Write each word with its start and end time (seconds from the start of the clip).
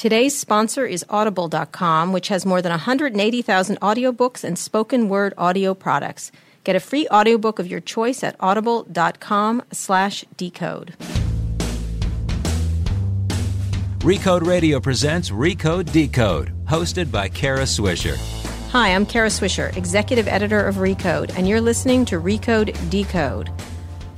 Today's 0.00 0.34
sponsor 0.34 0.86
is 0.86 1.04
Audible.com, 1.10 2.14
which 2.14 2.28
has 2.28 2.46
more 2.46 2.62
than 2.62 2.70
180,000 2.70 3.78
audiobooks 3.80 4.44
and 4.44 4.58
spoken 4.58 5.10
word 5.10 5.34
audio 5.36 5.74
products. 5.74 6.32
Get 6.64 6.74
a 6.74 6.80
free 6.80 7.06
audiobook 7.08 7.58
of 7.58 7.66
your 7.66 7.80
choice 7.80 8.24
at 8.24 8.34
audible.com 8.40 9.62
slash 9.72 10.24
decode. 10.38 10.94
Recode 13.98 14.46
Radio 14.46 14.80
presents 14.80 15.28
Recode 15.28 15.92
Decode, 15.92 16.50
hosted 16.64 17.12
by 17.12 17.28
Kara 17.28 17.64
Swisher. 17.64 18.16
Hi, 18.70 18.94
I'm 18.94 19.04
Kara 19.04 19.28
Swisher, 19.28 19.76
executive 19.76 20.26
editor 20.28 20.66
of 20.66 20.76
Recode, 20.76 21.36
and 21.36 21.46
you're 21.46 21.60
listening 21.60 22.06
to 22.06 22.18
Recode 22.18 22.72
Decode. 22.88 23.50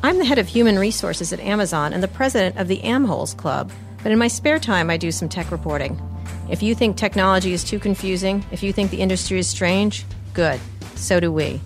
I'm 0.05 0.19
the 0.19 0.25
head 0.25 0.39
of 0.39 0.47
human 0.47 0.79
resources 0.79 1.33
at 1.33 1.41
Amazon 1.41 1.93
and 1.93 2.05
the 2.05 2.09
president 2.09 2.57
of 2.57 2.69
the 2.69 2.79
AmHoles 2.83 3.37
Club, 3.37 3.73
but 4.03 4.13
in 4.13 4.19
my 4.19 4.29
spare 4.29 4.59
time, 4.59 4.91
I 4.91 4.97
do 4.97 5.13
some 5.13 5.29
tech 5.29 5.51
reporting. 5.51 6.01
If 6.51 6.63
you 6.63 6.75
think 6.75 6.97
technology 6.97 7.53
is 7.53 7.65
too 7.65 7.79
confusing, 7.79 8.45
if 8.51 8.63
you 8.63 8.73
think 8.73 8.91
the 8.91 9.01
industry 9.01 9.39
is 9.39 9.49
strange, 9.49 10.05
good. 10.35 10.61
So 10.97 11.21
do 11.21 11.33
we. 11.33 11.61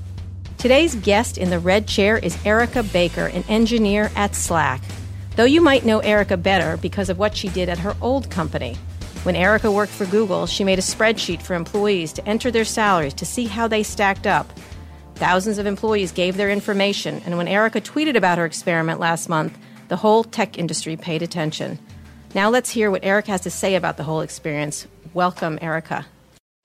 Today's 0.59 0.95
guest 0.96 1.38
in 1.38 1.51
the 1.51 1.59
red 1.59 1.87
chair 1.87 2.19
is 2.19 2.38
Erica 2.45 2.83
Baker, 2.83 3.27
an 3.27 3.45
engineer 3.48 4.10
at 4.16 4.34
Slack. 4.34 4.80
Though 5.37 5.45
you 5.45 5.60
might 5.60 5.84
know 5.84 5.98
Erica 6.01 6.37
better 6.37 6.77
because 6.79 7.10
of 7.10 7.19
what 7.19 7.37
she 7.37 7.48
did 7.48 7.69
at 7.69 7.79
her 7.79 7.95
old 8.01 8.30
company. 8.30 8.74
When 9.23 9.37
Erica 9.37 9.71
worked 9.71 9.93
for 9.93 10.07
Google, 10.07 10.46
she 10.46 10.65
made 10.65 10.79
a 10.79 10.82
spreadsheet 10.82 11.43
for 11.43 11.55
employees 11.55 12.12
to 12.15 12.27
enter 12.29 12.51
their 12.51 12.65
salaries 12.65 13.15
to 13.15 13.27
see 13.27 13.46
how 13.46 13.68
they 13.68 13.82
stacked 13.82 14.27
up. 14.27 14.51
Thousands 15.16 15.59
of 15.59 15.66
employees 15.66 16.12
gave 16.12 16.37
their 16.37 16.51
information, 16.51 17.21
and 17.27 17.37
when 17.37 17.48
Erica 17.48 17.80
tweeted 17.80 18.16
about 18.16 18.38
her 18.38 18.45
experiment 18.45 19.01
last 19.01 19.29
month, 19.29 19.59
the 19.88 19.96
whole 19.96 20.24
tech 20.24 20.59
industry 20.59 20.96
paid 20.96 21.23
attention. 21.23 21.79
Now 22.35 22.51
let's 22.51 22.71
hear 22.71 22.91
what 22.91 23.05
Erica 23.05 23.30
has 23.30 23.43
to 23.43 23.51
say 23.51 23.75
about 23.75 23.97
the 23.97 24.05
whole 24.05 24.21
experience. 24.21 24.87
Welcome, 25.15 25.59
Erica. 25.62 26.07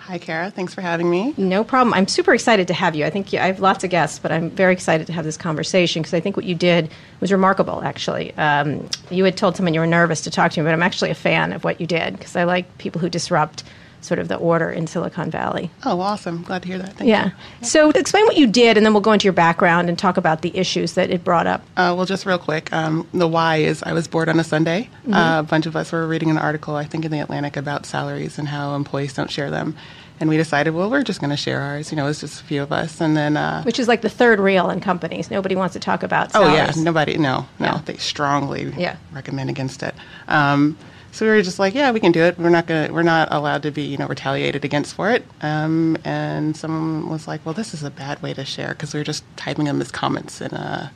Hi, 0.02 0.18
Kara. 0.18 0.50
Thanks 0.50 0.74
for 0.74 0.82
having 0.82 1.12
me. 1.12 1.36
No 1.38 1.64
problem. 1.64 1.94
I'm 1.94 2.08
super 2.08 2.34
excited 2.34 2.68
to 2.70 2.74
have 2.74 2.96
you. 2.96 3.06
I 3.06 3.12
think 3.12 3.32
you, 3.32 3.40
I 3.40 3.46
have 3.46 3.60
lots 3.60 3.84
of 3.84 3.92
guests, 3.92 4.18
but 4.18 4.32
I'm 4.32 4.50
very 4.50 4.74
excited 4.74 5.06
to 5.08 5.14
have 5.14 5.24
this 5.24 5.38
conversation 5.38 6.02
because 6.02 6.16
I 6.16 6.20
think 6.20 6.36
what 6.36 6.46
you 6.46 6.56
did 6.56 6.90
was 7.20 7.32
remarkable, 7.32 7.84
actually. 7.84 8.34
Um, 8.34 8.90
you 9.12 9.24
had 9.26 9.38
told 9.38 9.56
someone 9.56 9.76
you 9.76 9.80
were 9.80 9.86
nervous 9.86 10.22
to 10.22 10.32
talk 10.32 10.54
to 10.54 10.60
me, 10.60 10.64
but 10.64 10.74
I'm 10.74 10.82
actually 10.82 11.12
a 11.12 11.16
fan 11.16 11.54
of 11.54 11.64
what 11.64 11.80
you 11.80 11.86
did 11.86 12.18
because 12.18 12.36
I 12.36 12.46
like 12.46 12.80
people 12.80 13.00
who 13.00 13.10
disrupt 13.10 13.64
sort 14.02 14.20
of 14.20 14.28
the 14.28 14.36
order 14.36 14.70
in 14.70 14.88
Silicon 14.88 15.30
Valley. 15.32 15.70
Oh, 15.86 16.00
awesome. 16.02 16.44
Glad 16.44 16.64
to 16.64 16.68
hear 16.68 16.78
that. 16.78 16.94
Thank 16.94 17.10
yeah. 17.10 17.32
You. 17.62 17.66
So 17.66 17.90
explain 17.92 18.26
what 18.26 18.38
you 18.38 18.48
did, 18.48 18.78
and 18.78 18.86
then 18.86 18.94
we'll 18.94 19.02
go 19.02 19.12
into 19.12 19.26
your 19.26 19.34
background 19.34 19.90
and 19.90 19.98
talk 19.98 20.18
about 20.18 20.42
the 20.42 20.56
issues 20.58 20.94
that 20.94 21.10
it 21.10 21.24
brought 21.24 21.48
up. 21.48 21.62
Uh, 21.78 21.94
well, 21.96 22.06
just 22.06 22.26
real 22.26 22.38
quick, 22.38 22.72
um, 22.74 23.08
the 23.14 23.28
why 23.28 23.58
is 23.58 23.84
I 23.84 23.94
was 23.94 24.08
bored 24.08 24.30
on 24.30 24.40
a 24.40 24.44
Sunday. 24.44 24.90
Mm-hmm. 25.04 25.14
Uh, 25.14 25.40
a 25.40 25.44
bunch 25.44 25.66
of 25.66 25.76
us 25.76 25.92
were 25.92 26.08
reading 26.08 26.30
an 26.30 26.38
article, 26.38 26.76
I 26.76 26.86
think 26.86 27.06
in 27.06 27.12
the 27.12 27.20
Atlantic, 27.20 27.58
about 27.58 27.86
salaries 27.86 28.38
and 28.38 28.48
how 28.48 28.76
employees 28.76 29.14
don't 29.14 29.30
share 29.30 29.52
them. 29.52 29.76
And 30.20 30.30
we 30.30 30.38
decided, 30.38 30.76
well, 30.76 30.88
we're 30.88 31.02
just 31.02 31.20
going 31.20 31.32
to 31.32 31.38
share 31.38 31.62
ours. 31.62 31.92
You 31.92 31.96
know, 31.96 32.06
it's 32.06 32.20
just 32.20 32.42
a 32.42 32.44
few 32.44 32.62
of 32.62 32.72
us, 32.72 33.02
and 33.02 33.18
then 33.18 33.38
uh, 33.38 33.64
which 33.64 33.80
is 33.80 33.88
like 33.88 34.02
the 34.02 34.10
third 34.10 34.40
reel 34.40 34.70
in 34.70 34.80
companies. 34.80 35.32
Nobody 35.32 35.56
wants 35.56 35.74
to 35.74 35.80
talk 35.80 36.04
about. 36.04 36.32
Salaries. 36.32 36.52
Oh 36.52 36.56
yeah, 36.56 36.84
nobody. 36.84 37.18
No, 37.18 37.48
no, 37.58 37.66
yeah. 37.66 37.82
they 37.86 37.98
strongly 37.98 38.72
yeah. 38.78 38.98
recommend 39.12 39.50
against 39.50 39.82
it. 39.82 39.96
Um, 40.28 40.78
so 41.12 41.26
we 41.26 41.32
were 41.32 41.42
just 41.42 41.60
like, 41.60 41.76
yeah, 41.76 41.92
we 41.92 42.00
can 42.00 42.12
do 42.12 42.22
it. 42.22 42.38
We're 42.38 42.50
not 42.50 42.68
gonna, 42.68 42.92
we're 42.92 43.04
not 43.04 43.28
allowed 43.32 43.64
to 43.64 43.72
be, 43.72 43.84
you 43.84 43.98
know, 43.98 44.08
retaliated 44.08 44.64
against 44.64 44.96
for 44.96 45.12
it. 45.12 45.26
Um, 45.42 45.98
and 46.06 46.56
someone 46.56 47.10
was 47.10 47.28
like, 47.28 47.46
well, 47.46 47.54
this 47.54 47.74
is 47.74 47.84
a 47.84 47.90
bad 47.90 48.22
way 48.22 48.34
to 48.34 48.46
share 48.46 48.70
because 48.70 48.94
we 48.94 49.00
were 49.00 49.04
just 49.04 49.24
typing 49.36 49.66
them 49.66 49.82
as 49.82 49.92
comments 49.92 50.40
in 50.40 50.52
a 50.54 50.92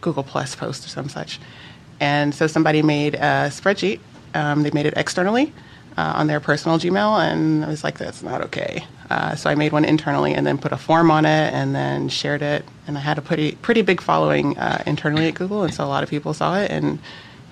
Google 0.00 0.22
Plus 0.22 0.54
post 0.54 0.86
or 0.86 0.88
some 0.88 1.08
such. 1.08 1.40
And 1.98 2.34
so 2.34 2.46
somebody 2.46 2.82
made 2.82 3.14
a 3.14 3.48
spreadsheet. 3.50 4.00
Um, 4.34 4.62
they 4.62 4.70
made 4.70 4.86
it 4.86 4.94
externally 4.96 5.52
uh, 5.96 6.12
on 6.16 6.26
their 6.26 6.40
personal 6.40 6.78
Gmail, 6.78 7.18
and 7.20 7.64
I 7.64 7.68
was 7.68 7.82
like, 7.82 7.98
that's 7.98 8.22
not 8.22 8.42
okay. 8.42 8.84
Uh, 9.08 9.34
so 9.34 9.48
I 9.48 9.54
made 9.54 9.72
one 9.72 9.84
internally 9.84 10.34
and 10.34 10.46
then 10.46 10.58
put 10.58 10.72
a 10.72 10.76
form 10.76 11.10
on 11.10 11.24
it 11.24 11.52
and 11.54 11.74
then 11.74 12.08
shared 12.08 12.42
it. 12.42 12.64
And 12.86 12.98
I 12.98 13.00
had 13.00 13.18
a 13.18 13.22
pretty 13.22 13.52
pretty 13.52 13.82
big 13.82 14.00
following 14.00 14.58
uh, 14.58 14.82
internally 14.86 15.26
at 15.28 15.34
Google, 15.34 15.62
and 15.62 15.72
so 15.72 15.84
a 15.84 15.86
lot 15.86 16.02
of 16.02 16.10
people 16.10 16.34
saw 16.34 16.58
it 16.58 16.70
and 16.70 16.98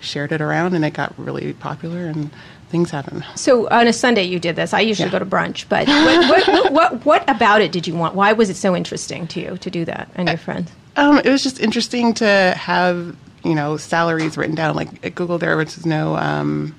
shared 0.05 0.33
it 0.33 0.41
around, 0.41 0.75
and 0.75 0.85
it 0.85 0.93
got 0.93 1.19
really 1.19 1.53
popular 1.55 2.07
and 2.07 2.31
things 2.69 2.91
happen. 2.91 3.25
So 3.37 3.69
on 3.69 3.87
a 3.87 3.93
Sunday 3.93 4.25
you 4.25 4.41
did 4.41 4.57
this. 4.57 4.75
I 4.75 4.81
usually 4.81 5.07
yeah. 5.07 5.13
go 5.13 5.19
to 5.21 5.27
brunch, 5.27 5.69
but 5.69 5.87
what, 5.87 6.49
what, 6.49 6.73
what, 6.73 7.07
what, 7.07 7.31
about 7.31 7.61
it 7.61 7.71
did 7.71 7.87
you 7.87 7.95
want? 7.95 8.15
Why 8.15 8.33
was 8.33 8.51
it 8.51 8.57
so 8.57 8.75
interesting 8.75 9.27
to 9.29 9.41
you 9.41 9.57
to 9.59 9.71
do 9.71 9.85
that 9.85 10.11
and 10.17 10.29
your 10.29 10.39
friends? 10.39 10.73
Um, 10.97 11.19
it 11.19 11.29
was 11.29 11.43
just 11.43 11.61
interesting 11.61 12.15
to 12.15 12.55
have 12.57 13.17
you 13.45 13.55
know 13.55 13.77
salaries 13.77 14.37
written 14.37 14.55
down. 14.55 14.75
Like 14.75 15.05
at 15.05 15.15
Google, 15.15 15.39
there 15.39 15.57
was 15.57 15.87
no 15.87 16.17
um, 16.17 16.75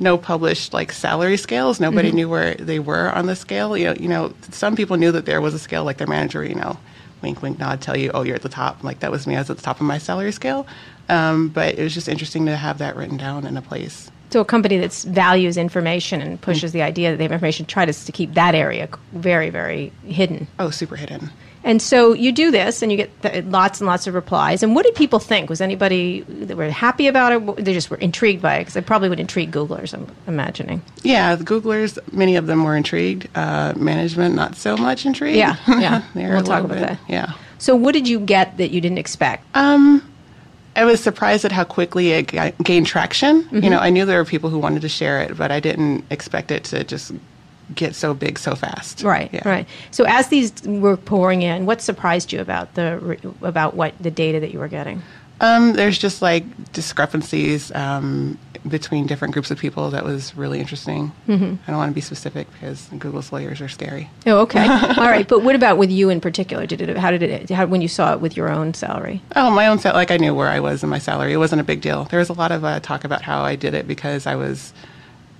no 0.00 0.18
published 0.18 0.72
like 0.72 0.92
salary 0.92 1.36
scales. 1.36 1.80
Nobody 1.80 2.08
mm-hmm. 2.08 2.16
knew 2.16 2.28
where 2.28 2.54
they 2.54 2.78
were 2.78 3.10
on 3.12 3.26
the 3.26 3.36
scale. 3.36 3.76
You 3.76 3.86
know, 3.86 3.94
you 3.94 4.08
know, 4.08 4.34
some 4.50 4.76
people 4.76 4.96
knew 4.96 5.12
that 5.12 5.26
there 5.26 5.40
was 5.40 5.54
a 5.54 5.58
scale, 5.58 5.84
like 5.84 5.98
their 5.98 6.06
manager. 6.06 6.44
You 6.44 6.56
know, 6.56 6.78
wink, 7.22 7.42
wink, 7.42 7.58
nod, 7.58 7.80
tell 7.80 7.96
you, 7.96 8.10
oh, 8.12 8.22
you're 8.22 8.36
at 8.36 8.42
the 8.42 8.48
top. 8.48 8.84
Like 8.84 9.00
that 9.00 9.10
was 9.10 9.26
me. 9.26 9.36
I 9.36 9.38
was 9.38 9.50
at 9.50 9.56
the 9.56 9.62
top 9.62 9.80
of 9.80 9.86
my 9.86 9.98
salary 9.98 10.32
scale. 10.32 10.66
Um, 11.08 11.48
but 11.48 11.78
it 11.78 11.82
was 11.82 11.94
just 11.94 12.08
interesting 12.08 12.46
to 12.46 12.56
have 12.56 12.78
that 12.78 12.96
written 12.96 13.16
down 13.16 13.46
in 13.46 13.56
a 13.56 13.62
place. 13.62 14.10
So 14.30 14.40
a 14.40 14.44
company 14.46 14.78
that 14.78 14.92
values 14.94 15.58
information 15.58 16.22
and 16.22 16.40
pushes 16.40 16.70
mm-hmm. 16.70 16.78
the 16.78 16.82
idea 16.82 17.10
that 17.10 17.18
they 17.18 17.24
have 17.24 17.32
information 17.32 17.66
tries 17.66 18.04
to 18.06 18.12
keep 18.12 18.32
that 18.34 18.54
area 18.54 18.88
very, 19.12 19.50
very 19.50 19.92
hidden. 20.04 20.48
Oh, 20.58 20.70
super 20.70 20.96
hidden. 20.96 21.30
And 21.64 21.80
so 21.80 22.12
you 22.12 22.32
do 22.32 22.50
this, 22.50 22.82
and 22.82 22.90
you 22.90 22.96
get 22.96 23.22
th- 23.22 23.44
lots 23.44 23.80
and 23.80 23.86
lots 23.86 24.06
of 24.06 24.14
replies. 24.14 24.62
And 24.62 24.74
what 24.74 24.84
did 24.84 24.94
people 24.94 25.18
think? 25.18 25.48
Was 25.48 25.60
anybody 25.60 26.22
that 26.22 26.56
were 26.56 26.70
happy 26.70 27.06
about 27.06 27.32
it? 27.32 27.64
They 27.64 27.72
just 27.72 27.88
were 27.88 27.98
intrigued 27.98 28.42
by 28.42 28.56
it 28.56 28.60
because 28.62 28.76
it 28.76 28.86
probably 28.86 29.08
would 29.08 29.20
intrigue 29.20 29.52
Googlers. 29.52 29.94
I'm 29.94 30.08
imagining. 30.26 30.82
Yeah, 31.02 31.36
the 31.36 31.44
Googlers, 31.44 31.98
many 32.12 32.36
of 32.36 32.46
them 32.46 32.64
were 32.64 32.76
intrigued. 32.76 33.28
Uh, 33.36 33.74
management, 33.76 34.34
not 34.34 34.56
so 34.56 34.76
much 34.76 35.06
intrigued. 35.06 35.36
Yeah, 35.36 35.56
yeah. 35.68 36.02
we'll 36.14 36.42
talk 36.42 36.64
about 36.64 36.78
bit, 36.78 36.88
that. 36.88 36.98
Yeah. 37.06 37.32
So, 37.58 37.76
what 37.76 37.92
did 37.92 38.08
you 38.08 38.18
get 38.18 38.56
that 38.56 38.72
you 38.72 38.80
didn't 38.80 38.98
expect? 38.98 39.44
Um, 39.54 40.02
I 40.74 40.84
was 40.84 41.02
surprised 41.02 41.44
at 41.44 41.52
how 41.52 41.64
quickly 41.64 42.12
it 42.12 42.32
gained 42.62 42.86
traction. 42.86 43.42
Mm-hmm. 43.42 43.64
You 43.64 43.70
know, 43.70 43.78
I 43.78 43.90
knew 43.90 44.04
there 44.04 44.18
were 44.18 44.24
people 44.24 44.50
who 44.50 44.58
wanted 44.58 44.82
to 44.82 44.88
share 44.88 45.20
it, 45.20 45.36
but 45.36 45.50
I 45.50 45.60
didn't 45.60 46.04
expect 46.10 46.50
it 46.50 46.64
to 46.64 46.84
just 46.84 47.12
get 47.74 47.94
so 47.94 48.14
big 48.14 48.38
so 48.38 48.54
fast. 48.54 49.02
Right, 49.02 49.32
yeah. 49.32 49.46
right. 49.48 49.68
So 49.90 50.04
as 50.04 50.28
these 50.28 50.52
were 50.62 50.96
pouring 50.96 51.42
in, 51.42 51.66
what 51.66 51.82
surprised 51.82 52.32
you 52.32 52.40
about 52.40 52.74
the 52.74 53.18
about 53.42 53.74
what 53.74 53.94
the 54.00 54.10
data 54.10 54.40
that 54.40 54.52
you 54.52 54.58
were 54.58 54.68
getting? 54.68 55.02
Um, 55.40 55.72
there's 55.72 55.98
just 55.98 56.22
like 56.22 56.44
discrepancies 56.72 57.72
um, 57.72 58.38
between 58.68 59.06
different 59.06 59.34
groups 59.34 59.50
of 59.50 59.58
people 59.58 59.90
that 59.90 60.04
was 60.04 60.36
really 60.36 60.60
interesting. 60.60 61.12
Mm-hmm. 61.26 61.54
I 61.66 61.66
don't 61.66 61.76
want 61.76 61.90
to 61.90 61.94
be 61.94 62.00
specific 62.00 62.46
because 62.52 62.88
Google's 62.98 63.32
lawyers 63.32 63.60
are 63.60 63.68
scary. 63.68 64.10
Oh, 64.26 64.40
okay. 64.40 64.66
All 64.68 65.08
right. 65.08 65.26
But 65.26 65.42
what 65.42 65.54
about 65.54 65.78
with 65.78 65.90
you 65.90 66.10
in 66.10 66.20
particular? 66.20 66.66
Did 66.66 66.80
it? 66.80 66.96
How 66.96 67.10
did 67.10 67.22
it? 67.22 67.50
How, 67.50 67.66
when 67.66 67.82
you 67.82 67.88
saw 67.88 68.12
it 68.12 68.20
with 68.20 68.36
your 68.36 68.50
own 68.50 68.74
salary? 68.74 69.22
Oh, 69.34 69.50
my 69.50 69.66
own 69.66 69.78
salary. 69.78 69.96
Like 69.96 70.10
I 70.10 70.16
knew 70.16 70.34
where 70.34 70.48
I 70.48 70.60
was 70.60 70.82
in 70.82 70.88
my 70.88 70.98
salary. 70.98 71.32
It 71.32 71.38
wasn't 71.38 71.60
a 71.60 71.64
big 71.64 71.80
deal. 71.80 72.04
There 72.04 72.18
was 72.18 72.28
a 72.28 72.34
lot 72.34 72.52
of 72.52 72.64
uh, 72.64 72.80
talk 72.80 73.04
about 73.04 73.22
how 73.22 73.42
I 73.42 73.56
did 73.56 73.74
it 73.74 73.86
because 73.86 74.26
I 74.26 74.36
was 74.36 74.72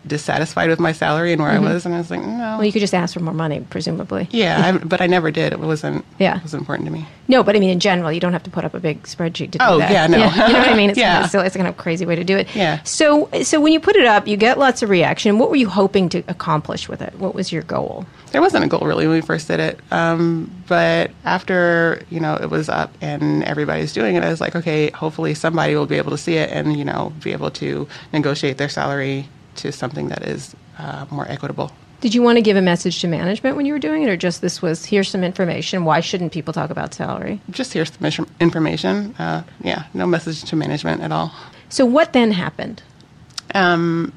dissatisfied 0.07 0.69
with 0.69 0.81
my 0.81 0.93
salary 0.93 1.33
and 1.33 1.43
where 1.43 1.53
mm-hmm. 1.53 1.67
I 1.67 1.75
was, 1.75 1.87
and 1.87 1.95
I 1.95 1.99
was 1.99 2.11
like, 2.11 2.21
no. 2.21 2.57
Well, 2.59 2.65
you 2.65 2.73
could 2.73 2.81
just 2.81 2.95
ask 2.95 3.15
for 3.15 3.21
more 3.21 3.35
money, 3.35 3.65
presumably. 3.71 4.29
Yeah, 4.31 4.73
I, 4.75 4.79
but 4.85 5.01
I 5.01 5.07
never 5.07 5.31
did. 5.31 5.53
It 5.53 5.61
wasn't. 5.61 6.05
Yeah, 6.19 6.37
it 6.37 6.43
was 6.43 6.55
important 6.55 6.87
to 6.87 6.93
me. 6.93 7.07
No, 7.29 7.43
but 7.43 7.57
I 7.57 7.61
mean, 7.61 7.71
in 7.71 7.81
general, 7.81 8.12
you 8.12 8.21
don't 8.21 8.33
have 8.33 8.43
to 8.43 8.51
put 8.51 8.65
up 8.65 8.75
a 8.75 8.81
big 8.81 9.05
spreadsheet 9.05 9.53
to 9.53 9.59
do 9.59 9.65
oh, 9.67 9.79
that. 9.79 9.91
yeah, 9.91 10.07
no. 10.07 10.19
Yeah, 10.19 10.35
you 10.49 10.53
know 10.53 10.59
what 10.59 10.69
I 10.69 10.77
mean? 10.77 10.91
It's 10.91 10.99
yeah. 10.99 11.15
kind 11.15 11.25
of 11.25 11.31
silly. 11.31 11.47
It's 11.47 11.57
kind 11.57 11.69
of 11.69 11.77
crazy 11.77 12.05
way 12.05 12.17
to 12.17 12.25
do 12.25 12.37
it. 12.37 12.55
Yeah. 12.55 12.83
So, 12.83 13.29
so 13.43 13.61
when 13.61 13.73
you 13.73 13.81
put 13.81 13.97
it 13.97 14.07
up, 14.07 14.27
you 14.27 14.37
get 14.37 14.59
lots 14.59 14.83
of 14.83 14.91
reaction. 14.91 15.39
What 15.39 15.51
were 15.51 15.57
you 15.57 15.69
hoping 15.69 16.09
to 16.11 16.19
accomplish 16.29 16.89
with 16.89 17.01
it? 17.01 17.15
What 17.19 17.35
was 17.35 17.53
your 17.53 17.62
goal? 17.62 18.07
There 18.33 18.41
wasn't 18.41 18.65
a 18.65 18.69
goal 18.69 18.81
really 18.81 19.07
when 19.07 19.17
we 19.17 19.21
first 19.21 19.47
did 19.47 19.61
it, 19.61 19.79
um, 19.91 20.51
but 20.67 21.11
after 21.25 22.03
you 22.09 22.19
know 22.19 22.35
it 22.35 22.49
was 22.49 22.71
up 22.71 22.91
and 23.03 23.45
everybody's 23.45 23.93
doing 23.93 24.17
it, 24.17 24.25
I 24.25 24.31
was 24.31 24.41
like, 24.41 24.57
okay, 24.57 24.91
hopefully 24.91 25.35
somebody 25.35 25.77
will 25.77 25.87
be 25.87 25.97
able 25.97 26.12
to 26.12 26.19
see 26.19 26.37
it 26.37 26.51
and 26.51 26.77
you 26.77 26.85
know 26.85 27.12
be 27.23 27.33
able 27.33 27.51
to 27.51 27.87
negotiate 28.12 28.57
their 28.57 28.71
salary 28.71 29.29
to 29.57 29.73
something 29.73 30.09
that 30.09 30.23
is 30.23 30.55
uh, 30.79 31.07
more 31.11 31.27
equitable. 31.29 31.73
Did 32.00 32.15
you 32.15 32.23
want 32.23 32.37
to 32.37 32.43
give 32.43 32.56
a 32.56 32.62
message 32.62 33.00
to 33.03 33.06
management 33.06 33.56
when 33.56 33.65
you 33.65 33.73
were 33.73 33.79
doing 33.79 34.03
it, 34.03 34.09
or 34.09 34.17
just 34.17 34.41
this 34.41 34.61
was 34.61 34.85
here's 34.85 35.09
some 35.09 35.23
information? 35.23 35.85
Why 35.85 36.00
shouldn't 36.00 36.32
people 36.32 36.53
talk 36.53 36.71
about 36.71 36.94
salary? 36.94 37.41
Just 37.50 37.73
here's 37.73 37.93
some 37.93 38.26
information. 38.41 39.15
Uh, 39.21 39.44
yeah, 39.62 39.85
no 39.94 40.06
message 40.06 40.43
to 40.44 40.56
management 40.56 41.00
at 41.00 41.12
all. 41.12 41.32
So 41.69 41.87
what 41.87 42.12
then 42.12 42.32
happened? 42.32 42.82
Um, 43.55 44.12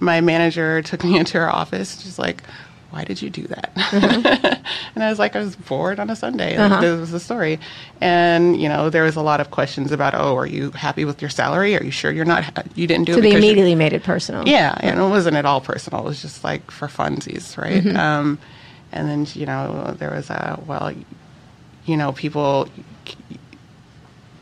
my 0.00 0.20
manager 0.20 0.82
took 0.82 1.02
me 1.02 1.16
into 1.18 1.38
her 1.38 1.50
office. 1.50 2.00
She's 2.02 2.18
like, 2.18 2.42
why 2.90 3.04
did 3.04 3.22
you 3.22 3.30
do 3.30 3.42
that? 3.44 3.72
Mm-hmm. 3.74 4.64
and 4.94 5.04
I 5.04 5.08
was 5.10 5.18
like, 5.18 5.36
I 5.36 5.40
was 5.40 5.54
bored 5.54 6.00
on 6.00 6.10
a 6.10 6.16
Sunday. 6.16 6.56
Uh-huh. 6.56 6.80
This 6.80 6.98
was 7.00 7.10
the 7.12 7.20
story. 7.20 7.60
And, 8.00 8.60
you 8.60 8.68
know, 8.68 8.90
there 8.90 9.04
was 9.04 9.16
a 9.16 9.22
lot 9.22 9.40
of 9.40 9.50
questions 9.50 9.92
about, 9.92 10.14
oh, 10.14 10.36
are 10.36 10.46
you 10.46 10.72
happy 10.72 11.04
with 11.04 11.22
your 11.22 11.30
salary? 11.30 11.76
Are 11.76 11.82
you 11.82 11.92
sure 11.92 12.10
you're 12.10 12.24
not, 12.24 12.66
you 12.74 12.86
didn't 12.86 13.04
do 13.04 13.12
so 13.12 13.18
it? 13.18 13.22
So 13.22 13.28
they 13.30 13.36
immediately 13.36 13.76
made 13.76 13.92
it 13.92 14.02
personal. 14.02 14.46
Yeah. 14.46 14.76
And 14.80 14.98
it 14.98 15.02
wasn't 15.02 15.36
at 15.36 15.44
all 15.44 15.60
personal. 15.60 16.00
It 16.00 16.04
was 16.04 16.20
just 16.20 16.42
like 16.42 16.70
for 16.70 16.88
funsies, 16.88 17.56
right? 17.56 17.82
Mm-hmm. 17.82 17.96
Um, 17.96 18.38
and 18.92 19.08
then, 19.08 19.26
you 19.34 19.46
know, 19.46 19.94
there 19.98 20.10
was 20.10 20.28
a, 20.30 20.60
well, 20.66 20.92
you 21.84 21.96
know, 21.96 22.10
people, 22.12 22.68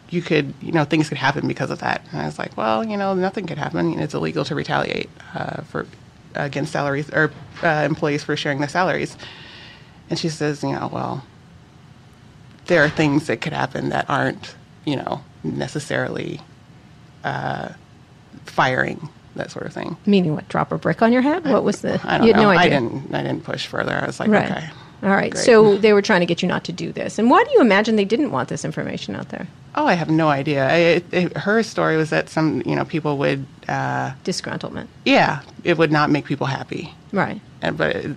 you 0.09 0.23
could, 0.23 0.55
you 0.63 0.73
know, 0.73 0.85
things 0.85 1.11
could 1.11 1.19
happen 1.19 1.47
because 1.47 1.71
of 1.71 1.81
that. 1.81 2.03
And 2.13 2.23
I 2.23 2.25
was 2.25 2.39
like, 2.39 2.57
well, 2.57 2.83
you 2.83 2.97
know, 2.97 3.15
nothing 3.15 3.47
could 3.47 3.59
happen. 3.59 3.99
It's 3.99 4.15
illegal 4.15 4.45
to 4.47 4.55
retaliate 4.55 5.11
uh, 5.35 5.63
for 5.63 5.87
against 6.35 6.73
salaries 6.73 7.11
or 7.11 7.33
uh, 7.63 7.85
employees 7.85 8.25
for 8.25 8.37
sharing 8.37 8.59
their 8.59 8.69
salaries. 8.69 9.17
And 10.11 10.19
she 10.19 10.29
says, 10.29 10.63
you 10.63 10.73
know, 10.73 10.89
well, 10.93 11.25
there 12.67 12.83
are 12.85 12.89
things 12.89 13.27
that 13.27 13.41
could 13.41 13.53
happen 13.53 13.91
that 13.91 14.09
aren't, 14.09 14.55
you 14.85 14.97
know, 14.97 15.23
necessarily 15.43 16.41
uh, 17.25 17.71
firing 18.45 19.09
that 19.39 19.51
sort 19.51 19.67
of 19.67 19.73
thing. 19.73 19.97
Meaning 20.07 20.35
what? 20.35 20.49
Drop 20.49 20.71
a 20.71 20.79
brick 20.79 21.01
on 21.03 21.13
your 21.13 21.23
head? 21.23 21.45
What 21.45 21.65
was 21.65 21.81
the? 21.81 22.01
I 22.05 22.19
don't 22.19 22.27
you 22.27 22.33
know. 22.35 22.43
No 22.43 22.51
I 22.51 22.69
didn't. 22.69 23.15
I 23.15 23.23
didn't 23.23 23.43
push 23.45 23.67
further. 23.67 23.95
I 23.97 24.07
was 24.07 24.21
like, 24.21 24.29
right. 24.29 24.51
okay. 24.51 24.71
All 25.03 25.11
right. 25.11 25.31
Great. 25.33 25.45
So 25.45 25.77
they 25.79 25.93
were 25.93 26.03
trying 26.03 26.21
to 26.21 26.27
get 26.27 26.43
you 26.43 26.49
not 26.49 26.65
to 26.65 26.73
do 26.73 26.91
this. 26.93 27.19
And 27.19 27.31
why 27.31 27.43
do 27.45 27.51
you 27.53 27.61
imagine 27.61 27.97
they 27.97 28.05
didn't 28.05 28.33
want 28.33 28.49
this 28.49 28.65
information 28.65 29.15
out 29.15 29.29
there? 29.31 29.47
Oh, 29.77 29.87
I 29.87 29.95
have 29.95 30.11
no 30.11 30.29
idea. 30.29 30.69
I, 30.69 30.75
it, 30.77 31.05
it, 31.15 31.37
her 31.37 31.63
story 31.63 31.97
was 31.97 32.11
that 32.11 32.29
some, 32.29 32.63
you 32.67 32.75
know, 32.75 32.85
people 32.85 33.17
would. 33.19 33.47
Uh, 33.69 34.13
Disgruntlement. 34.25 34.89
yeah, 35.05 35.43
it 35.63 35.79
would 35.79 35.93
not 35.93 36.11
make 36.11 36.25
people 36.25 36.47
happy. 36.49 36.93
Right. 37.13 37.41
And 37.63 37.79
but 37.79 37.95
it, 37.95 38.17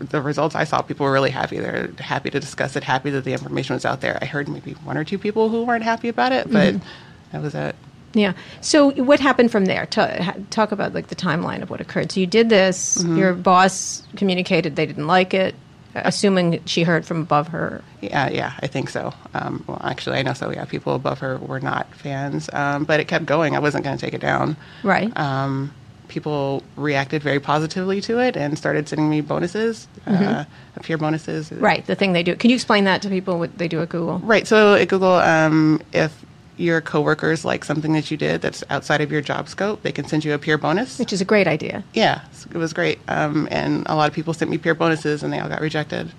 the 0.00 0.20
results 0.20 0.56
I 0.56 0.64
saw, 0.64 0.82
people 0.82 1.06
were 1.06 1.12
really 1.12 1.30
happy. 1.30 1.58
They're 1.60 1.90
happy 2.00 2.28
to 2.30 2.40
discuss 2.40 2.74
it, 2.74 2.82
happy 2.82 3.10
that 3.10 3.22
the 3.24 3.32
information 3.32 3.74
was 3.74 3.84
out 3.86 4.00
there. 4.00 4.18
I 4.20 4.24
heard 4.24 4.48
maybe 4.48 4.72
one 4.72 4.96
or 4.98 5.04
two 5.04 5.18
people 5.18 5.48
who 5.48 5.62
weren't 5.64 5.84
happy 5.84 6.08
about 6.08 6.32
it, 6.32 6.50
but 6.50 6.74
Mm-hmm. 6.74 6.86
that 7.32 7.42
was 7.42 7.54
it. 7.54 7.76
Yeah. 8.16 8.32
So 8.62 8.92
what 8.92 9.20
happened 9.20 9.52
from 9.52 9.66
there? 9.66 9.84
Talk 9.86 10.72
about 10.72 10.94
like 10.94 11.08
the 11.08 11.14
timeline 11.14 11.62
of 11.62 11.68
what 11.68 11.80
occurred. 11.80 12.10
So 12.10 12.20
you 12.20 12.26
did 12.26 12.48
this. 12.48 12.98
Mm-hmm. 12.98 13.18
Your 13.18 13.34
boss 13.34 14.02
communicated 14.16 14.74
they 14.74 14.86
didn't 14.86 15.06
like 15.06 15.34
it, 15.34 15.54
assuming 15.94 16.64
she 16.64 16.82
heard 16.82 17.04
from 17.04 17.20
above 17.20 17.48
her. 17.48 17.82
Yeah, 18.00 18.30
yeah, 18.30 18.54
I 18.60 18.68
think 18.68 18.88
so. 18.88 19.12
Um, 19.34 19.62
well, 19.66 19.80
actually, 19.84 20.18
I 20.18 20.22
know 20.22 20.32
so. 20.32 20.50
Yeah, 20.50 20.64
people 20.64 20.94
above 20.94 21.18
her 21.18 21.36
were 21.36 21.60
not 21.60 21.92
fans, 21.94 22.48
um, 22.54 22.84
but 22.84 23.00
it 23.00 23.06
kept 23.06 23.26
going. 23.26 23.54
I 23.54 23.58
wasn't 23.58 23.84
going 23.84 23.98
to 23.98 24.04
take 24.04 24.14
it 24.14 24.20
down. 24.22 24.56
Right. 24.82 25.14
Um, 25.14 25.74
people 26.08 26.62
reacted 26.76 27.22
very 27.22 27.40
positively 27.40 28.00
to 28.00 28.18
it 28.18 28.36
and 28.36 28.56
started 28.56 28.88
sending 28.88 29.10
me 29.10 29.20
bonuses, 29.20 29.88
uh, 30.06 30.44
peer 30.82 30.96
bonuses. 30.96 31.50
Mm-hmm. 31.50 31.62
right. 31.62 31.86
The 31.86 31.94
thing 31.94 32.14
they 32.14 32.22
do. 32.22 32.34
Can 32.34 32.48
you 32.48 32.54
explain 32.54 32.84
that 32.84 33.02
to 33.02 33.10
people? 33.10 33.38
What 33.38 33.58
they 33.58 33.68
do 33.68 33.82
at 33.82 33.90
Google? 33.90 34.20
Right. 34.20 34.46
So 34.46 34.74
at 34.74 34.88
Google, 34.88 35.14
um, 35.14 35.82
if 35.92 36.24
your 36.56 36.80
coworkers 36.80 37.44
like 37.44 37.64
something 37.64 37.92
that 37.92 38.10
you 38.10 38.16
did 38.16 38.40
that's 38.40 38.64
outside 38.70 39.00
of 39.00 39.12
your 39.12 39.20
job 39.20 39.48
scope, 39.48 39.82
they 39.82 39.92
can 39.92 40.06
send 40.06 40.24
you 40.24 40.32
a 40.32 40.38
peer 40.38 40.56
bonus. 40.58 40.98
Which 40.98 41.12
is 41.12 41.20
a 41.20 41.24
great 41.24 41.46
idea 41.46 41.84
Yeah, 41.92 42.22
it 42.50 42.56
was 42.56 42.72
great. 42.72 42.98
Um, 43.08 43.46
and 43.50 43.84
a 43.86 43.94
lot 43.94 44.08
of 44.08 44.14
people 44.14 44.32
sent 44.34 44.50
me 44.50 44.58
peer 44.58 44.74
bonuses, 44.74 45.22
and 45.22 45.32
they 45.32 45.38
all 45.38 45.48
got 45.48 45.60
rejected. 45.60 46.10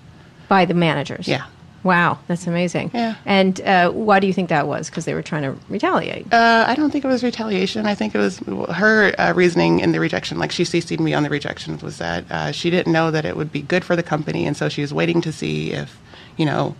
by 0.48 0.64
the 0.64 0.74
managers. 0.74 1.26
Yeah. 1.28 1.46
Wow, 1.84 2.18
that's 2.26 2.46
amazing. 2.48 2.90
Yeah. 2.92 3.14
And 3.24 3.60
uh, 3.60 3.90
why 3.92 4.18
do 4.18 4.26
you 4.26 4.32
think 4.32 4.48
that 4.48 4.66
was? 4.66 4.90
Because 4.90 5.04
they 5.04 5.14
were 5.14 5.22
trying 5.22 5.42
to 5.44 5.56
retaliate. 5.68 6.30
Uh, 6.32 6.64
I 6.66 6.74
don't 6.74 6.90
think 6.90 7.04
it 7.04 7.08
was 7.08 7.22
retaliation. 7.22 7.86
I 7.86 7.94
think 7.94 8.16
it 8.16 8.18
was 8.18 8.38
her 8.74 9.14
uh, 9.18 9.32
reasoning 9.32 9.78
in 9.78 9.92
the 9.92 10.00
rejection. 10.00 10.38
Like 10.38 10.50
she 10.50 10.64
CC'd 10.64 10.98
me 11.00 11.14
on 11.14 11.22
the 11.22 11.30
rejection 11.30 11.78
was 11.78 11.98
that 11.98 12.24
uh, 12.30 12.50
she 12.52 12.68
didn't 12.70 12.92
know 12.92 13.12
that 13.12 13.24
it 13.24 13.36
would 13.36 13.52
be 13.52 13.62
good 13.62 13.84
for 13.84 13.94
the 13.94 14.02
company, 14.02 14.44
and 14.44 14.56
so 14.56 14.68
she 14.68 14.80
was 14.80 14.92
waiting 14.92 15.20
to 15.20 15.32
see 15.32 15.70
if, 15.72 15.98
you 16.36 16.44
know, 16.46 16.74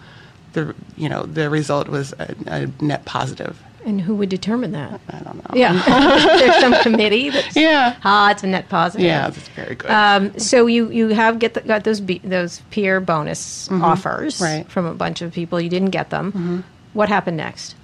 the 0.53 0.75
you 0.97 1.09
know 1.09 1.23
the 1.25 1.49
result 1.50 1.89
was 1.89 2.12
a, 2.19 2.35
a 2.47 2.67
net 2.83 3.05
positive. 3.05 3.56
and 3.85 4.00
who 4.00 4.15
would 4.17 4.29
determine 4.29 4.73
that? 4.73 5.00
I 5.09 5.19
don't 5.21 5.37
know. 5.37 5.55
Yeah. 5.55 5.73
There's 6.39 6.56
some 6.61 6.75
committee 6.83 7.31
that's 7.31 7.56
Yeah. 7.56 7.95
ah, 8.05 8.31
it's 8.31 8.43
a 8.43 8.47
net 8.47 8.69
positive. 8.69 9.06
Yeah, 9.06 9.31
that's 9.31 9.49
very 9.49 9.75
good. 9.77 9.91
Um, 9.91 10.39
so 10.39 10.67
you 10.67 10.91
you 10.91 11.09
have 11.15 11.39
get 11.39 11.55
the, 11.55 11.61
got 11.61 11.85
those 11.85 12.00
be, 12.00 12.19
those 12.25 12.61
peer 12.71 13.00
bonus 13.00 13.69
offers 13.71 14.35
Mm-hmm. 14.37 14.45
Right. 14.45 14.61
Mm-hmm. 14.61 14.69
from 14.71 14.87
a 14.87 14.95
bunch 14.95 15.23
of 15.23 15.33
people. 15.33 15.61
You 15.61 15.71
didn't 15.71 15.91
get 15.91 16.11
them. 16.11 16.65
What 16.95 17.09
happened 17.09 17.37
next? 17.37 17.75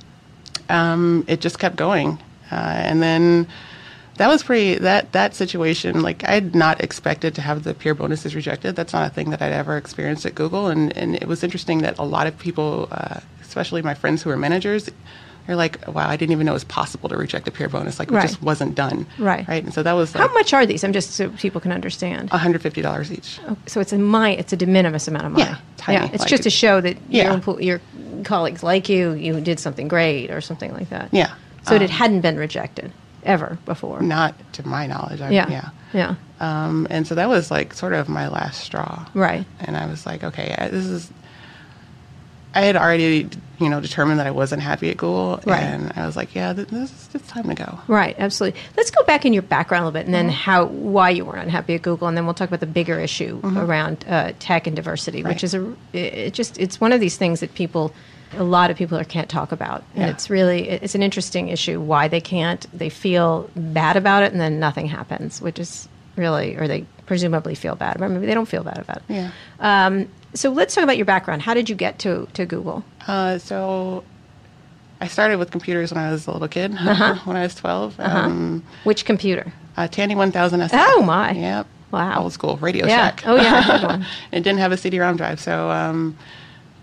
um, 0.68 1.24
it 1.28 1.40
just 1.40 1.58
kept 1.58 1.76
going, 1.76 2.18
uh, 2.50 2.54
and 2.88 3.02
then 3.02 3.46
that 4.16 4.28
was 4.28 4.42
pretty. 4.42 4.76
That 4.78 5.12
that 5.12 5.34
situation, 5.34 6.02
like 6.02 6.24
I 6.24 6.32
had 6.32 6.54
not 6.54 6.80
expected 6.82 7.34
to 7.36 7.40
have 7.42 7.64
the 7.64 7.74
peer 7.74 7.94
bonuses 7.94 8.34
rejected. 8.34 8.76
That's 8.76 8.92
not 8.92 9.10
a 9.10 9.14
thing 9.14 9.30
that 9.30 9.42
I'd 9.42 9.52
ever 9.52 9.76
experienced 9.76 10.24
at 10.26 10.34
Google, 10.34 10.68
and 10.68 10.96
and 10.96 11.16
it 11.16 11.26
was 11.26 11.42
interesting 11.42 11.78
that 11.82 11.98
a 11.98 12.04
lot 12.04 12.26
of 12.26 12.38
people, 12.38 12.88
uh, 12.92 13.20
especially 13.42 13.82
my 13.82 13.94
friends 13.94 14.22
who 14.22 14.30
are 14.30 14.36
managers. 14.36 14.90
They're 15.46 15.56
like, 15.56 15.86
wow, 15.86 16.08
I 16.08 16.16
didn't 16.16 16.32
even 16.32 16.46
know 16.46 16.52
it 16.52 16.54
was 16.54 16.64
possible 16.64 17.10
to 17.10 17.18
reject 17.18 17.46
a 17.46 17.50
peer 17.50 17.68
bonus. 17.68 17.98
Like, 17.98 18.10
Right. 18.10 18.24
it 18.24 18.28
just 18.28 18.42
wasn't 18.42 18.74
done. 18.74 19.06
Right. 19.18 19.46
Right. 19.46 19.62
And 19.62 19.74
so 19.74 19.82
that 19.82 19.92
was 19.92 20.10
How 20.14 20.32
much 20.32 20.54
are 20.54 20.64
these? 20.64 20.82
I'm 20.82 20.94
just 20.94 21.10
so 21.10 21.28
people 21.32 21.60
can 21.60 21.70
understand. 21.70 22.30
$150 22.30 23.10
each. 23.10 23.38
So 23.66 23.78
it's 23.80 23.92
a 23.92 23.98
my 23.98 24.30
it's 24.30 24.54
a 24.54 24.56
de 24.56 24.64
minimis 24.64 25.06
amount 25.06 25.26
of 25.26 25.32
money. 25.32 25.44
Yeah, 25.44 25.56
tiny, 25.76 25.98
yeah 25.98 26.10
it's 26.14 26.20
like 26.20 26.30
just 26.30 26.44
to 26.44 26.50
show 26.50 26.80
that 26.80 26.96
your 27.10 27.24
Yeah. 27.26 27.36
empl- 27.38 27.62
your 27.62 27.82
colleagues 28.24 28.62
like 28.62 28.88
you, 28.88 29.12
you 29.12 29.38
did 29.42 29.60
something 29.60 29.86
great 29.86 30.30
or 30.30 30.40
something 30.40 30.72
like 30.72 30.88
that. 30.88 31.10
Yeah. 31.12 31.34
So 31.68 31.74
it 31.74 31.82
Um, 31.82 31.88
hadn't 31.88 32.20
been 32.22 32.38
rejected 32.38 32.90
ever 33.24 33.58
before. 33.64 34.00
Not 34.02 34.34
to 34.54 34.66
my 34.66 34.86
knowledge. 34.86 35.20
I, 35.20 35.30
Yeah. 35.30 35.48
Yeah. 35.50 35.70
Yeah. 35.92 36.14
Um, 36.40 36.86
and 36.90 37.06
so 37.06 37.14
that 37.14 37.28
was 37.28 37.50
like 37.50 37.72
sort 37.74 37.92
of 37.92 38.08
my 38.08 38.28
last 38.28 38.60
straw. 38.60 39.06
Right. 39.14 39.44
And 39.60 39.76
I 39.76 39.86
was 39.86 40.04
like, 40.06 40.24
okay, 40.24 40.54
this 40.70 40.86
is. 40.86 41.10
I 42.56 42.60
had 42.60 42.76
already, 42.76 43.28
you 43.58 43.68
know, 43.68 43.80
determined 43.80 44.20
that 44.20 44.28
I 44.28 44.30
wasn't 44.30 44.62
happy 44.62 44.88
at 44.88 44.96
Google, 44.96 45.40
Right. 45.44 45.60
and 45.60 45.92
I 45.96 46.06
was 46.06 46.14
like, 46.16 46.36
yeah, 46.36 46.52
this 46.52 46.70
is 46.70 47.08
it's 47.12 47.26
time 47.26 47.48
to 47.48 47.54
go. 47.56 47.80
Right, 47.88 48.14
absolutely. 48.16 48.60
Let's 48.76 48.92
go 48.92 49.02
back 49.02 49.26
in 49.26 49.32
your 49.32 49.42
background 49.42 49.82
a 49.82 49.86
little 49.88 50.00
bit, 50.00 50.06
and 50.06 50.14
Mm-hmm. 50.14 50.26
then 50.28 50.34
how 50.34 50.66
why 50.66 51.10
you 51.10 51.24
were 51.24 51.34
unhappy 51.34 51.74
at 51.74 51.82
Google, 51.82 52.06
and 52.06 52.16
then 52.16 52.26
we'll 52.26 52.34
talk 52.34 52.46
about 52.48 52.60
the 52.60 52.66
bigger 52.66 53.00
issue 53.00 53.40
around 53.42 54.04
uh, 54.08 54.32
tech 54.38 54.68
and 54.68 54.76
diversity, 54.76 55.24
which 55.24 55.38
Mm-hmm. 55.42 55.72
Is 55.92 55.96
a 55.96 56.26
it 56.26 56.34
just 56.34 56.56
it's 56.60 56.80
one 56.80 56.92
of 56.92 57.00
these 57.00 57.16
things 57.16 57.40
that 57.40 57.54
people, 57.54 57.92
a 58.36 58.42
lot 58.44 58.70
of 58.70 58.76
people 58.76 58.98
are, 58.98 59.04
can't 59.04 59.28
talk 59.28 59.52
about, 59.52 59.82
and 59.94 60.04
Yeah. 60.04 60.10
it's 60.10 60.28
really 60.30 60.68
it's 60.68 60.94
an 60.94 61.02
interesting 61.02 61.48
issue. 61.48 61.80
Why 61.80 62.08
they 62.08 62.20
can't? 62.20 62.66
They 62.76 62.88
feel 62.88 63.48
bad 63.56 63.96
about 63.96 64.22
it, 64.22 64.32
and 64.32 64.40
then 64.40 64.58
nothing 64.60 64.86
happens, 64.86 65.40
which 65.40 65.58
is 65.58 65.88
really, 66.16 66.56
or 66.56 66.68
they 66.68 66.84
presumably 67.06 67.54
feel 67.54 67.74
bad, 67.74 67.98
but 67.98 68.08
maybe 68.10 68.26
they 68.26 68.34
don't 68.34 68.48
feel 68.48 68.62
bad 68.64 68.78
about 68.78 68.98
it. 68.98 69.02
Yeah. 69.08 69.30
Um, 69.60 70.08
so 70.34 70.50
let's 70.50 70.74
talk 70.74 70.84
about 70.84 70.96
your 70.96 71.06
background. 71.06 71.42
How 71.42 71.54
did 71.54 71.68
you 71.68 71.74
get 71.76 71.98
to 72.00 72.26
to 72.34 72.46
Google? 72.46 72.84
Uh, 73.06 73.38
so 73.38 74.04
I 75.00 75.06
started 75.08 75.38
with 75.38 75.50
computers 75.50 75.92
when 75.92 76.02
I 76.02 76.10
was 76.10 76.26
a 76.26 76.30
little 76.32 76.48
kid, 76.48 76.72
Uh-huh. 76.78 77.16
when 77.24 77.36
I 77.36 77.42
was 77.42 77.54
12. 77.54 77.98
Um, 78.00 78.64
Which 78.84 79.04
computer? 79.04 79.52
uh, 79.76 79.88
Tandy 79.88 80.14
1000 80.14 80.60
SF. 80.60 80.70
Oh, 80.72 81.02
my. 81.02 81.32
Yep. 81.32 81.66
Wow. 81.90 82.22
Old 82.22 82.32
school 82.32 82.56
Radio 82.58 82.86
Yeah. 82.86 82.96
Shack. 83.10 83.22
Oh, 83.26 83.36
yeah, 83.36 84.02
it 84.32 84.40
didn't 84.40 84.58
have 84.58 84.72
a 84.72 84.76
CD-ROM 84.76 85.16
drive, 85.16 85.40
so 85.40 85.70
um, 85.70 86.16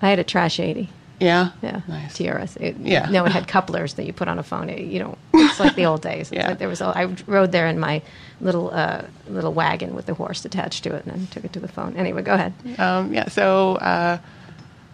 I 0.01 0.09
had 0.09 0.19
a 0.19 0.23
trash 0.23 0.59
eighty. 0.59 0.89
Yeah. 1.21 1.51
Yeah, 1.61 1.81
Nice. 1.87 2.17
TRS. 2.17 2.57
It, 2.59 2.75
Yeah. 2.81 3.09
No, 3.09 3.25
it 3.25 3.31
had 3.31 3.47
couplers 3.47 3.93
that 3.93 4.05
you 4.05 4.13
put 4.13 4.27
on 4.27 4.39
a 4.39 4.43
phone. 4.43 4.69
It, 4.69 4.81
you 4.81 4.99
know, 4.99 5.17
it's 5.33 5.59
like 5.59 5.75
the 5.75 5.85
old 5.85 6.01
days. 6.01 6.31
Yeah. 6.31 6.49
like 6.49 6.59
there 6.59 6.67
was. 6.67 6.81
A, 6.81 6.85
I 6.87 7.05
rode 7.27 7.51
there 7.51 7.67
in 7.67 7.79
my 7.79 8.01
little 8.41 8.71
uh, 8.73 9.03
little 9.29 9.53
wagon 9.53 9.95
with 9.95 10.07
the 10.07 10.13
horse 10.15 10.43
attached 10.45 10.83
to 10.85 10.95
it, 10.95 11.05
and 11.05 11.13
then 11.13 11.27
took 11.27 11.45
it 11.45 11.53
to 11.53 11.59
the 11.59 11.67
phone. 11.67 11.95
Anyway, 11.95 12.23
go 12.23 12.33
ahead. 12.33 12.53
Um, 12.79 13.13
yeah, 13.13 13.29
so 13.29 13.75
uh, 13.75 14.17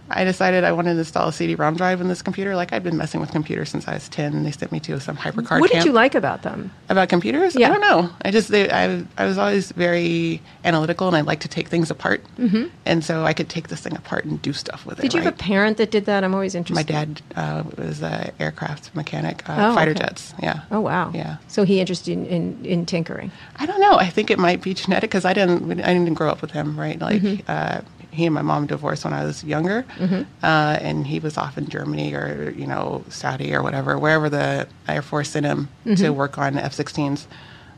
I 0.10 0.24
decided 0.24 0.64
I 0.64 0.72
wanted 0.72 0.94
to 0.94 1.00
install 1.00 1.28
a 1.30 1.34
CD-ROM 1.34 1.76
drive 1.76 2.02
in 2.02 2.08
this 2.08 2.22
computer. 2.22 2.56
Like 2.56 2.74
I'd 2.74 2.84
been 2.84 2.98
messing 2.98 3.20
with 3.22 3.32
computers 3.32 3.70
since 3.70 3.88
I 3.88 3.94
was 3.96 4.08
ten. 4.10 4.34
And 4.34 4.46
they 4.46 4.52
sent 4.52 4.72
me 4.72 4.80
to 4.82 5.00
some 5.00 5.18
hypercard. 5.18 5.60
what 5.60 5.70
did 5.70 5.76
camp. 5.78 5.86
you 5.86 5.92
like 5.92 6.16
about 6.16 6.44
them? 6.44 6.72
about 6.90 7.10
computers? 7.10 7.56
Yeah. 7.56 7.68
I 7.70 7.72
don't 7.72 7.82
know. 7.82 8.10
I 8.22 8.32
just 8.32 8.50
they, 8.50 8.70
I 8.70 9.04
I 9.18 9.26
was 9.26 9.38
always 9.38 9.72
very 9.74 10.42
analytical, 10.64 11.08
and 11.08 11.16
I 11.18 11.22
like 11.22 11.42
to 11.42 11.48
take 11.48 11.68
things 11.68 11.92
apart. 11.92 12.24
Mm-hmm. 12.38 12.66
And 12.86 13.04
so 13.04 13.24
I 13.26 13.34
could 13.34 13.50
take 13.50 13.68
this 13.68 13.82
thing 13.82 13.96
apart 13.96 14.26
and 14.26 14.42
do 14.42 14.54
stuff 14.54 14.86
with 14.86 15.00
it. 15.00 15.02
Did 15.02 15.14
you 15.14 15.22
have 15.22 15.34
a 15.34 15.38
parent 15.38 15.78
that 15.78 15.92
did 15.92 16.06
that? 16.06 16.24
I'm 16.24 16.34
always 16.34 16.56
interested. 16.56 16.76
My 16.76 16.84
dad 17.06 17.22
uh, 17.36 17.64
was 17.78 18.02
an 18.02 18.32
aircraft 18.40 18.96
mechanic, 18.96 19.48
uh, 19.50 19.56
Oh, 19.72 19.76
fighter 19.76 19.92
okay. 19.92 20.00
jets. 20.00 20.34
Yeah. 20.42 20.62
Oh 20.72 20.80
wow. 20.82 21.12
Yeah. 21.14 21.38
So 21.48 21.64
he 21.64 21.80
interested 21.80 22.12
in, 22.12 22.26
in, 22.28 22.66
in 22.66 22.86
tinkering. 22.86 23.32
I 23.58 23.66
don't 23.66 23.82
know. 23.82 23.96
I 23.98 24.08
think 24.10 24.32
it 24.32 24.40
might 24.40 24.62
be 24.62 24.74
genetic 24.74 25.10
because 25.10 25.26
I 25.26 25.34
didn't. 25.34 25.70
I 25.82 25.94
didn't 25.94 26.14
grow 26.14 26.30
up 26.30 26.42
with 26.42 26.52
him, 26.52 26.80
right? 26.80 27.00
Like 27.00 27.22
Mm-hmm. 27.22 27.44
uh, 27.48 27.82
he 28.18 28.26
and 28.26 28.36
my 28.36 28.42
mom 28.42 28.66
divorced 28.68 29.04
when 29.06 29.14
I 29.14 29.24
was 29.24 29.44
younger, 29.44 29.86
uh, 30.00 30.78
and 30.82 31.06
he 31.08 31.20
was 31.20 31.38
off 31.38 31.58
in 31.58 31.68
Germany 31.70 32.14
or 32.14 32.54
you 32.58 32.68
know 32.68 33.04
Saudi 33.10 33.54
or 33.56 33.62
whatever, 33.64 33.98
wherever 33.98 34.30
the 34.30 34.68
Air 34.88 35.02
Force 35.02 35.30
sent 35.30 35.46
him 35.46 35.70
Mm-hmm. 35.86 35.96
to 36.04 36.10
work 36.10 36.38
on 36.38 36.58
F-16s. 36.58 37.26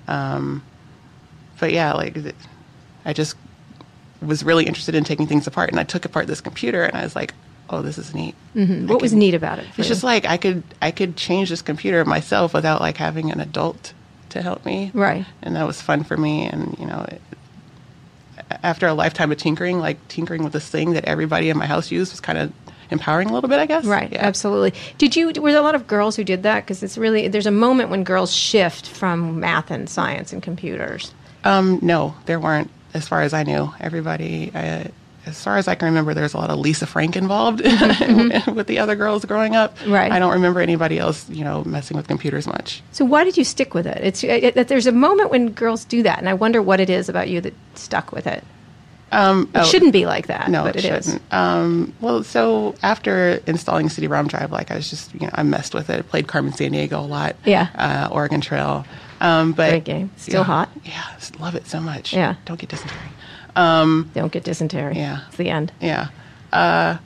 Um, 0.08 0.64
but 1.60 1.72
yeah, 1.72 1.94
like 1.94 2.18
I 3.06 3.14
just 3.14 3.36
was 4.22 4.44
really 4.44 4.66
interested 4.66 4.96
in 4.96 5.04
taking 5.04 5.28
things 5.28 5.46
apart, 5.48 5.70
and 5.72 5.80
I 5.80 5.84
took 5.84 6.06
apart 6.06 6.28
this 6.28 6.42
computer, 6.42 6.84
and 6.84 6.96
I 6.98 7.04
was 7.04 7.16
like, 7.16 7.34
"Oh, 7.70 7.82
this 7.82 7.98
is 7.98 8.14
neat." 8.16 8.36
Mm-hmm. 8.56 8.88
What 8.88 9.02
I 9.02 9.04
was 9.04 9.14
neat 9.14 9.34
about 9.34 9.60
it? 9.60 9.68
It's 9.70 9.78
you? 9.78 9.84
just 9.84 10.04
like 10.04 10.26
I 10.26 10.38
could 10.38 10.64
I 10.82 10.92
could 10.92 11.16
change 11.16 11.50
this 11.50 11.62
computer 11.62 12.04
myself 12.06 12.54
without 12.54 12.82
like 12.82 12.98
having 12.98 13.32
an 13.32 13.40
adult 13.40 13.94
to 14.30 14.42
help 14.42 14.66
me. 14.66 14.92
Right. 14.94 15.26
And 15.42 15.56
that 15.56 15.66
was 15.68 15.82
fun 15.82 16.04
for 16.04 16.16
me. 16.18 16.46
And 16.46 16.76
you 16.80 16.86
know, 16.86 17.06
it, 17.10 17.22
after 18.64 18.88
a 18.88 18.94
lifetime 18.94 19.32
of 19.32 19.38
tinkering, 19.38 19.80
like 19.80 20.06
tinkering 20.08 20.44
with 20.44 20.54
this 20.54 20.68
thing 20.68 20.94
that 20.94 21.06
everybody 21.06 21.50
in 21.50 21.58
my 21.58 21.66
house 21.66 21.92
used 21.92 22.12
was 22.12 22.20
kind 22.20 22.38
of 22.38 22.52
empowering 22.92 23.30
a 23.30 23.34
little 23.34 23.50
bit, 23.50 23.60
I 23.60 23.66
guess. 23.68 23.86
Right, 23.86 24.12
Yeah. 24.12 24.26
absolutely. 24.26 24.74
Did 24.98 25.16
you? 25.16 25.28
Were 25.42 25.52
there 25.52 25.60
a 25.62 25.64
lot 25.64 25.76
of 25.76 25.86
girls 25.88 26.16
who 26.16 26.24
did 26.24 26.44
that? 26.44 26.66
Because 26.66 26.82
it's 26.82 26.98
really 26.98 27.28
there's 27.28 27.46
a 27.46 27.52
moment 27.52 27.90
when 27.90 28.04
girls 28.04 28.34
shift 28.34 28.88
from 28.88 29.40
math 29.40 29.70
and 29.70 29.88
science 29.90 30.34
and 30.34 30.42
computers. 30.42 31.14
Um, 31.44 31.80
no, 31.82 32.16
there 32.26 32.40
weren't, 32.40 32.70
as 32.94 33.08
far 33.08 33.22
as 33.22 33.34
I 33.34 33.44
knew. 33.44 33.72
Everybody, 33.80 34.52
uh, 34.54 34.86
as 35.26 35.44
far 35.44 35.58
as 35.58 35.68
I 35.68 35.76
can 35.76 35.88
remember, 35.88 36.14
there's 36.14 36.34
a 36.34 36.38
lot 36.38 36.50
of 36.50 36.60
Lisa 36.60 36.86
Frank 36.86 37.16
involved 37.16 37.60
mm-hmm. 37.64 38.54
with 38.54 38.68
the 38.68 38.80
other 38.80 38.96
girls 38.96 39.26
growing 39.26 39.56
up. 39.56 39.78
Right. 39.88 40.12
I 40.12 40.20
don't 40.20 40.34
remember 40.34 40.60
anybody 40.60 40.98
else, 40.98 41.30
you 41.30 41.44
know, 41.44 41.64
messing 41.64 41.98
with 41.98 42.08
computers 42.08 42.48
much. 42.48 42.82
So 42.92 43.06
why 43.06 43.24
did 43.24 43.38
you 43.38 43.44
stick 43.44 43.74
with 43.74 43.86
it? 43.86 43.98
It's 44.04 44.24
it, 44.24 44.58
it, 44.58 44.68
there's 44.68 44.88
a 44.88 44.92
moment 44.92 45.30
when 45.30 45.52
girls 45.52 45.86
do 45.86 46.04
that, 46.04 46.20
and 46.20 46.30
I 46.30 46.34
wonder 46.34 46.62
what 46.62 46.80
it 46.80 46.90
is 46.90 47.10
about 47.10 47.30
you 47.30 47.42
that 47.42 47.54
stuck 47.76 48.12
with 48.12 48.28
it. 48.28 48.44
Um, 49.12 49.50
it 49.56 49.60
oh, 49.60 49.64
shouldn't 49.64 49.94
be 49.94 50.06
like 50.06 50.28
that. 50.28 50.50
No, 50.50 50.64
but 50.64 50.76
it, 50.76 50.86
it 50.86 51.04
shouldn't. 51.04 51.34
Um, 51.34 51.94
well, 52.00 52.24
so 52.24 52.76
after 52.84 53.42
installing 53.48 53.90
CD-ROM 53.90 54.28
drive, 54.28 54.52
like 54.52 54.70
I 54.72 54.76
was 54.76 54.90
just, 54.90 55.14
you 55.16 55.22
know, 55.22 55.32
I 55.34 55.44
messed 55.44 55.74
with 55.74 55.90
it. 55.90 56.00
I 56.00 56.02
played 56.04 56.28
Carmen 56.28 56.54
Sandiego 56.54 56.94
a 56.94 56.98
lot. 56.98 57.36
Yeah. 57.44 57.70
Uh, 57.76 58.14
Oregon 58.14 58.42
Trail. 58.42 58.86
Um, 59.20 59.54
but 59.54 59.72
Great 59.72 59.84
game. 59.84 60.12
Still 60.18 60.42
yeah, 60.42 60.46
hot. 60.46 60.70
Yeah, 60.86 61.18
love 61.40 61.56
it 61.56 61.68
so 61.68 61.80
much. 61.80 62.14
Yeah. 62.14 62.36
Don't 62.46 62.60
get 62.60 62.70
dysentery. 62.70 63.10
Um, 63.56 64.12
Don't 64.14 64.32
get 64.32 64.44
dysentery. 64.44 64.96
Yeah. 64.96 65.26
It's 65.28 65.38
the 65.38 65.50
end. 65.50 65.72
Yeah. 65.82 66.10
Uh, 66.52 66.98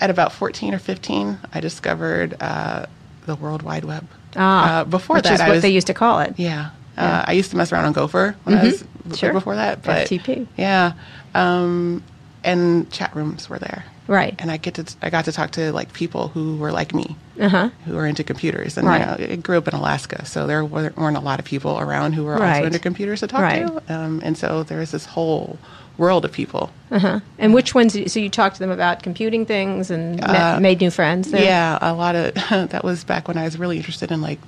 at 0.00 0.10
about 0.10 0.32
14 0.32 0.74
or 0.74 0.78
15, 0.78 1.38
I 1.52 1.60
discovered 1.60 2.36
uh, 2.40 2.86
the 3.26 3.34
World 3.34 3.62
Wide 3.62 3.84
Web. 3.84 4.06
Ah, 4.36 4.80
uh, 4.80 4.84
before 4.84 5.16
which 5.16 5.24
that, 5.24 5.34
is 5.34 5.40
I 5.40 5.48
what 5.48 5.54
was, 5.54 5.62
they 5.62 5.70
used 5.70 5.86
to 5.86 5.94
call 5.94 6.20
it. 6.20 6.34
Yeah. 6.36 6.70
Uh, 6.96 7.02
yeah. 7.02 7.24
I 7.26 7.32
used 7.32 7.50
to 7.50 7.56
mess 7.56 7.72
around 7.72 7.86
on 7.86 7.92
Gopher 7.92 8.36
when 8.44 8.56
mm-hmm. 8.56 8.66
I 8.66 9.08
was 9.08 9.18
sure. 9.18 9.32
before 9.32 9.56
that, 9.56 9.82
but 9.82 10.08
FTP. 10.08 10.46
Yeah, 10.56 10.92
um, 11.34 12.02
and 12.46 12.90
chat 12.90 13.14
rooms 13.14 13.50
were 13.50 13.58
there. 13.58 13.84
Right. 14.06 14.34
And 14.38 14.50
I 14.50 14.56
get 14.56 14.74
to 14.74 14.96
I 15.02 15.10
got 15.10 15.24
to 15.24 15.32
talk 15.32 15.50
to 15.52 15.72
like 15.72 15.92
people 15.92 16.28
who 16.28 16.56
were 16.56 16.70
like 16.70 16.94
me, 16.94 17.16
uh-huh. 17.40 17.70
who 17.84 17.94
were 17.96 18.06
into 18.06 18.22
computers. 18.22 18.76
And 18.76 18.86
right. 18.86 19.18
you 19.18 19.26
know, 19.26 19.32
I 19.32 19.36
grew 19.36 19.58
up 19.58 19.66
in 19.66 19.74
Alaska, 19.74 20.24
so 20.24 20.46
there 20.46 20.64
weren't 20.64 21.16
a 21.16 21.20
lot 21.20 21.40
of 21.40 21.44
people 21.44 21.78
around 21.78 22.12
who 22.12 22.24
were 22.24 22.36
right. 22.36 22.56
also 22.56 22.66
into 22.66 22.78
computers 22.78 23.20
to 23.20 23.26
talk 23.26 23.40
right. 23.40 23.66
to. 23.66 23.94
Um, 23.94 24.20
and 24.24 24.38
so 24.38 24.62
there 24.62 24.78
was 24.78 24.92
this 24.92 25.04
whole 25.04 25.58
world 25.98 26.24
of 26.24 26.30
people. 26.30 26.70
Uh-huh. 26.92 27.20
And 27.38 27.52
which 27.52 27.74
ones? 27.74 28.12
So 28.12 28.20
you 28.20 28.30
talked 28.30 28.56
to 28.56 28.60
them 28.60 28.70
about 28.70 29.02
computing 29.02 29.44
things 29.44 29.90
and 29.90 30.22
uh, 30.22 30.60
made 30.60 30.80
new 30.80 30.90
friends. 30.90 31.32
There? 31.32 31.42
Yeah, 31.42 31.78
a 31.80 31.92
lot 31.92 32.14
of 32.14 32.34
that 32.50 32.84
was 32.84 33.02
back 33.02 33.26
when 33.26 33.36
I 33.36 33.44
was 33.44 33.58
really 33.58 33.76
interested 33.76 34.12
in 34.12 34.22
like 34.22 34.38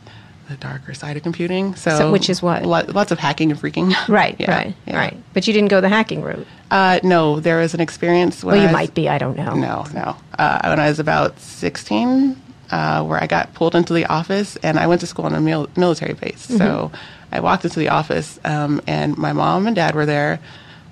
the 0.49 0.57
darker 0.57 0.95
side 0.95 1.17
of 1.17 1.23
computing. 1.23 1.75
So, 1.75 1.97
so 1.97 2.13
which 2.13 2.31
is 2.31 2.43
what? 2.43 2.65
lots 2.65 3.13
of 3.13 3.19
hacking 3.19 3.51
and 3.51 3.61
freaking. 3.61 3.95
Right, 4.09 4.37
yeah, 4.39 4.51
right, 4.51 4.75
yeah. 4.87 4.97
right. 4.97 5.17
But 5.35 5.47
you 5.47 5.53
didn't 5.53 5.69
go 5.69 5.81
the 5.81 5.89
hacking 5.89 6.23
route. 6.23 6.47
Uh, 6.71 6.99
no, 7.03 7.41
there 7.41 7.59
was 7.59 7.75
an 7.75 7.81
experience. 7.81 8.43
When 8.43 8.55
well, 8.55 8.63
you 8.63 8.69
was, 8.69 8.73
might 8.73 8.95
be. 8.95 9.09
I 9.09 9.19
don't 9.19 9.37
know. 9.37 9.55
No, 9.55 9.87
no. 9.93 10.17
Uh, 10.39 10.61
when 10.65 10.81
I 10.81 10.89
was 10.89 10.99
about 10.99 11.39
sixteen, 11.39 12.41
uh, 12.71 13.05
where 13.05 13.23
I 13.23 13.27
got 13.27 13.53
pulled 13.55 13.75
into 13.75 13.93
the 13.93 14.07
office, 14.07 14.57
and 14.57 14.79
I 14.79 14.87
went 14.87 15.01
to 15.03 15.07
school 15.07 15.27
on 15.27 15.35
a 15.35 15.41
mil- 15.41 15.69
military 15.77 16.15
base. 16.15 16.47
Mm-hmm. 16.47 16.59
So 16.59 16.93
I 17.33 17.41
walked 17.41 17.65
into 17.65 17.79
the 17.79 17.89
office, 17.89 18.41
um, 18.45 18.81
and 18.87 19.17
my 19.19 19.33
mom 19.33 19.67
and 19.67 19.77
dad 19.77 19.95
were 19.95 20.07
there. 20.07 20.41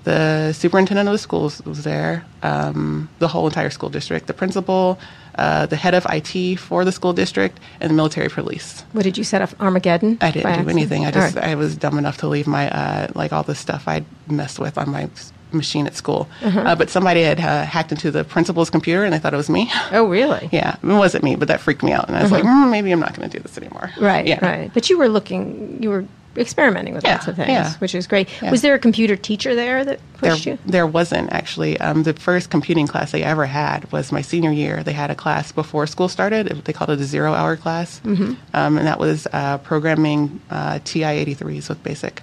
The 0.03 0.53
superintendent 0.53 1.09
of 1.09 1.13
the 1.13 1.19
schools 1.19 1.61
was 1.65 1.83
there. 1.83 2.25
Um, 2.43 3.09
the 3.19 3.27
whole 3.27 3.47
entire 3.47 3.69
school 3.69 3.89
district. 3.89 4.27
The 4.27 4.33
principal 4.33 4.99
uh, 5.37 5.65
the 5.65 5.75
head 5.75 5.93
of 5.93 6.05
IT 6.09 6.57
for 6.57 6.85
the 6.85 6.91
school 6.91 7.13
district, 7.13 7.59
and 7.79 7.89
the 7.89 7.93
military 7.95 8.29
police. 8.29 8.83
What 8.91 9.03
did 9.03 9.17
you 9.17 9.23
set 9.23 9.41
up 9.41 9.49
Armageddon? 9.61 10.17
I 10.21 10.31
didn't 10.31 10.63
do 10.63 10.69
anything. 10.69 11.05
I 11.05 11.11
just 11.11 11.35
right. 11.35 11.45
I 11.45 11.55
was 11.55 11.75
dumb 11.75 11.97
enough 11.97 12.17
to 12.17 12.27
leave 12.27 12.47
my 12.47 12.69
uh, 12.69 13.07
like 13.15 13.33
all 13.33 13.43
the 13.43 13.55
stuff 13.55 13.87
I'd 13.87 14.05
messed 14.27 14.59
with 14.59 14.77
on 14.77 14.89
my 14.89 15.09
machine 15.51 15.87
at 15.87 15.95
school. 15.95 16.27
Uh-huh. 16.43 16.59
Uh, 16.59 16.75
but 16.75 16.89
somebody 16.89 17.23
had 17.23 17.39
uh, 17.39 17.63
hacked 17.63 17.91
into 17.91 18.11
the 18.11 18.23
principal's 18.23 18.69
computer 18.69 19.03
and 19.03 19.13
they 19.13 19.19
thought 19.19 19.33
it 19.33 19.37
was 19.37 19.49
me. 19.49 19.71
Oh, 19.89 20.05
really? 20.05 20.49
yeah, 20.51 20.75
it 20.75 20.85
wasn't 20.85 21.23
me, 21.23 21.35
but 21.37 21.47
that 21.47 21.61
freaked 21.61 21.81
me 21.81 21.93
out. 21.93 22.07
And 22.07 22.17
I 22.17 22.21
was 22.21 22.31
uh-huh. 22.31 22.43
like, 22.43 22.49
mm, 22.49 22.69
maybe 22.69 22.91
I'm 22.91 22.99
not 22.99 23.15
going 23.15 23.29
to 23.29 23.37
do 23.37 23.41
this 23.41 23.57
anymore. 23.57 23.89
Right, 23.97 24.27
yeah. 24.27 24.45
right. 24.45 24.71
But 24.73 24.89
you 24.89 24.97
were 24.97 25.07
looking, 25.07 25.81
you 25.81 25.89
were 25.89 26.05
experimenting 26.37 26.93
with 26.93 27.03
yeah, 27.03 27.13
lots 27.13 27.27
of 27.27 27.35
things, 27.35 27.49
yeah. 27.49 27.73
which 27.75 27.95
is 27.95 28.07
great. 28.07 28.29
Yeah. 28.41 28.51
Was 28.51 28.61
there 28.61 28.73
a 28.73 28.79
computer 28.79 29.15
teacher 29.15 29.55
there 29.55 29.83
that 29.83 29.99
pushed 30.13 30.45
there, 30.45 30.53
you? 30.53 30.59
There 30.65 30.87
wasn't 30.87 31.31
actually. 31.31 31.79
Um, 31.79 32.03
the 32.03 32.13
first 32.13 32.49
computing 32.49 32.87
class 32.87 33.13
I 33.13 33.19
ever 33.19 33.45
had 33.45 33.91
was 33.91 34.11
my 34.11 34.21
senior 34.21 34.51
year. 34.51 34.83
They 34.83 34.93
had 34.93 35.11
a 35.11 35.15
class 35.15 35.51
before 35.51 35.87
school 35.87 36.09
started. 36.09 36.47
They 36.65 36.73
called 36.73 36.89
it 36.89 36.99
a 36.99 37.05
zero-hour 37.05 37.57
class, 37.57 37.99
mm-hmm. 38.01 38.33
um, 38.53 38.77
and 38.77 38.87
that 38.87 38.99
was 38.99 39.27
uh, 39.33 39.57
programming 39.59 40.41
uh, 40.49 40.79
TI-83s 40.83 41.69
with 41.69 41.83
BASIC. 41.83 42.21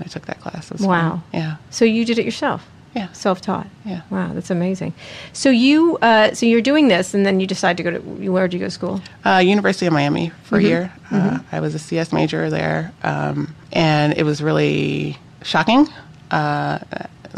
I 0.00 0.04
took 0.04 0.26
that 0.26 0.40
class. 0.40 0.72
wow. 0.80 1.10
Fun. 1.10 1.22
Yeah. 1.32 1.56
So 1.70 1.84
you 1.84 2.04
did 2.04 2.18
it 2.18 2.24
yourself? 2.24 2.68
Yeah. 2.94 3.10
Self-taught. 3.12 3.66
Yeah. 3.84 4.02
Wow, 4.10 4.32
that's 4.32 4.50
amazing. 4.50 4.94
So 5.32 5.50
you, 5.50 5.98
uh, 6.00 6.32
so 6.32 6.46
you're 6.46 6.62
doing 6.62 6.88
this, 6.88 7.12
and 7.12 7.26
then 7.26 7.40
you 7.40 7.46
decide 7.46 7.76
to 7.78 7.82
go 7.82 7.90
to 7.90 7.98
where 7.98 8.46
did 8.46 8.54
you 8.54 8.60
go 8.60 8.66
to 8.66 8.70
school? 8.70 9.02
Uh, 9.24 9.38
University 9.44 9.86
of 9.86 9.92
Miami 9.92 10.30
for 10.44 10.58
mm-hmm. 10.58 10.66
a 10.66 10.68
year. 10.68 10.92
Uh, 11.10 11.14
mm-hmm. 11.14 11.56
I 11.56 11.60
was 11.60 11.74
a 11.74 11.78
CS 11.78 12.12
major 12.12 12.50
there, 12.50 12.92
um, 13.02 13.54
and 13.72 14.14
it 14.16 14.22
was 14.22 14.42
really 14.42 15.18
shocking. 15.42 15.88
Uh, 16.30 16.78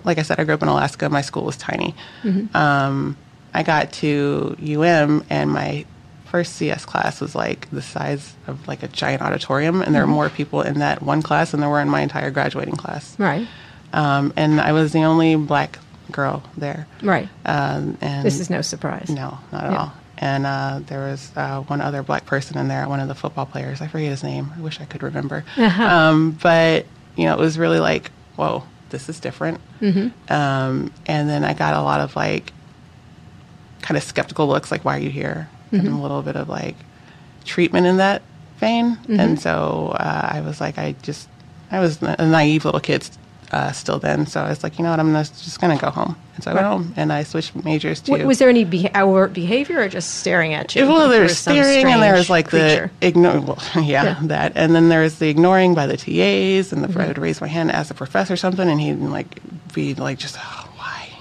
like 0.04 0.18
I 0.18 0.22
said, 0.22 0.38
I 0.38 0.44
grew 0.44 0.54
up 0.54 0.62
in 0.62 0.68
Alaska. 0.68 1.08
My 1.08 1.22
school 1.22 1.44
was 1.44 1.56
tiny. 1.56 1.94
Mm-hmm. 2.22 2.56
Um, 2.56 3.16
I 3.54 3.62
got 3.62 3.92
to 3.94 4.56
UM, 4.60 5.24
and 5.30 5.50
my 5.50 5.86
first 6.26 6.56
CS 6.56 6.84
class 6.84 7.20
was 7.20 7.34
like 7.34 7.70
the 7.70 7.80
size 7.80 8.34
of 8.46 8.68
like 8.68 8.82
a 8.82 8.88
giant 8.88 9.22
auditorium, 9.22 9.80
and 9.80 9.94
there 9.94 10.02
were 10.02 10.12
more 10.12 10.28
people 10.28 10.60
in 10.60 10.80
that 10.80 11.02
one 11.02 11.22
class 11.22 11.52
than 11.52 11.60
there 11.60 11.70
were 11.70 11.80
in 11.80 11.88
my 11.88 12.02
entire 12.02 12.30
graduating 12.30 12.76
class. 12.76 13.18
Right. 13.18 13.48
Um, 13.92 14.32
and 14.36 14.60
I 14.60 14.72
was 14.72 14.92
the 14.92 15.04
only 15.04 15.36
black 15.36 15.78
girl 16.12 16.42
there. 16.56 16.86
Right. 17.02 17.28
Um, 17.44 17.96
and 18.00 18.24
this 18.24 18.40
is 18.40 18.50
no 18.50 18.62
surprise. 18.62 19.08
No, 19.10 19.38
not 19.52 19.64
at 19.64 19.72
Yeah. 19.72 19.78
all. 19.78 19.92
And 20.18 20.46
uh, 20.46 20.80
there 20.86 21.00
was 21.10 21.30
uh, 21.36 21.60
one 21.62 21.80
other 21.82 22.02
black 22.02 22.24
person 22.24 22.56
in 22.56 22.68
there, 22.68 22.88
one 22.88 23.00
of 23.00 23.08
the 23.08 23.14
football 23.14 23.44
players. 23.44 23.80
I 23.82 23.86
forget 23.88 24.08
his 24.10 24.22
name. 24.24 24.50
I 24.56 24.60
wish 24.60 24.80
I 24.80 24.84
could 24.86 25.02
remember. 25.02 25.44
Uh-huh. 25.56 25.82
Um, 25.84 26.30
but 26.42 26.86
you 27.16 27.24
know, 27.24 27.34
it 27.34 27.38
was 27.38 27.58
really 27.58 27.80
like, 27.80 28.10
whoa, 28.36 28.62
this 28.90 29.08
is 29.08 29.20
different. 29.20 29.60
Mm-hmm. 29.80 30.32
Um, 30.32 30.92
and 31.06 31.28
then 31.28 31.44
I 31.44 31.52
got 31.54 31.74
a 31.74 31.82
lot 31.82 32.00
of 32.00 32.16
like, 32.16 32.52
kind 33.82 33.96
of 33.96 34.02
skeptical 34.02 34.46
looks, 34.48 34.70
like, 34.70 34.84
why 34.84 34.96
are 34.96 35.00
you 35.00 35.10
here? 35.10 35.48
And 35.72 35.82
Mm-hmm. 35.82 35.94
a 35.94 36.02
little 36.02 36.22
bit 36.22 36.36
of 36.36 36.48
like 36.48 36.76
treatment 37.44 37.86
in 37.86 37.96
that 37.98 38.22
vein. 38.58 38.96
Mm-hmm. 38.96 39.20
And 39.20 39.40
so 39.40 39.94
uh, 39.98 40.28
I 40.32 40.40
was 40.40 40.60
like, 40.60 40.78
I 40.78 40.94
just, 41.02 41.28
I 41.70 41.80
was 41.80 42.00
a 42.00 42.24
naive 42.26 42.64
little 42.64 42.80
kid 42.80 43.08
uh, 43.52 43.72
still 43.72 43.98
then. 43.98 44.26
So 44.26 44.40
I 44.42 44.48
was 44.48 44.62
like, 44.62 44.78
you 44.78 44.84
know 44.84 44.90
what, 44.90 45.00
I'm 45.00 45.06
gonna, 45.06 45.24
just 45.24 45.60
going 45.60 45.76
to 45.76 45.82
go 45.82 45.90
home. 45.90 46.16
And 46.34 46.44
so 46.44 46.50
I 46.50 46.54
went 46.54 46.66
home 46.66 46.92
and 46.96 47.12
I 47.12 47.22
switched 47.22 47.54
majors 47.64 48.00
to. 48.02 48.24
Was 48.24 48.38
there 48.38 48.48
any 48.48 48.64
be- 48.64 48.88
behavior 48.88 49.80
or 49.80 49.88
just 49.88 50.16
staring 50.16 50.52
at 50.54 50.74
you? 50.74 50.86
well, 50.86 51.02
Like 51.02 51.10
there 51.10 51.22
was 51.22 51.38
staring 51.38 51.86
and 51.86 52.02
there 52.02 52.14
was 52.14 52.28
like 52.28 52.48
creature? 52.48 52.90
the 53.00 53.06
ignore. 53.06 53.40
Well, 53.40 53.58
yeah, 53.76 53.82
Yeah. 54.04 54.18
that. 54.24 54.52
And 54.56 54.74
then 54.74 54.88
there 54.90 55.00
was 55.02 55.18
the 55.18 55.28
ignoring 55.28 55.74
by 55.74 55.86
the 55.86 55.96
TAs, 55.96 56.72
and 56.72 56.82
the 56.84 56.88
Mm-hmm. 56.88 57.00
I 57.00 57.06
would 57.08 57.18
raise 57.18 57.40
my 57.40 57.46
hand, 57.48 57.70
ask 57.72 57.88
the 57.88 57.94
professor 57.94 58.36
something, 58.36 58.68
and 58.68 58.80
he'd 58.80 58.94
like 58.94 59.40
be 59.74 59.94
like, 59.94 60.18
just 60.18 60.36
oh, 60.38 60.65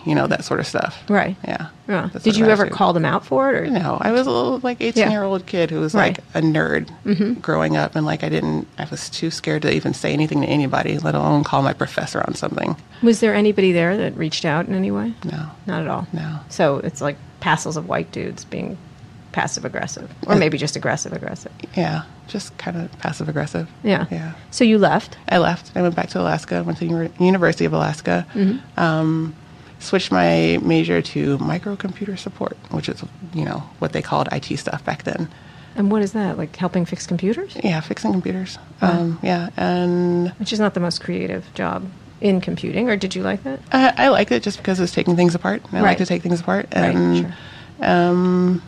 you 0.06 0.16
know, 0.16 0.28
that 0.28 0.44
sort 0.46 0.60
of 0.60 0.68
stuff. 0.68 1.04
Right. 1.10 1.36
Yeah. 1.48 1.70
Yeah. 1.88 2.10
Did 2.24 2.36
you 2.38 2.46
ever 2.48 2.68
call 2.68 2.94
them 2.94 3.06
out 3.06 3.26
for 3.26 3.54
it? 3.54 3.56
Or? 3.56 3.68
No, 3.68 3.98
I 4.02 4.12
was 4.12 4.26
a 4.28 4.32
little 4.32 4.60
like 4.60 4.82
eighteen 4.82 5.12
year 5.12 5.24
old 5.24 5.46
kid 5.46 5.70
who 5.72 5.80
was 5.80 5.94
like 5.94 6.20
Right. 6.34 6.34
Mm-hmm. 6.44 6.56
a 6.56 7.16
nerd 7.22 7.42
growing 7.42 7.78
up, 7.78 7.96
and 7.96 8.06
like 8.06 8.24
I 8.24 8.30
didn't, 8.30 8.68
I 8.78 8.86
was 8.90 9.10
too 9.10 9.30
scared 9.32 9.62
to 9.64 9.74
even 9.74 9.94
say 9.94 10.14
anything 10.14 10.42
to 10.42 10.48
anybody, 10.48 10.98
let 11.00 11.16
alone 11.16 11.44
call 11.44 11.62
my 11.62 11.74
professor 11.74 12.22
on 12.28 12.34
something. 12.36 12.76
Was 13.04 13.20
there 13.20 13.34
anybody 13.34 13.72
there 13.72 13.98
that 13.98 14.16
reached 14.18 14.46
out 14.46 14.68
in 14.68 14.74
any 14.74 14.92
way? 14.92 15.14
No. 15.24 15.50
Not 15.68 15.82
at 15.82 15.88
all. 15.88 16.08
No. 16.14 16.40
So 16.50 16.78
it's 16.78 17.02
like 17.02 17.18
passels 17.40 17.78
of 17.78 17.88
white 17.88 18.12
dudes 18.12 18.46
being 18.46 18.78
passive 19.32 19.66
aggressive, 19.66 20.10
or 20.28 20.36
maybe 20.36 20.58
just 20.58 20.76
aggressive 20.78 21.12
aggressive. 21.12 21.52
Yeah, 21.76 22.04
just 22.28 22.58
kind 22.58 22.78
of 22.78 22.92
passive 23.00 23.28
aggressive. 23.28 23.70
Yeah. 23.84 24.06
Yeah. 24.10 24.34
So 24.50 24.64
you 24.64 24.78
left. 24.80 25.18
I 25.30 25.38
left. 25.40 25.72
I 25.76 25.82
went 25.82 25.94
back 25.96 26.10
to 26.12 26.22
Alaska. 26.22 26.64
Went 26.64 26.78
to 26.80 27.12
University 27.20 27.66
of 27.66 27.74
Alaska. 27.74 28.26
Mm-hmm. 28.34 28.80
Um, 28.80 29.36
switched 29.80 30.12
my 30.12 30.60
major 30.62 31.02
to 31.02 31.38
microcomputer 31.38 32.18
support, 32.18 32.58
which 32.72 32.90
is 32.90 33.04
you 33.34 33.46
know 33.46 33.60
what 33.80 33.94
they 33.94 34.02
called 34.02 34.28
IT 34.32 34.58
stuff 34.58 34.84
back 34.86 35.04
then. 35.04 35.28
And 35.76 35.92
what 35.92 36.02
is 36.02 36.14
that? 36.14 36.38
Like 36.38 36.56
helping 36.56 36.86
fix 36.86 37.06
computers? 37.06 37.56
Yeah, 37.64 37.82
fixing 37.82 38.12
computers. 38.14 38.58
Um, 38.82 39.20
yeah, 39.22 39.50
and 39.58 40.30
Which 40.40 40.54
is 40.54 40.60
not 40.60 40.74
the 40.74 40.80
most 40.80 41.02
creative 41.02 41.46
job 41.54 41.90
in 42.22 42.40
computing, 42.40 42.90
or 42.90 42.96
did 42.96 43.14
you 43.14 43.22
like 43.24 43.44
that? 43.44 43.60
I, 43.74 44.06
I 44.06 44.08
liked 44.08 44.32
it 44.32 44.42
just 44.42 44.58
because 44.58 44.80
it 44.80 44.84
was 44.84 44.94
taking 44.94 45.16
things 45.18 45.36
apart. 45.36 45.62
I 45.74 45.76
Right. 45.76 45.82
like 45.82 45.98
to 45.98 46.06
take 46.06 46.22
things 46.24 46.40
apart. 46.40 46.68
Right, 46.74 46.96
And 46.96 47.18
sure. 47.18 47.34
um, 47.82 48.62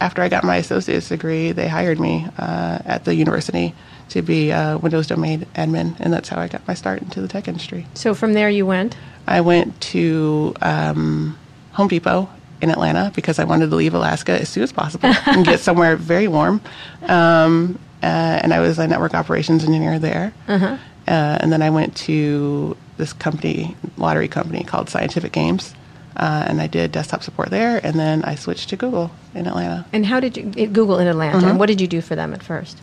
after 0.00 0.20
I 0.22 0.28
got 0.28 0.42
my 0.44 0.56
associate's 0.56 1.08
degree, 1.08 1.52
they 1.52 1.68
hired 1.68 2.00
me 2.00 2.26
uh, 2.38 2.78
at 2.84 3.04
the 3.04 3.14
university 3.14 3.72
to 4.08 4.22
be 4.22 4.50
a 4.50 4.78
Windows 4.82 5.06
domain 5.06 5.46
admin, 5.54 5.94
and 6.00 6.12
that's 6.12 6.28
how 6.28 6.40
I 6.40 6.48
got 6.48 6.66
my 6.66 6.74
start 6.74 7.02
into 7.02 7.20
the 7.20 7.28
tech 7.28 7.46
industry. 7.46 7.86
So 7.94 8.14
from 8.14 8.32
there 8.32 8.50
you 8.50 8.66
went. 8.66 8.96
I 9.30 9.40
went 9.40 9.80
to 9.80 10.54
um, 10.60 11.38
Home 11.72 11.88
Depot 11.88 12.28
in 12.60 12.70
Atlanta 12.70 13.12
because 13.14 13.38
I 13.38 13.44
wanted 13.44 13.70
to 13.70 13.76
leave 13.76 13.94
Alaska 13.94 14.38
as 14.38 14.48
soon 14.48 14.64
as 14.64 14.72
possible 14.72 15.12
and 15.26 15.44
get 15.44 15.60
somewhere 15.60 15.96
very 15.96 16.28
warm. 16.28 16.60
Um, 17.06 17.78
uh, 18.02 18.06
and 18.06 18.52
I 18.52 18.60
was 18.60 18.78
a 18.78 18.86
network 18.86 19.14
operations 19.14 19.64
engineer 19.64 19.98
there. 19.98 20.34
Uh-huh. 20.48 20.76
Uh, 21.06 21.38
and 21.40 21.52
then 21.52 21.62
I 21.62 21.70
went 21.70 21.96
to 21.98 22.76
this 22.96 23.12
company, 23.12 23.76
lottery 23.96 24.28
company 24.28 24.64
called 24.64 24.90
Scientific 24.90 25.32
Games. 25.32 25.74
Uh, 26.16 26.44
and 26.48 26.60
I 26.60 26.66
did 26.66 26.90
desktop 26.90 27.22
support 27.22 27.50
there, 27.50 27.80
and 27.86 27.98
then 27.98 28.24
I 28.24 28.34
switched 28.34 28.68
to 28.70 28.76
Google 28.76 29.12
in 29.32 29.46
Atlanta. 29.46 29.86
And 29.92 30.04
how 30.04 30.18
did 30.18 30.36
you 30.36 30.66
Google 30.66 30.98
in 30.98 31.06
Atlanta? 31.06 31.38
Mm-hmm. 31.38 31.48
And 31.48 31.58
what 31.58 31.66
did 31.66 31.80
you 31.80 31.86
do 31.86 32.00
for 32.00 32.16
them 32.16 32.34
at 32.34 32.42
first? 32.42 32.78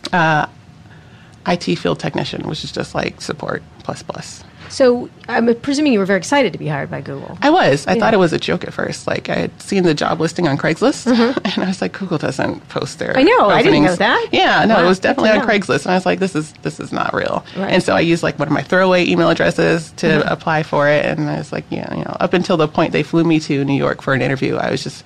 IT 1.46 1.76
field 1.76 2.00
technician, 2.00 2.48
which 2.48 2.64
is 2.64 2.72
just 2.72 2.94
like 2.94 3.20
support 3.20 3.62
plus 3.84 4.02
plus. 4.02 4.42
So 4.70 5.08
I'm 5.28 5.54
presuming 5.56 5.92
you 5.92 5.98
were 5.98 6.06
very 6.06 6.18
excited 6.18 6.52
to 6.52 6.58
be 6.58 6.68
hired 6.68 6.90
by 6.90 7.00
Google. 7.00 7.38
I 7.42 7.50
was. 7.50 7.86
I 7.86 7.94
yeah. 7.94 8.00
thought 8.00 8.14
it 8.14 8.18
was 8.18 8.32
a 8.32 8.38
joke 8.38 8.64
at 8.64 8.72
first. 8.72 9.06
Like 9.06 9.28
I 9.28 9.34
had 9.34 9.62
seen 9.62 9.82
the 9.82 9.94
job 9.94 10.20
listing 10.20 10.48
on 10.48 10.56
Craigslist, 10.56 11.12
mm-hmm. 11.12 11.38
and 11.44 11.64
I 11.64 11.68
was 11.68 11.80
like, 11.80 11.92
Google 11.92 12.18
doesn't 12.18 12.68
post 12.68 12.98
their. 12.98 13.16
I 13.16 13.22
know. 13.22 13.46
Openings. 13.46 13.52
I 13.52 13.62
didn't 13.62 13.84
know 13.84 13.96
that. 13.96 14.28
Yeah, 14.32 14.64
no, 14.64 14.76
wow. 14.76 14.84
it 14.84 14.88
was 14.88 14.98
definitely 14.98 15.30
on 15.30 15.46
Craigslist, 15.46 15.84
and 15.84 15.92
I 15.92 15.94
was 15.94 16.06
like, 16.06 16.18
this 16.18 16.34
is 16.34 16.52
this 16.62 16.80
is 16.80 16.92
not 16.92 17.14
real. 17.14 17.44
Right. 17.56 17.72
And 17.72 17.82
so 17.82 17.94
I 17.94 18.00
used 18.00 18.22
like 18.22 18.38
one 18.38 18.48
of 18.48 18.54
my 18.54 18.62
throwaway 18.62 19.06
email 19.06 19.30
addresses 19.30 19.92
to 19.92 20.06
mm-hmm. 20.06 20.28
apply 20.28 20.62
for 20.62 20.88
it, 20.88 21.04
and 21.04 21.28
I 21.28 21.38
was 21.38 21.52
like, 21.52 21.64
yeah, 21.70 21.94
you 21.94 22.04
know, 22.04 22.16
up 22.20 22.32
until 22.32 22.56
the 22.56 22.68
point 22.68 22.92
they 22.92 23.02
flew 23.02 23.24
me 23.24 23.40
to 23.40 23.64
New 23.64 23.76
York 23.76 24.02
for 24.02 24.14
an 24.14 24.22
interview, 24.22 24.56
I 24.56 24.70
was 24.70 24.82
just 24.82 25.04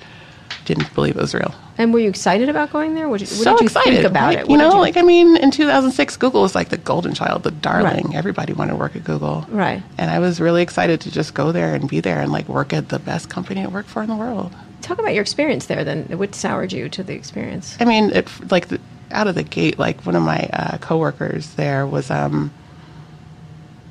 didn't 0.65 0.93
believe 0.95 1.17
it 1.17 1.21
was 1.21 1.35
real. 1.35 1.55
And 1.79 1.93
were 1.93 2.01
you 2.01 2.09
excited 2.09 2.49
about 2.49 2.73
going 2.73 2.95
there? 2.95 3.09
What 3.09 3.21
did, 3.21 3.29
what 3.29 3.39
so 3.39 3.53
did 3.53 3.61
you 3.61 3.67
excited, 3.67 3.95
think 3.95 4.07
about 4.07 4.29
like, 4.29 4.39
it? 4.39 4.49
What 4.49 4.51
you 4.51 4.59
know, 4.59 4.75
you... 4.75 4.81
like 4.81 4.97
I 4.97 5.03
mean, 5.03 5.37
in 5.37 5.51
2006, 5.51 6.17
Google 6.17 6.43
was 6.43 6.55
like 6.55 6.69
the 6.69 6.77
golden 6.77 7.15
child, 7.15 7.43
the 7.43 7.51
darling. 7.51 8.07
Right. 8.07 8.15
Everybody 8.15 8.53
wanted 8.53 8.73
to 8.73 8.77
work 8.77 8.95
at 8.97 9.05
Google, 9.05 9.47
right? 9.49 9.83
And 9.99 10.11
I 10.11 10.19
was 10.19 10.41
really 10.41 10.63
excited 10.63 11.01
to 11.03 11.11
just 11.11 11.35
go 11.35 11.53
there 11.53 11.75
and 11.75 11.89
be 11.89 12.01
there 12.01 12.21
and 12.21 12.31
like 12.31 12.49
work 12.49 12.73
at 12.73 12.89
the 12.89 12.99
best 12.99 13.31
company 13.31 13.63
to 13.63 13.71
work 13.71 13.87
for 13.87 14.03
in 14.03 14.09
the 14.09 14.17
world. 14.17 14.55
Talk 14.83 14.99
about 14.99 15.15
your 15.15 15.23
experience 15.23 15.67
there. 15.67 15.85
Then, 15.85 16.05
what 16.19 16.35
soured 16.35 16.73
you 16.73 16.89
to 16.89 17.03
the 17.03 17.15
experience? 17.15 17.77
I 17.81 17.85
mean, 17.85 18.11
it 18.11 18.29
like 18.51 18.69
the, 18.69 18.81
out 19.11 19.27
of 19.27 19.35
the 19.35 19.43
gate, 19.43 19.79
like 19.79 20.05
one 20.05 20.17
of 20.17 20.23
my 20.23 20.49
uh, 20.53 20.79
coworkers 20.79 21.55
there 21.55 21.87
was 21.87 22.11
um, 22.11 22.53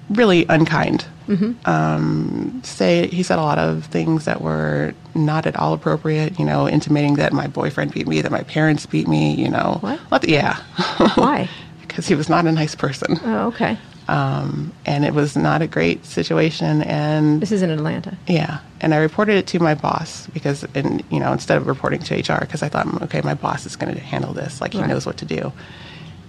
really 0.09 0.45
unkind. 0.49 1.05
Mm-hmm. 1.27 1.69
Um, 1.69 2.61
say 2.63 3.07
he 3.07 3.23
said 3.23 3.39
a 3.39 3.43
lot 3.43 3.59
of 3.59 3.85
things 3.85 4.25
that 4.25 4.41
were 4.41 4.93
not 5.15 5.45
at 5.45 5.55
all 5.55 5.73
appropriate. 5.73 6.39
You 6.39 6.45
know, 6.45 6.67
intimating 6.67 7.15
that 7.15 7.33
my 7.33 7.47
boyfriend 7.47 7.93
beat 7.93 8.07
me, 8.07 8.21
that 8.21 8.31
my 8.31 8.43
parents 8.43 8.85
beat 8.85 9.07
me. 9.07 9.33
You 9.35 9.49
know, 9.49 9.77
what? 9.81 10.27
yeah. 10.27 10.57
Why? 11.15 11.49
because 11.91 12.07
he 12.07 12.15
was 12.15 12.29
not 12.29 12.47
a 12.47 12.51
nice 12.51 12.73
person. 12.73 13.19
Oh, 13.25 13.47
okay. 13.47 13.77
Um, 14.07 14.71
and 14.85 15.05
it 15.05 15.13
was 15.13 15.35
not 15.35 15.61
a 15.61 15.67
great 15.67 16.05
situation. 16.05 16.81
And 16.83 17.41
this 17.41 17.51
is 17.51 17.61
in 17.61 17.69
Atlanta. 17.69 18.17
Yeah, 18.27 18.59
and 18.79 18.93
I 18.93 18.97
reported 18.97 19.35
it 19.35 19.47
to 19.47 19.59
my 19.59 19.75
boss 19.75 20.27
because, 20.27 20.63
in, 20.73 21.03
you 21.09 21.19
know, 21.19 21.33
instead 21.33 21.57
of 21.57 21.67
reporting 21.67 21.99
to 22.03 22.15
HR, 22.15 22.39
because 22.39 22.63
I 22.63 22.69
thought, 22.69 23.01
okay, 23.03 23.21
my 23.21 23.33
boss 23.33 23.65
is 23.65 23.75
going 23.75 23.93
to 23.93 23.99
handle 23.99 24.33
this, 24.33 24.61
like 24.61 24.73
he 24.73 24.79
right. 24.79 24.87
knows 24.87 25.05
what 25.05 25.17
to 25.17 25.25
do. 25.25 25.51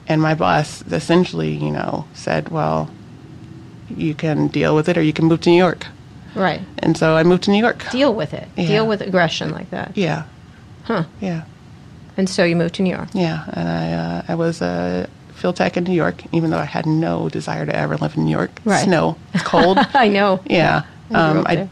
And 0.09 0.21
my 0.21 0.35
boss 0.35 0.83
essentially, 0.91 1.51
you 1.55 1.71
know, 1.71 2.07
said, 2.13 2.49
well, 2.49 2.91
you 3.97 4.15
can 4.15 4.49
deal 4.49 4.75
with 4.75 4.89
it 4.89 4.97
or 4.97 5.03
you 5.03 5.13
can 5.13 5.27
move 5.27 5.41
to 5.43 5.51
New 5.51 5.59
York. 5.59 5.87
Right. 6.35 6.61
And 6.79 6.97
so 6.97 7.17
I 7.17 7.23
moved 7.23 7.45
to 7.45 7.51
New 7.51 7.59
York. 7.59 7.85
Deal 7.91 8.15
with 8.15 8.33
it. 8.33 8.49
Yeah. 8.57 8.67
Deal 8.67 8.87
with 8.87 9.03
aggression 9.03 9.51
like 9.51 9.71
that. 9.71 9.97
Yeah. 9.97 10.25
Huh. 10.85 11.05
Yeah. 11.21 11.45
And 12.17 12.29
so 12.29 12.45
you 12.45 12.57
moved 12.57 12.75
to 12.77 12.83
New 12.83 12.95
York. 12.95 13.09
Yeah, 13.15 13.45
and 13.53 13.69
I 13.69 13.93
uh, 13.93 14.23
I 14.29 14.35
was 14.35 14.61
a 14.61 15.09
field 15.35 15.57
tech 15.57 15.77
in 15.77 15.85
New 15.85 15.95
York, 15.95 16.23
even 16.33 16.51
though 16.51 16.59
I 16.59 16.65
had 16.65 16.87
no 16.87 17.29
desire 17.29 17.65
to 17.65 17.75
ever 17.75 17.97
live 17.97 18.17
in 18.17 18.25
New 18.27 18.31
York. 18.31 18.51
Right. 18.65 18.85
Snow, 18.85 19.17
it's 19.33 19.43
cold. 19.45 19.79
I 19.95 20.09
know. 20.09 20.41
Yeah. 20.45 20.83
Um, 21.11 21.45
I, 21.47 21.69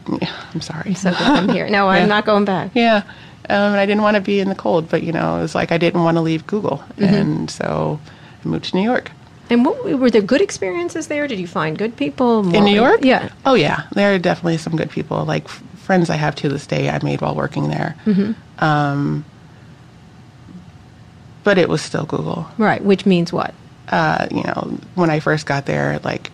am 0.53 0.61
sorry. 0.61 0.83
I'm 0.87 0.95
so 0.95 1.11
glad 1.11 1.43
I'm 1.43 1.49
here. 1.49 1.69
No, 1.69 1.87
I'm 1.89 2.09
not 2.09 2.25
going 2.25 2.45
back. 2.45 2.71
Yeah. 2.73 3.03
Um, 3.49 3.73
and 3.73 3.77
I 3.77 3.85
didn't 3.85 4.03
want 4.03 4.15
to 4.15 4.21
be 4.21 4.39
in 4.39 4.49
the 4.49 4.55
cold, 4.55 4.89
but 4.89 5.03
you 5.03 5.11
know, 5.11 5.37
it 5.37 5.41
was 5.41 5.55
like 5.55 5.71
I 5.71 5.77
didn't 5.77 6.03
want 6.03 6.17
to 6.17 6.21
leave 6.21 6.45
Google, 6.47 6.77
mm-hmm. 6.77 7.03
and 7.03 7.51
so 7.51 7.99
I 8.43 8.47
moved 8.47 8.65
to 8.65 8.75
New 8.75 8.83
York. 8.83 9.11
And 9.51 9.65
what 9.65 9.83
were 9.83 10.09
there 10.09 10.21
good 10.21 10.39
experiences 10.39 11.07
there? 11.07 11.27
Did 11.27 11.37
you 11.37 11.45
find 11.45 11.77
good 11.77 11.97
people 11.97 12.41
More, 12.41 12.55
in 12.55 12.63
New 12.63 12.73
York? 12.73 13.03
Yeah. 13.03 13.29
Oh 13.45 13.53
yeah, 13.53 13.83
there 13.91 14.15
are 14.15 14.17
definitely 14.17 14.57
some 14.57 14.77
good 14.77 14.89
people. 14.89 15.25
Like 15.25 15.43
f- 15.43 15.61
friends 15.75 16.09
I 16.09 16.15
have 16.15 16.35
to 16.35 16.47
this 16.47 16.65
day, 16.65 16.89
I 16.89 17.03
made 17.03 17.19
while 17.19 17.35
working 17.35 17.67
there. 17.67 17.97
Mm-hmm. 18.05 18.63
Um, 18.63 19.25
but 21.43 21.57
it 21.57 21.67
was 21.67 21.81
still 21.81 22.05
Google. 22.05 22.47
Right, 22.57 22.81
which 22.81 23.05
means 23.05 23.33
what? 23.33 23.53
Uh, 23.89 24.25
you 24.31 24.43
know, 24.43 24.79
when 24.95 25.09
I 25.09 25.19
first 25.19 25.45
got 25.45 25.65
there, 25.65 25.99
like 26.05 26.31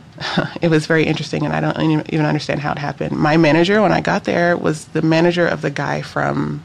it 0.62 0.70
was 0.70 0.86
very 0.86 1.04
interesting, 1.04 1.44
and 1.44 1.54
I 1.54 1.60
don't 1.60 1.78
even 2.10 2.24
understand 2.24 2.60
how 2.60 2.72
it 2.72 2.78
happened. 2.78 3.18
My 3.18 3.36
manager, 3.36 3.82
when 3.82 3.92
I 3.92 4.00
got 4.00 4.24
there, 4.24 4.56
was 4.56 4.86
the 4.86 5.02
manager 5.02 5.46
of 5.46 5.60
the 5.60 5.70
guy 5.70 6.00
from 6.00 6.64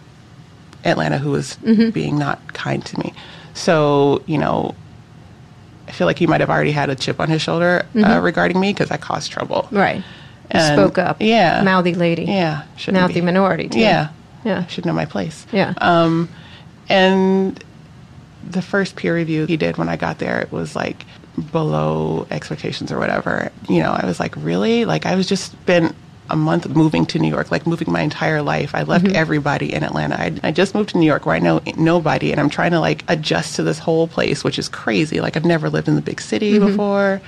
Atlanta 0.85 1.17
who 1.17 1.31
was 1.31 1.57
mm-hmm. 1.57 1.89
being 1.89 2.17
not 2.17 2.53
kind 2.53 2.85
to 2.85 2.97
me. 2.99 3.13
So, 3.53 4.23
you 4.25 4.37
know, 4.37 4.73
I 5.91 5.93
feel 5.93 6.07
like 6.07 6.17
he 6.17 6.25
might 6.25 6.39
have 6.39 6.49
already 6.49 6.71
had 6.71 6.89
a 6.89 6.95
chip 6.95 7.19
on 7.19 7.27
his 7.27 7.41
shoulder 7.41 7.81
uh, 7.81 7.83
mm-hmm. 7.83 8.03
uh, 8.05 8.19
regarding 8.21 8.57
me 8.57 8.71
because 8.71 8.91
I 8.91 8.97
caused 8.97 9.29
trouble. 9.29 9.67
Right. 9.71 10.01
And 10.49 10.79
spoke 10.79 10.97
up. 10.97 11.17
Yeah. 11.19 11.61
Mouthy 11.63 11.95
lady. 11.95 12.23
Yeah. 12.23 12.63
Mouthy 12.89 13.15
be. 13.15 13.21
minority, 13.21 13.67
too. 13.67 13.79
Yeah. 13.79 14.11
Yeah. 14.45 14.65
Should 14.67 14.85
know 14.85 14.93
my 14.93 15.03
place. 15.03 15.45
Yeah. 15.51 15.73
Um, 15.81 16.29
and 16.87 17.61
the 18.49 18.61
first 18.61 18.95
peer 18.95 19.13
review 19.13 19.45
he 19.47 19.57
did 19.57 19.75
when 19.75 19.89
I 19.89 19.97
got 19.97 20.19
there, 20.19 20.39
it 20.39 20.53
was 20.53 20.77
like 20.77 21.05
below 21.51 22.25
expectations 22.31 22.89
or 22.89 22.97
whatever. 22.97 23.51
You 23.67 23.83
know, 23.83 23.91
I 23.91 24.05
was 24.05 24.17
like, 24.17 24.33
really? 24.37 24.85
Like, 24.85 25.05
I 25.05 25.15
was 25.15 25.27
just 25.27 25.65
been 25.65 25.93
a 26.31 26.35
month 26.35 26.67
moving 26.69 27.05
to 27.07 27.19
New 27.19 27.29
York, 27.29 27.51
like 27.51 27.67
moving 27.67 27.91
my 27.91 28.01
entire 28.01 28.41
life. 28.41 28.73
I 28.73 28.83
left 28.83 29.05
mm-hmm. 29.05 29.15
everybody 29.15 29.73
in 29.73 29.83
Atlanta. 29.83 30.15
I, 30.15 30.33
I, 30.43 30.51
just 30.51 30.73
moved 30.73 30.89
to 30.89 30.97
New 30.97 31.05
York 31.05 31.25
where 31.25 31.35
I 31.35 31.39
know 31.39 31.61
nobody, 31.77 32.31
and 32.31 32.39
I'm 32.39 32.49
trying 32.49 32.71
to 32.71 32.79
like 32.79 33.03
adjust 33.07 33.55
to 33.57 33.63
this 33.63 33.79
whole 33.79 34.07
place, 34.07 34.43
which 34.43 34.57
is 34.57 34.69
crazy. 34.69 35.21
Like 35.21 35.35
I've 35.37 35.45
never 35.45 35.69
lived 35.69 35.87
in 35.87 35.95
the 35.95 36.01
big 36.01 36.21
city 36.21 36.53
mm-hmm. 36.53 36.67
before. 36.67 37.21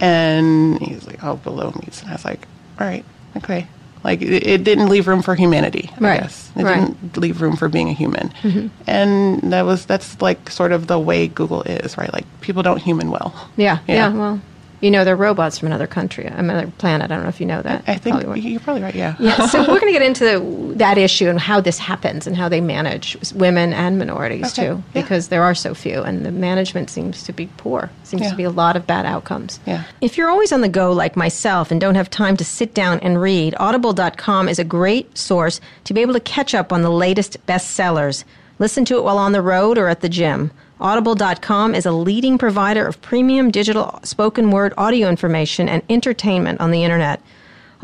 And 0.00 0.80
he's 0.80 1.06
like, 1.06 1.22
"Oh, 1.22 1.36
below 1.36 1.70
me. 1.70 1.88
and 2.00 2.08
I 2.08 2.12
was 2.12 2.24
like, 2.24 2.48
"All 2.80 2.86
right, 2.86 3.04
okay." 3.36 3.68
Like 4.04 4.20
it, 4.20 4.46
it 4.46 4.64
didn't 4.64 4.88
leave 4.88 5.06
room 5.06 5.22
for 5.22 5.34
humanity. 5.34 5.90
I 5.96 6.00
right. 6.00 6.20
guess 6.22 6.50
it 6.56 6.64
right. 6.64 6.80
didn't 6.80 7.16
leave 7.16 7.40
room 7.40 7.56
for 7.56 7.68
being 7.68 7.88
a 7.88 7.92
human, 7.92 8.30
mm-hmm. 8.30 8.68
and 8.86 9.52
that 9.52 9.62
was 9.62 9.86
that's 9.86 10.20
like 10.20 10.50
sort 10.50 10.72
of 10.72 10.88
the 10.88 10.98
way 10.98 11.28
Google 11.28 11.62
is, 11.62 11.96
right? 11.96 12.12
Like 12.12 12.24
people 12.40 12.62
don't 12.62 12.78
human 12.78 13.10
well. 13.10 13.50
Yeah, 13.56 13.78
yeah. 13.86 13.94
yeah 13.94 14.12
well, 14.12 14.40
you 14.82 14.90
know, 14.90 15.04
they're 15.04 15.16
robots 15.16 15.58
from 15.58 15.66
another 15.66 15.86
country, 15.86 16.26
another 16.26 16.70
planet. 16.78 17.10
I 17.10 17.14
don't 17.14 17.22
know 17.22 17.28
if 17.28 17.40
you 17.40 17.46
know 17.46 17.62
that. 17.62 17.84
I, 17.86 17.96
think 17.96 18.20
probably 18.20 18.40
you're 18.40 18.60
probably 18.60 18.82
right. 18.82 18.94
Yeah. 18.94 19.14
Yeah. 19.20 19.46
So 19.46 19.60
we're 19.60 19.66
going 19.80 19.92
to 19.92 19.98
get 19.98 20.02
into 20.02 20.24
the, 20.24 20.74
that 20.78 20.98
issue 20.98 21.28
and 21.28 21.38
how 21.38 21.60
this 21.60 21.78
happens 21.78 22.26
and 22.26 22.36
how 22.36 22.48
they 22.48 22.60
manage 22.60 23.16
women 23.32 23.72
and 23.72 23.96
minorities 23.96 24.58
okay. 24.58 24.68
too, 24.68 24.74
yeah. 24.74 25.02
because 25.02 25.28
there 25.28 25.44
are 25.44 25.54
so 25.54 25.72
few, 25.72 26.02
and 26.02 26.26
the 26.26 26.32
management 26.32 26.90
seems 26.90 27.22
to 27.22 27.32
be 27.32 27.46
poor. 27.58 27.90
Seems 28.02 28.22
yeah. 28.22 28.30
to 28.30 28.36
be 28.36 28.42
a 28.42 28.50
lot 28.50 28.74
of 28.74 28.84
bad 28.84 29.06
outcomes. 29.06 29.60
Yeah. 29.66 29.84
If 30.00 30.18
you're 30.18 30.28
always 30.28 30.50
on 30.50 30.62
the 30.62 30.68
go 30.68 30.92
like 30.92 31.16
myself 31.16 31.70
and 31.70 31.80
don't 31.80 31.94
have 31.94 32.10
time 32.10 32.36
to 32.38 32.44
sit 32.44 32.74
down 32.74 32.98
and 33.00 33.22
read, 33.22 33.54
Audible.com 33.60 34.48
is 34.48 34.58
a 34.58 34.64
great 34.64 35.16
source 35.16 35.60
to 35.84 35.94
be 35.94 36.00
able 36.00 36.14
to 36.14 36.20
catch 36.20 36.56
up 36.56 36.72
on 36.72 36.82
the 36.82 36.90
latest 36.90 37.36
bestsellers. 37.46 38.24
Listen 38.58 38.84
to 38.86 38.98
it 38.98 39.04
while 39.04 39.18
on 39.18 39.30
the 39.30 39.42
road 39.42 39.78
or 39.78 39.86
at 39.86 40.00
the 40.00 40.08
gym. 40.08 40.50
Audible.com 40.82 41.76
is 41.76 41.86
a 41.86 41.92
leading 41.92 42.38
provider 42.38 42.84
of 42.84 43.00
premium 43.00 43.52
digital 43.52 44.00
spoken 44.02 44.50
word 44.50 44.74
audio 44.76 45.08
information 45.08 45.68
and 45.68 45.80
entertainment 45.88 46.60
on 46.60 46.72
the 46.72 46.82
internet. 46.82 47.22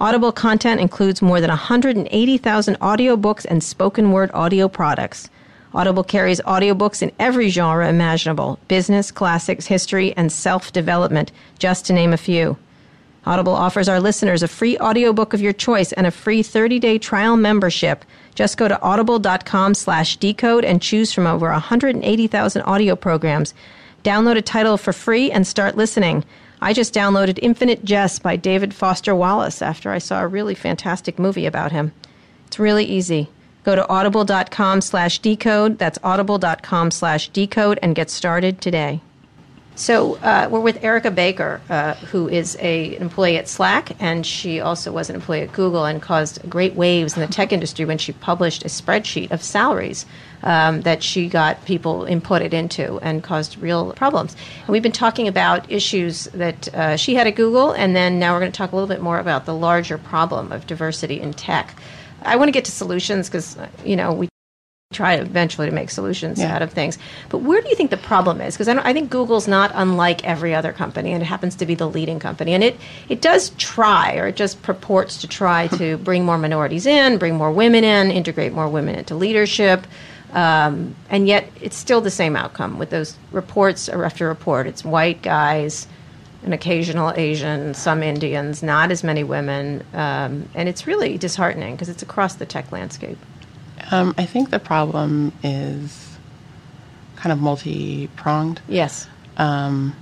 Audible 0.00 0.32
content 0.32 0.80
includes 0.80 1.22
more 1.22 1.40
than 1.40 1.48
180,000 1.48 2.74
audiobooks 2.80 3.46
and 3.48 3.62
spoken 3.62 4.10
word 4.10 4.32
audio 4.34 4.66
products. 4.66 5.30
Audible 5.72 6.02
carries 6.02 6.40
audiobooks 6.40 7.00
in 7.00 7.12
every 7.20 7.50
genre 7.50 7.88
imaginable 7.88 8.58
business, 8.66 9.12
classics, 9.12 9.66
history, 9.66 10.12
and 10.16 10.32
self 10.32 10.72
development, 10.72 11.30
just 11.60 11.86
to 11.86 11.92
name 11.92 12.12
a 12.12 12.16
few. 12.16 12.58
Audible 13.24 13.52
offers 13.52 13.88
our 13.88 14.00
listeners 14.00 14.42
a 14.42 14.48
free 14.48 14.76
audiobook 14.78 15.34
of 15.34 15.40
your 15.40 15.52
choice 15.52 15.92
and 15.92 16.08
a 16.08 16.10
free 16.10 16.42
30-day 16.42 16.98
trial 16.98 17.36
membership. 17.36 18.04
Just 18.38 18.56
go 18.56 18.68
to 18.68 18.80
audible.com 18.80 19.74
slash 19.74 20.16
decode 20.16 20.64
and 20.64 20.80
choose 20.80 21.12
from 21.12 21.26
over 21.26 21.50
180,000 21.50 22.62
audio 22.62 22.94
programs. 22.94 23.52
Download 24.04 24.36
a 24.36 24.42
title 24.42 24.76
for 24.76 24.92
free 24.92 25.28
and 25.32 25.44
start 25.44 25.76
listening. 25.76 26.24
I 26.62 26.72
just 26.72 26.94
downloaded 26.94 27.40
Infinite 27.42 27.84
Jest 27.84 28.22
by 28.22 28.36
David 28.36 28.72
Foster 28.72 29.12
Wallace 29.12 29.60
after 29.60 29.90
I 29.90 29.98
saw 29.98 30.22
a 30.22 30.28
really 30.28 30.54
fantastic 30.54 31.18
movie 31.18 31.46
about 31.46 31.72
him. 31.72 31.90
It's 32.46 32.60
really 32.60 32.84
easy. 32.84 33.28
Go 33.64 33.74
to 33.74 33.88
audible.com 33.88 34.82
slash 34.82 35.18
decode. 35.18 35.78
That's 35.78 35.98
audible.com 36.04 36.92
slash 36.92 37.30
decode 37.30 37.80
and 37.82 37.96
get 37.96 38.08
started 38.08 38.60
today. 38.60 39.00
So 39.78 40.16
uh, 40.16 40.48
we're 40.50 40.58
with 40.58 40.82
Erica 40.82 41.12
Baker, 41.12 41.60
uh, 41.70 41.94
who 41.94 42.28
is 42.28 42.56
a, 42.58 42.96
an 42.96 43.02
employee 43.02 43.36
at 43.36 43.46
Slack, 43.46 43.92
and 44.00 44.26
she 44.26 44.58
also 44.58 44.90
was 44.90 45.08
an 45.08 45.14
employee 45.14 45.42
at 45.42 45.52
Google 45.52 45.84
and 45.84 46.02
caused 46.02 46.50
great 46.50 46.74
waves 46.74 47.14
in 47.14 47.20
the 47.20 47.28
tech 47.28 47.52
industry 47.52 47.84
when 47.84 47.96
she 47.96 48.10
published 48.10 48.64
a 48.64 48.68
spreadsheet 48.68 49.30
of 49.30 49.40
salaries 49.40 50.04
um, 50.42 50.80
that 50.80 51.04
she 51.04 51.28
got 51.28 51.64
people 51.64 52.00
inputted 52.00 52.52
into 52.52 52.98
and 53.02 53.22
caused 53.22 53.56
real 53.58 53.92
problems. 53.92 54.34
And 54.62 54.70
we've 54.70 54.82
been 54.82 54.90
talking 54.90 55.28
about 55.28 55.70
issues 55.70 56.24
that 56.34 56.74
uh, 56.74 56.96
she 56.96 57.14
had 57.14 57.28
at 57.28 57.36
Google, 57.36 57.70
and 57.70 57.94
then 57.94 58.18
now 58.18 58.34
we're 58.34 58.40
going 58.40 58.50
to 58.50 58.58
talk 58.58 58.72
a 58.72 58.74
little 58.74 58.88
bit 58.88 59.00
more 59.00 59.20
about 59.20 59.46
the 59.46 59.54
larger 59.54 59.96
problem 59.96 60.50
of 60.50 60.66
diversity 60.66 61.20
in 61.20 61.32
tech. 61.34 61.80
I 62.22 62.34
want 62.34 62.48
to 62.48 62.52
get 62.52 62.64
to 62.64 62.72
solutions 62.72 63.28
because 63.28 63.56
you 63.84 63.94
know 63.94 64.12
we 64.12 64.28
try 64.90 65.16
eventually 65.16 65.68
to 65.68 65.74
make 65.74 65.90
solutions 65.90 66.38
yeah. 66.38 66.54
out 66.54 66.62
of 66.62 66.72
things. 66.72 66.96
But 67.28 67.38
where 67.38 67.60
do 67.60 67.68
you 67.68 67.76
think 67.76 67.90
the 67.90 67.98
problem 67.98 68.40
is? 68.40 68.54
Because 68.54 68.68
I, 68.68 68.88
I, 68.88 68.94
think 68.94 69.10
Google's 69.10 69.46
not 69.46 69.70
unlike 69.74 70.24
every 70.24 70.54
other 70.54 70.72
company, 70.72 71.12
and 71.12 71.22
it 71.22 71.26
happens 71.26 71.54
to 71.56 71.66
be 71.66 71.74
the 71.74 71.86
leading 71.86 72.18
company. 72.18 72.54
And 72.54 72.64
it, 72.64 72.74
it 73.10 73.20
does 73.20 73.50
try, 73.58 74.16
or 74.16 74.28
it 74.28 74.36
just 74.36 74.62
purports 74.62 75.18
to 75.18 75.28
try 75.28 75.66
to 75.76 75.98
bring 75.98 76.24
more 76.24 76.38
minorities 76.38 76.86
in, 76.86 77.18
bring 77.18 77.34
more 77.34 77.52
women 77.52 77.84
in, 77.84 78.10
integrate 78.10 78.54
more 78.54 78.66
women 78.66 78.94
into 78.94 79.14
leadership. 79.14 79.86
Um, 80.32 80.96
and 81.10 81.28
yet, 81.28 81.50
it's 81.60 81.76
still 81.76 82.00
the 82.00 82.10
same 82.10 82.34
outcome 82.34 82.78
with 82.78 82.88
those 82.88 83.14
reports 83.30 83.90
after 83.90 84.26
report. 84.26 84.66
It's 84.66 84.84
white 84.84 85.20
guys 85.20 85.86
an 86.44 86.52
occasional 86.52 87.12
Asian, 87.16 87.74
some 87.74 88.00
Indians, 88.02 88.62
not 88.62 88.92
as 88.92 89.02
many 89.02 89.24
women, 89.24 89.84
um, 89.92 90.48
and 90.54 90.68
it's 90.68 90.86
really 90.86 91.18
disheartening 91.18 91.74
because 91.74 91.88
it's 91.88 92.02
across 92.02 92.36
the 92.36 92.46
tech 92.46 92.70
landscape. 92.70 93.18
Um, 93.90 94.14
I 94.18 94.26
think 94.26 94.50
the 94.50 94.58
problem 94.58 95.32
is 95.42 96.16
kind 97.16 97.32
of 97.32 97.40
multi 97.40 98.08
pronged. 98.16 98.60
Yes. 98.68 99.08
Um, 99.36 99.94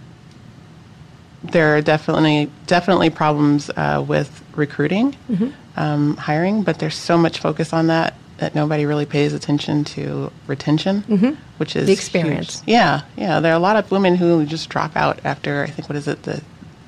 there 1.42 1.76
are 1.76 1.82
definitely 1.82 2.50
definitely 2.66 3.10
problems 3.10 3.70
uh, 3.70 4.04
with 4.06 4.42
recruiting, 4.54 5.16
mm-hmm. 5.30 5.50
um, 5.76 6.16
hiring, 6.16 6.62
but 6.62 6.78
there's 6.78 6.96
so 6.96 7.16
much 7.16 7.40
focus 7.40 7.72
on 7.72 7.86
that 7.88 8.14
that 8.38 8.54
nobody 8.54 8.84
really 8.84 9.06
pays 9.06 9.32
attention 9.32 9.82
to 9.82 10.30
retention, 10.46 11.02
mm-hmm. 11.02 11.40
which 11.58 11.74
is 11.76 11.86
the 11.86 11.92
experience. 11.92 12.60
Huge. 12.60 12.68
Yeah, 12.68 13.02
yeah. 13.16 13.40
There 13.40 13.52
are 13.52 13.56
a 13.56 13.60
lot 13.60 13.76
of 13.76 13.90
women 13.90 14.16
who 14.16 14.44
just 14.44 14.68
drop 14.68 14.96
out 14.96 15.20
after 15.24 15.62
I 15.62 15.68
think 15.68 15.88
what 15.88 15.96
is 15.96 16.08
it 16.08 16.22
the 16.24 16.42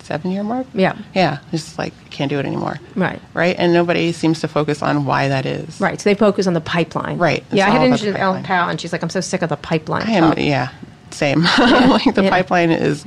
seven 0.08 0.30
year 0.30 0.42
mark? 0.42 0.66
Yeah, 0.74 0.96
yeah. 1.14 1.38
Just 1.50 1.78
like 1.78 1.92
can't 2.10 2.30
do 2.30 2.38
it 2.38 2.46
anymore. 2.46 2.80
Right, 2.96 3.20
right. 3.34 3.54
And 3.58 3.72
nobody 3.72 4.10
seems 4.12 4.40
to 4.40 4.48
focus 4.48 4.82
on 4.82 5.04
why 5.04 5.28
that 5.28 5.46
is. 5.46 5.80
Right. 5.80 6.00
So 6.00 6.10
they 6.10 6.14
focus 6.14 6.46
on 6.46 6.54
the 6.54 6.60
pipeline. 6.60 7.18
Right. 7.18 7.44
It's 7.46 7.54
yeah, 7.54 7.66
I 7.66 7.70
had 7.70 7.82
an 7.82 7.92
interview 7.92 8.12
with 8.12 8.20
Ellen 8.20 8.42
Pao, 8.42 8.68
and 8.68 8.80
she's 8.80 8.92
like, 8.92 9.02
"I'm 9.02 9.10
so 9.10 9.20
sick 9.20 9.42
of 9.42 9.50
the 9.50 9.56
pipeline." 9.56 10.02
I 10.02 10.12
am. 10.12 10.38
Yeah. 10.38 10.70
Same. 11.10 11.42
Yeah. 11.42 11.86
like 12.04 12.14
the 12.14 12.24
yeah. 12.24 12.30
pipeline 12.30 12.70
is 12.70 13.04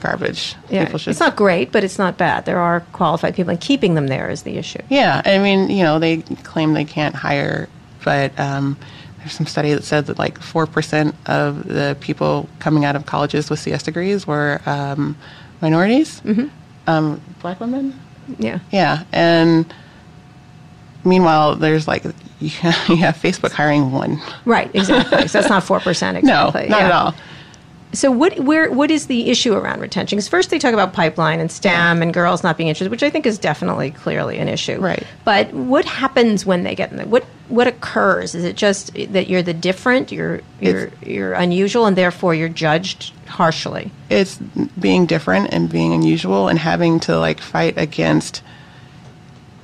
garbage. 0.00 0.54
Yeah, 0.68 0.88
it's 0.92 1.20
not 1.20 1.34
great, 1.34 1.72
but 1.72 1.82
it's 1.82 1.98
not 1.98 2.18
bad. 2.18 2.44
There 2.44 2.58
are 2.58 2.80
qualified 2.92 3.34
people, 3.34 3.50
and 3.50 3.60
keeping 3.60 3.94
them 3.94 4.06
there 4.08 4.28
is 4.28 4.42
the 4.42 4.58
issue. 4.58 4.80
Yeah, 4.90 5.22
I 5.24 5.38
mean, 5.38 5.70
you 5.70 5.82
know, 5.82 5.98
they 5.98 6.18
claim 6.18 6.74
they 6.74 6.84
can't 6.84 7.14
hire, 7.14 7.68
but 8.04 8.38
um, 8.38 8.76
there's 9.18 9.32
some 9.32 9.46
study 9.46 9.72
that 9.72 9.82
said 9.82 10.06
that 10.06 10.18
like 10.18 10.38
four 10.40 10.66
percent 10.66 11.14
of 11.24 11.66
the 11.66 11.96
people 12.00 12.48
coming 12.58 12.84
out 12.84 12.96
of 12.96 13.06
colleges 13.06 13.48
with 13.48 13.60
CS 13.60 13.82
degrees 13.82 14.26
were 14.26 14.60
um, 14.66 15.16
minorities, 15.64 16.20
mm-hmm. 16.20 16.48
um, 16.86 17.20
black 17.40 17.58
women. 17.58 17.98
Yeah, 18.38 18.60
yeah, 18.70 19.04
and 19.12 19.72
meanwhile, 21.04 21.56
there's 21.56 21.88
like 21.88 22.04
you 22.40 22.50
have 22.50 23.16
Facebook 23.16 23.50
hiring 23.50 23.90
one. 23.90 24.20
Right, 24.44 24.70
exactly. 24.74 25.26
so 25.26 25.38
that's 25.38 25.50
not 25.50 25.64
four 25.64 25.80
percent. 25.80 26.18
Exactly. 26.24 26.68
No, 26.68 26.68
not 26.68 26.80
yeah. 26.80 26.86
at 26.86 26.92
all. 26.92 27.14
So 27.94 28.10
what 28.10 28.38
where 28.40 28.70
what 28.70 28.90
is 28.90 29.06
the 29.06 29.30
issue 29.30 29.54
around 29.54 29.80
retention? 29.80 30.16
Because 30.16 30.28
first 30.28 30.50
they 30.50 30.58
talk 30.58 30.74
about 30.74 30.92
pipeline 30.92 31.40
and 31.40 31.50
STEM 31.50 31.98
yeah. 31.98 32.02
and 32.02 32.12
girls 32.12 32.42
not 32.42 32.56
being 32.56 32.68
interested, 32.68 32.90
which 32.90 33.02
I 33.02 33.10
think 33.10 33.26
is 33.26 33.38
definitely 33.38 33.92
clearly 33.92 34.38
an 34.38 34.48
issue. 34.48 34.78
Right. 34.78 35.04
But 35.24 35.52
what 35.52 35.84
happens 35.84 36.44
when 36.44 36.64
they 36.64 36.74
get 36.74 36.90
in 36.90 36.96
there? 36.96 37.06
what 37.06 37.24
what 37.48 37.66
occurs? 37.66 38.34
Is 38.34 38.44
it 38.44 38.56
just 38.56 38.94
that 38.94 39.28
you're 39.28 39.42
the 39.42 39.54
different, 39.54 40.10
you're 40.10 40.40
you're 40.60 40.84
it's, 40.84 41.02
you're 41.02 41.32
unusual, 41.34 41.86
and 41.86 41.96
therefore 41.96 42.34
you're 42.34 42.48
judged 42.48 43.12
harshly? 43.26 43.90
It's 44.10 44.38
being 44.78 45.06
different 45.06 45.52
and 45.52 45.70
being 45.70 45.92
unusual 45.92 46.48
and 46.48 46.58
having 46.58 47.00
to 47.00 47.18
like 47.18 47.40
fight 47.40 47.78
against 47.78 48.42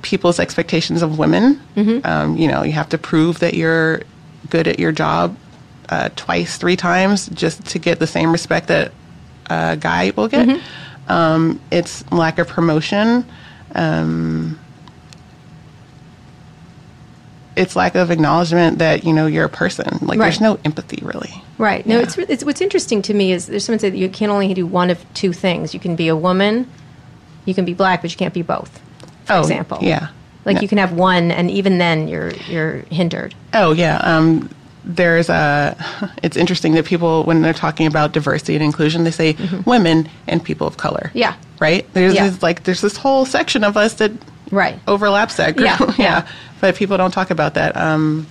people's 0.01 0.39
expectations 0.39 1.01
of 1.01 1.19
women. 1.19 1.59
Mm-hmm. 1.75 2.05
Um, 2.05 2.37
you 2.37 2.47
know, 2.47 2.63
you 2.63 2.71
have 2.71 2.89
to 2.89 2.97
prove 2.97 3.39
that 3.39 3.53
you're 3.53 4.01
good 4.49 4.67
at 4.67 4.79
your 4.79 4.91
job 4.91 5.35
uh, 5.91 6.09
twice, 6.15 6.57
three 6.57 6.77
times 6.77 7.27
just 7.29 7.65
to 7.67 7.79
get 7.79 7.99
the 7.99 8.07
same 8.07 8.31
respect 8.31 8.67
that 8.69 8.91
a 9.49 9.77
guy 9.77 10.11
will 10.15 10.27
get. 10.27 10.47
Mm-hmm. 10.47 11.11
Um, 11.11 11.59
it's 11.69 12.09
lack 12.11 12.39
of 12.39 12.47
promotion. 12.47 13.25
Um, 13.75 14.57
it's 17.57 17.75
lack 17.75 17.95
of 17.95 18.11
acknowledgement 18.11 18.79
that 18.79 19.03
you 19.03 19.11
know 19.11 19.27
you're 19.27 19.45
a 19.45 19.49
person. 19.49 19.89
Like 20.01 20.17
right. 20.17 20.25
there's 20.25 20.39
no 20.39 20.57
empathy 20.63 21.03
really. 21.03 21.33
Right. 21.57 21.85
No, 21.85 21.99
it's, 21.99 22.17
it's 22.17 22.43
what's 22.43 22.61
interesting 22.61 23.01
to 23.03 23.13
me 23.13 23.33
is 23.33 23.47
there's 23.47 23.65
someone 23.65 23.79
said 23.79 23.93
that 23.93 23.97
you 23.97 24.09
can 24.09 24.29
only 24.29 24.53
do 24.53 24.65
one 24.65 24.89
of 24.89 25.05
two 25.13 25.33
things. 25.33 25.73
You 25.73 25.79
can 25.79 25.95
be 25.95 26.07
a 26.07 26.15
woman, 26.15 26.69
you 27.45 27.53
can 27.53 27.65
be 27.65 27.73
black, 27.73 28.01
but 28.01 28.11
you 28.11 28.17
can't 28.17 28.33
be 28.33 28.41
both. 28.41 28.79
For 29.25 29.33
oh, 29.33 29.41
example. 29.41 29.79
Yeah. 29.81 30.07
Like 30.45 30.55
no. 30.55 30.61
you 30.61 30.67
can 30.67 30.77
have 30.77 30.93
one, 30.93 31.29
and 31.29 31.51
even 31.51 31.77
then 31.77 32.07
you're 32.07 32.31
you're 32.47 32.77
hindered. 32.89 33.35
Oh 33.53 33.73
yeah. 33.73 33.97
Um, 33.97 34.49
there's 34.83 35.29
a 35.29 35.75
it's 36.23 36.37
interesting 36.37 36.73
that 36.73 36.85
people 36.85 37.23
when 37.23 37.41
they're 37.41 37.53
talking 37.53 37.87
about 37.87 38.11
diversity 38.11 38.55
and 38.55 38.63
inclusion 38.63 39.03
they 39.03 39.11
say 39.11 39.33
mm-hmm. 39.33 39.69
women 39.69 40.09
and 40.27 40.43
people 40.43 40.67
of 40.67 40.77
color. 40.77 41.11
Yeah. 41.13 41.35
Right? 41.59 41.91
There's 41.93 42.15
yeah. 42.15 42.29
this, 42.29 42.41
like 42.41 42.63
there's 42.63 42.81
this 42.81 42.97
whole 42.97 43.25
section 43.25 43.63
of 43.63 43.77
us 43.77 43.95
that 43.95 44.11
right. 44.49 44.79
overlaps 44.87 45.37
that 45.37 45.55
group. 45.55 45.69
Yeah, 45.79 45.93
yeah. 45.97 46.27
but 46.59 46.75
people 46.75 46.97
don't 46.97 47.11
talk 47.11 47.29
about 47.29 47.53
that 47.55 47.75
um, 47.77 48.25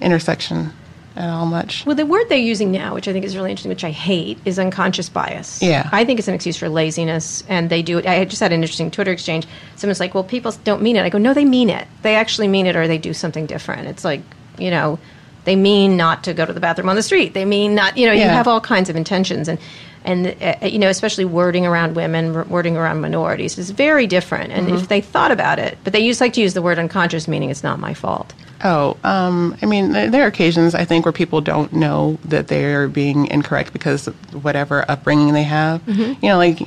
intersection 0.00 0.72
at 1.16 1.28
all 1.28 1.46
much. 1.46 1.84
Well 1.84 1.96
the 1.96 2.06
word 2.06 2.28
they're 2.28 2.38
using 2.38 2.70
now 2.70 2.94
which 2.94 3.08
i 3.08 3.12
think 3.12 3.24
is 3.24 3.36
really 3.36 3.50
interesting 3.50 3.70
which 3.70 3.82
i 3.82 3.90
hate 3.90 4.38
is 4.44 4.58
unconscious 4.58 5.08
bias. 5.08 5.60
Yeah. 5.60 5.88
I 5.90 6.04
think 6.04 6.20
it's 6.20 6.28
an 6.28 6.34
excuse 6.34 6.56
for 6.56 6.68
laziness 6.68 7.42
and 7.48 7.70
they 7.70 7.82
do 7.82 7.98
it. 7.98 8.06
I 8.06 8.24
just 8.24 8.40
had 8.40 8.52
an 8.52 8.62
interesting 8.62 8.92
twitter 8.92 9.10
exchange. 9.10 9.48
Someone's 9.74 9.98
like 9.98 10.14
well 10.14 10.24
people 10.24 10.52
don't 10.62 10.80
mean 10.80 10.94
it. 10.94 11.02
I 11.02 11.08
go 11.08 11.18
no 11.18 11.34
they 11.34 11.44
mean 11.44 11.70
it. 11.70 11.88
They 12.02 12.14
actually 12.14 12.46
mean 12.46 12.66
it 12.66 12.76
or 12.76 12.86
they 12.86 12.98
do 12.98 13.12
something 13.12 13.46
different. 13.46 13.88
It's 13.88 14.04
like 14.04 14.20
you 14.58 14.70
know 14.70 15.00
they 15.48 15.56
mean 15.56 15.96
not 15.96 16.24
to 16.24 16.34
go 16.34 16.44
to 16.44 16.52
the 16.52 16.60
bathroom 16.60 16.90
on 16.90 16.96
the 16.96 17.02
street. 17.02 17.32
They 17.32 17.46
mean 17.46 17.74
not, 17.74 17.96
you 17.96 18.06
know, 18.06 18.12
yeah. 18.12 18.24
you 18.24 18.28
have 18.28 18.46
all 18.46 18.60
kinds 18.60 18.90
of 18.90 18.96
intentions. 18.96 19.48
And, 19.48 19.58
and 20.04 20.36
uh, 20.42 20.66
you 20.66 20.78
know, 20.78 20.90
especially 20.90 21.24
wording 21.24 21.64
around 21.64 21.96
women, 21.96 22.46
wording 22.50 22.76
around 22.76 23.00
minorities 23.00 23.56
is 23.56 23.70
very 23.70 24.06
different. 24.06 24.52
And 24.52 24.66
mm-hmm. 24.66 24.76
if 24.76 24.88
they 24.88 25.00
thought 25.00 25.30
about 25.30 25.58
it, 25.58 25.78
but 25.84 25.94
they 25.94 26.00
use 26.00 26.20
like 26.20 26.34
to 26.34 26.42
use 26.42 26.52
the 26.52 26.60
word 26.60 26.78
unconscious, 26.78 27.26
meaning 27.26 27.48
it's 27.48 27.62
not 27.62 27.80
my 27.80 27.94
fault. 27.94 28.34
Oh, 28.62 28.98
um, 29.04 29.56
I 29.62 29.66
mean, 29.66 29.92
there 29.92 30.22
are 30.22 30.26
occasions 30.26 30.74
I 30.74 30.84
think 30.84 31.06
where 31.06 31.12
people 31.12 31.40
don't 31.40 31.72
know 31.72 32.18
that 32.26 32.48
they're 32.48 32.86
being 32.86 33.26
incorrect 33.28 33.72
because 33.72 34.06
of 34.06 34.44
whatever 34.44 34.84
upbringing 34.90 35.32
they 35.32 35.44
have. 35.44 35.80
Mm-hmm. 35.86 36.22
You 36.22 36.30
know, 36.30 36.36
like 36.36 36.58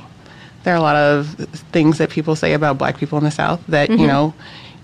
there 0.64 0.74
are 0.74 0.78
a 0.78 0.82
lot 0.82 0.96
of 0.96 1.28
things 1.70 1.98
that 1.98 2.10
people 2.10 2.34
say 2.34 2.52
about 2.52 2.78
black 2.78 2.98
people 2.98 3.16
in 3.16 3.22
the 3.22 3.30
South 3.30 3.64
that 3.68 3.90
mm-hmm. 3.90 4.00
you 4.00 4.08
know 4.08 4.34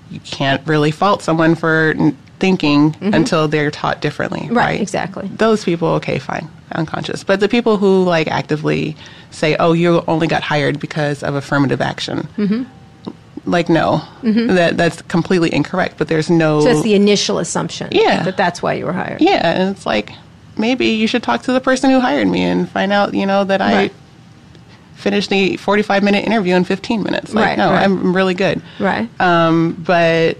you 0.08 0.20
can't 0.20 0.64
really 0.68 0.92
fault 0.92 1.20
someone 1.20 1.56
for 1.56 1.94
thinking 2.38 2.92
mm-hmm. 2.92 3.14
until 3.14 3.48
they're 3.48 3.70
taught 3.70 4.00
differently. 4.00 4.48
Right, 4.48 4.56
right, 4.56 4.80
exactly. 4.80 5.28
Those 5.28 5.64
people, 5.64 5.88
okay, 5.94 6.18
fine, 6.18 6.48
unconscious. 6.72 7.24
But 7.24 7.40
the 7.40 7.48
people 7.48 7.76
who 7.76 8.04
like 8.04 8.28
actively 8.28 8.96
say, 9.30 9.56
"Oh, 9.56 9.72
you 9.72 10.02
only 10.08 10.26
got 10.26 10.42
hired 10.42 10.80
because 10.80 11.22
of 11.22 11.34
affirmative 11.34 11.80
action," 11.80 12.28
mm-hmm. 12.36 13.50
like 13.50 13.68
no, 13.68 14.02
mm-hmm. 14.22 14.54
that 14.54 14.76
that's 14.76 15.02
completely 15.02 15.52
incorrect. 15.52 15.98
But 15.98 16.08
there's 16.08 16.30
no. 16.30 16.60
So 16.60 16.66
that's 16.66 16.82
the 16.82 16.94
initial 16.94 17.38
assumption. 17.38 17.88
Yeah, 17.92 18.22
that 18.24 18.36
that's 18.36 18.62
why 18.62 18.74
you 18.74 18.86
were 18.86 18.92
hired. 18.92 19.20
Yeah, 19.20 19.40
and 19.44 19.76
it's 19.76 19.86
like 19.86 20.12
maybe 20.58 20.86
you 20.86 21.06
should 21.06 21.22
talk 21.22 21.42
to 21.42 21.52
the 21.52 21.60
person 21.60 21.90
who 21.90 22.00
hired 22.00 22.28
me 22.28 22.42
and 22.42 22.68
find 22.68 22.92
out, 22.92 23.14
you 23.14 23.26
know, 23.26 23.44
that 23.44 23.60
right. 23.60 23.92
I 23.92 24.98
finished 24.98 25.30
the 25.30 25.56
45 25.56 26.02
minute 26.02 26.24
interview 26.24 26.54
in 26.54 26.64
15 26.64 27.02
minutes. 27.02 27.32
Like, 27.32 27.44
right, 27.44 27.58
no, 27.58 27.70
right. 27.70 27.84
I'm 27.84 28.14
really 28.14 28.34
good. 28.34 28.60
Right. 28.78 29.08
Um, 29.20 29.82
but 29.86 30.38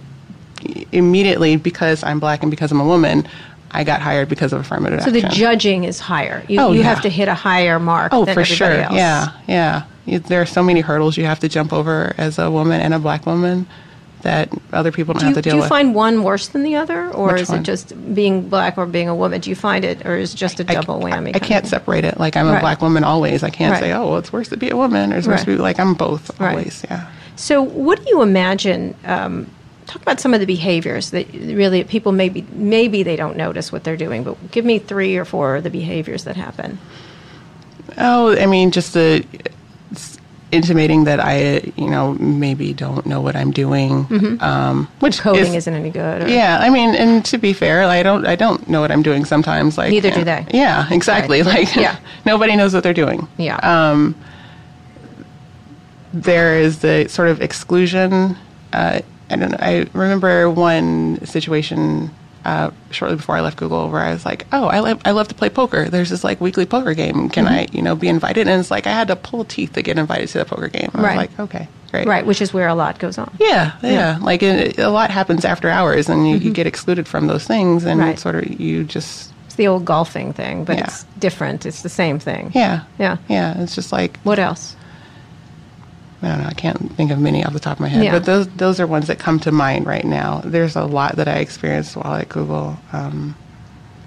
immediately 0.92 1.56
because 1.56 2.02
I'm 2.02 2.20
black 2.20 2.42
and 2.42 2.50
because 2.50 2.70
I'm 2.72 2.80
a 2.80 2.86
woman, 2.86 3.28
I 3.70 3.84
got 3.84 4.00
hired 4.00 4.28
because 4.28 4.52
of 4.52 4.60
affirmative 4.60 5.00
so 5.00 5.08
action. 5.08 5.22
So 5.22 5.28
the 5.28 5.34
judging 5.34 5.84
is 5.84 6.00
higher. 6.00 6.44
You, 6.48 6.60
oh, 6.60 6.72
you 6.72 6.80
yeah. 6.80 6.84
have 6.86 7.02
to 7.02 7.08
hit 7.08 7.28
a 7.28 7.34
higher 7.34 7.78
mark. 7.78 8.12
Oh, 8.12 8.24
for 8.26 8.44
sure. 8.44 8.70
Else. 8.70 8.94
Yeah, 8.94 9.32
yeah. 9.46 9.84
there 10.06 10.40
are 10.40 10.46
so 10.46 10.62
many 10.62 10.80
hurdles 10.80 11.16
you 11.16 11.24
have 11.24 11.40
to 11.40 11.48
jump 11.48 11.72
over 11.72 12.14
as 12.18 12.38
a 12.38 12.50
woman 12.50 12.80
and 12.80 12.94
a 12.94 12.98
black 12.98 13.26
woman 13.26 13.66
that 14.22 14.50
other 14.72 14.90
people 14.90 15.14
don't 15.14 15.20
do 15.20 15.28
you, 15.28 15.34
have 15.34 15.42
to 15.42 15.42
deal 15.42 15.56
with. 15.56 15.62
Do 15.62 15.66
you 15.66 15.68
find 15.68 15.94
one 15.94 16.22
worse 16.22 16.48
than 16.48 16.62
the 16.64 16.76
other, 16.76 17.10
or 17.12 17.32
Which 17.32 17.42
is 17.42 17.48
one? 17.50 17.60
it 17.60 17.62
just 17.62 18.14
being 18.14 18.48
black 18.48 18.76
or 18.76 18.86
being 18.86 19.08
a 19.08 19.14
woman? 19.14 19.40
Do 19.40 19.50
you 19.50 19.56
find 19.56 19.84
it, 19.84 20.04
or 20.04 20.16
is 20.16 20.34
it 20.34 20.36
just 20.36 20.60
a 20.60 20.64
double 20.64 21.04
I, 21.04 21.10
whammy? 21.10 21.28
I, 21.28 21.36
I 21.36 21.38
can't 21.38 21.66
separate 21.66 22.04
it. 22.04 22.18
Like 22.18 22.36
I'm 22.36 22.46
right. 22.46 22.56
a 22.56 22.60
black 22.60 22.82
woman 22.82 23.04
always. 23.04 23.42
I 23.42 23.50
can't 23.50 23.72
right. 23.72 23.80
say, 23.80 23.92
oh, 23.92 24.08
well, 24.08 24.18
it's 24.18 24.32
worse 24.32 24.48
to 24.48 24.56
be 24.56 24.70
a 24.70 24.76
woman, 24.76 25.12
or 25.12 25.18
it's 25.18 25.26
worse 25.26 25.44
to 25.44 25.46
be 25.46 25.56
like 25.56 25.78
I'm 25.78 25.94
both 25.94 26.40
always. 26.40 26.84
Yeah. 26.90 27.10
So, 27.36 27.62
what 27.62 28.04
do 28.04 28.10
you 28.10 28.22
imagine? 28.22 28.96
Um, 29.04 29.48
talk 29.88 30.02
about 30.02 30.20
some 30.20 30.34
of 30.34 30.40
the 30.40 30.46
behaviors 30.46 31.10
that 31.10 31.26
really 31.32 31.82
people 31.82 32.12
maybe 32.12 32.46
maybe 32.52 33.02
they 33.02 33.16
don't 33.16 33.36
notice 33.36 33.72
what 33.72 33.82
they're 33.82 33.96
doing, 33.96 34.22
but 34.22 34.50
give 34.52 34.64
me 34.64 34.78
three 34.78 35.16
or 35.16 35.24
four 35.24 35.56
of 35.56 35.64
the 35.64 35.70
behaviors 35.70 36.24
that 36.24 36.36
happen. 36.36 36.78
Oh, 37.96 38.36
I 38.38 38.46
mean, 38.46 38.70
just 38.70 38.92
the 38.92 39.24
intimating 40.50 41.04
that 41.04 41.20
I, 41.20 41.72
you 41.76 41.90
know, 41.90 42.14
maybe 42.14 42.72
don't 42.72 43.04
know 43.06 43.20
what 43.20 43.36
I'm 43.36 43.50
doing, 43.50 44.04
mm-hmm. 44.04 44.42
um, 44.42 44.88
which 45.00 45.20
coding 45.20 45.54
is, 45.54 45.66
not 45.66 45.76
any 45.76 45.90
good. 45.90 46.22
Or? 46.22 46.28
Yeah, 46.28 46.58
I 46.60 46.70
mean, 46.70 46.94
and 46.94 47.24
to 47.26 47.38
be 47.38 47.52
fair, 47.52 47.82
I 47.82 48.02
don't, 48.02 48.26
I 48.26 48.36
don't 48.36 48.66
know 48.68 48.80
what 48.80 48.90
I'm 48.90 49.02
doing 49.02 49.24
sometimes. 49.24 49.76
Like 49.76 49.90
neither 49.90 50.10
do 50.10 50.24
they. 50.24 50.46
Yeah, 50.52 50.86
exactly. 50.90 51.42
Right. 51.42 51.66
Like 51.66 51.76
yeah. 51.76 51.98
nobody 52.26 52.56
knows 52.56 52.74
what 52.74 52.82
they're 52.82 52.94
doing. 52.94 53.26
Yeah. 53.36 53.56
Um, 53.56 54.14
there 56.12 56.58
is 56.58 56.78
the 56.80 57.08
sort 57.08 57.28
of 57.28 57.42
exclusion. 57.42 58.36
Uh, 58.72 59.00
I 59.30 59.36
don't 59.36 59.50
know. 59.50 59.58
I 59.60 59.86
remember 59.92 60.50
one 60.50 61.24
situation 61.24 62.10
uh, 62.44 62.70
shortly 62.90 63.16
before 63.16 63.36
I 63.36 63.40
left 63.40 63.58
Google 63.58 63.90
where 63.90 64.00
I 64.00 64.12
was 64.12 64.24
like, 64.24 64.46
"Oh, 64.52 64.66
I 64.66 64.80
love 64.80 65.02
I 65.04 65.10
love 65.10 65.28
to 65.28 65.34
play 65.34 65.50
poker. 65.50 65.88
There's 65.88 66.10
this 66.10 66.24
like 66.24 66.40
weekly 66.40 66.64
poker 66.64 66.94
game. 66.94 67.28
Can 67.28 67.44
mm-hmm. 67.44 67.54
I, 67.54 67.66
you 67.72 67.82
know, 67.82 67.94
be 67.94 68.08
invited?" 68.08 68.48
And 68.48 68.58
it's 68.58 68.70
like 68.70 68.86
I 68.86 68.92
had 68.92 69.08
to 69.08 69.16
pull 69.16 69.44
teeth 69.44 69.74
to 69.74 69.82
get 69.82 69.98
invited 69.98 70.28
to 70.30 70.38
the 70.38 70.44
poker 70.44 70.68
game. 70.68 70.90
I 70.94 71.02
right. 71.02 71.08
was 71.08 71.16
like, 71.16 71.40
"Okay, 71.40 71.68
great." 71.90 72.06
Right, 72.06 72.24
which 72.24 72.40
is 72.40 72.54
where 72.54 72.68
a 72.68 72.74
lot 72.74 72.98
goes 72.98 73.18
on. 73.18 73.36
Yeah, 73.38 73.76
yeah. 73.82 73.90
yeah. 73.90 74.18
Like 74.22 74.42
it, 74.42 74.78
a 74.78 74.88
lot 74.88 75.10
happens 75.10 75.44
after 75.44 75.68
hours, 75.68 76.08
and 76.08 76.26
you, 76.28 76.36
mm-hmm. 76.36 76.46
you, 76.46 76.52
get 76.52 76.66
excluded 76.66 77.06
from 77.06 77.26
those 77.26 77.46
things, 77.46 77.84
and 77.84 78.00
right. 78.00 78.18
sort 78.18 78.36
of 78.36 78.60
you 78.60 78.84
just. 78.84 79.32
It's 79.46 79.56
the 79.56 79.66
old 79.66 79.84
golfing 79.84 80.32
thing, 80.32 80.64
but 80.64 80.78
yeah. 80.78 80.84
it's 80.84 81.04
different. 81.18 81.66
It's 81.66 81.82
the 81.82 81.88
same 81.88 82.18
thing. 82.18 82.52
Yeah, 82.54 82.84
yeah, 82.98 83.18
yeah. 83.28 83.60
It's 83.60 83.74
just 83.74 83.92
like 83.92 84.18
what 84.20 84.38
else? 84.38 84.74
I 86.20 86.28
don't 86.28 86.42
know. 86.42 86.48
I 86.48 86.54
can't 86.54 86.92
think 86.96 87.10
of 87.10 87.20
many 87.20 87.44
off 87.44 87.52
the 87.52 87.60
top 87.60 87.76
of 87.76 87.80
my 87.80 87.88
head, 87.88 88.04
yeah. 88.04 88.12
but 88.12 88.24
those 88.24 88.48
those 88.48 88.80
are 88.80 88.86
ones 88.86 89.06
that 89.06 89.20
come 89.20 89.38
to 89.40 89.52
mind 89.52 89.86
right 89.86 90.04
now. 90.04 90.40
There's 90.44 90.74
a 90.74 90.84
lot 90.84 91.16
that 91.16 91.28
I 91.28 91.38
experienced 91.38 91.96
while 91.96 92.14
at 92.14 92.28
Google. 92.28 92.76
Um, 92.92 93.36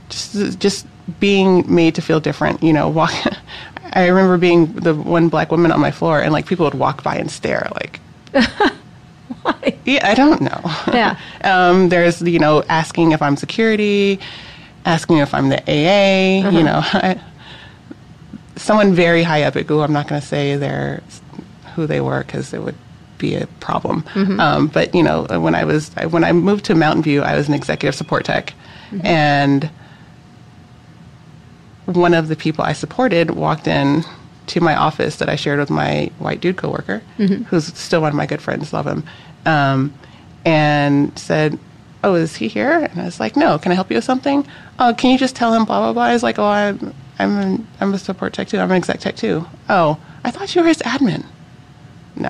just 0.10 0.60
just 0.60 0.88
being 1.19 1.74
made 1.74 1.95
to 1.95 2.02
feel 2.02 2.19
different. 2.19 2.62
You 2.62 2.74
know, 2.74 2.89
walk. 2.89 3.13
I 3.93 4.08
remember 4.08 4.38
being 4.38 4.74
the 4.74 4.93
one 4.93 5.30
black 5.30 5.52
woman 5.52 5.71
on 5.71 5.80
my 5.80 5.91
floor, 5.91 6.21
and 6.21 6.34
like 6.34 6.47
people 6.47 6.65
would 6.65 6.74
walk 6.74 7.04
by 7.04 7.15
and 7.15 7.32
stare, 7.32 7.69
like. 7.76 8.00
Why? 9.43 9.78
Yeah, 9.86 10.08
I 10.08 10.13
don't 10.13 10.41
know. 10.41 10.62
Yeah. 10.88 11.17
um, 11.43 11.89
there's 11.89 12.21
you 12.21 12.39
know 12.39 12.63
asking 12.67 13.13
if 13.13 13.21
I'm 13.21 13.38
security, 13.38 14.19
asking 14.86 15.17
if 15.17 15.34
I'm 15.34 15.50
the 15.50 15.62
AA. 15.62 16.45
Uh-huh. 16.45 16.58
You 16.58 16.63
know, 16.63 16.82
I, 16.84 17.21
someone 18.58 18.93
very 18.93 19.24
high 19.24 19.43
up 19.43 19.56
at 19.56 19.62
Google. 19.62 19.84
I'm 19.84 19.93
not 19.93 20.08
going 20.08 20.21
to 20.21 20.28
say 20.28 20.58
they're 20.58 21.02
who 21.75 21.88
they 21.88 22.01
were 22.01 22.23
because 22.23 22.53
it 22.53 22.62
would 22.62 22.75
be 23.17 23.36
a 23.36 23.47
problem. 23.62 24.01
Mm-hmm. 24.13 24.39
Um, 24.39 24.67
but 24.67 24.93
you 24.93 25.03
know, 25.03 25.23
when 25.39 25.55
I 25.55 25.63
was 25.63 25.89
when 26.10 26.23
I 26.23 26.34
moved 26.34 26.65
to 26.65 26.75
Mountain 26.75 27.03
View, 27.03 27.21
I 27.21 27.36
was 27.36 27.47
an 27.47 27.53
executive 27.53 27.95
support 27.95 28.25
tech, 28.25 28.53
mm-hmm. 28.89 29.05
and 29.05 29.69
one 31.86 32.13
of 32.13 32.27
the 32.27 32.36
people 32.36 32.65
I 32.65 32.73
supported 32.73 33.31
walked 33.31 33.67
in 33.67 34.03
to 34.47 34.60
my 34.60 34.75
office 34.75 35.17
that 35.17 35.29
I 35.29 35.36
shared 35.36 35.60
with 35.60 35.69
my 35.69 36.12
white 36.19 36.41
dude 36.41 36.57
coworker, 36.57 37.01
mm-hmm. 37.17 37.43
who's 37.43 37.67
still 37.77 38.01
one 38.01 38.10
of 38.10 38.15
my 38.15 38.25
good 38.25 38.41
friends, 38.41 38.73
love 38.73 38.88
him, 38.88 39.03
um, 39.45 39.93
and 40.43 41.17
said, 41.17 41.57
"Oh, 42.03 42.15
is 42.15 42.36
he 42.36 42.47
here?" 42.47 42.89
And 42.91 43.01
I 43.01 43.05
was 43.05 43.19
like, 43.19 43.36
"No, 43.36 43.57
can 43.57 43.71
I 43.71 43.75
help 43.75 43.89
you 43.89 43.97
with 43.97 44.03
something?" 44.03 44.45
"Oh, 44.79 44.93
can 44.97 45.12
you 45.12 45.17
just 45.17 45.36
tell 45.36 45.53
him 45.53 45.65
blah 45.65 45.79
blah 45.79 45.93
blah?" 45.93 46.03
I 46.03 46.13
was 46.13 46.23
like, 46.23 46.39
"Oh, 46.39 46.45
I'm 46.45 46.93
I'm 47.19 47.38
an, 47.38 47.67
I'm 47.79 47.93
a 47.93 47.99
support 47.99 48.34
tech 48.34 48.47
too. 48.47 48.57
I'm 48.57 48.71
an 48.71 48.77
exec 48.77 48.99
tech 48.99 49.15
too." 49.15 49.45
"Oh, 49.69 49.97
I 50.23 50.31
thought 50.31 50.53
you 50.55 50.62
were 50.62 50.67
his 50.67 50.79
admin." 50.79 51.25
No, 52.15 52.30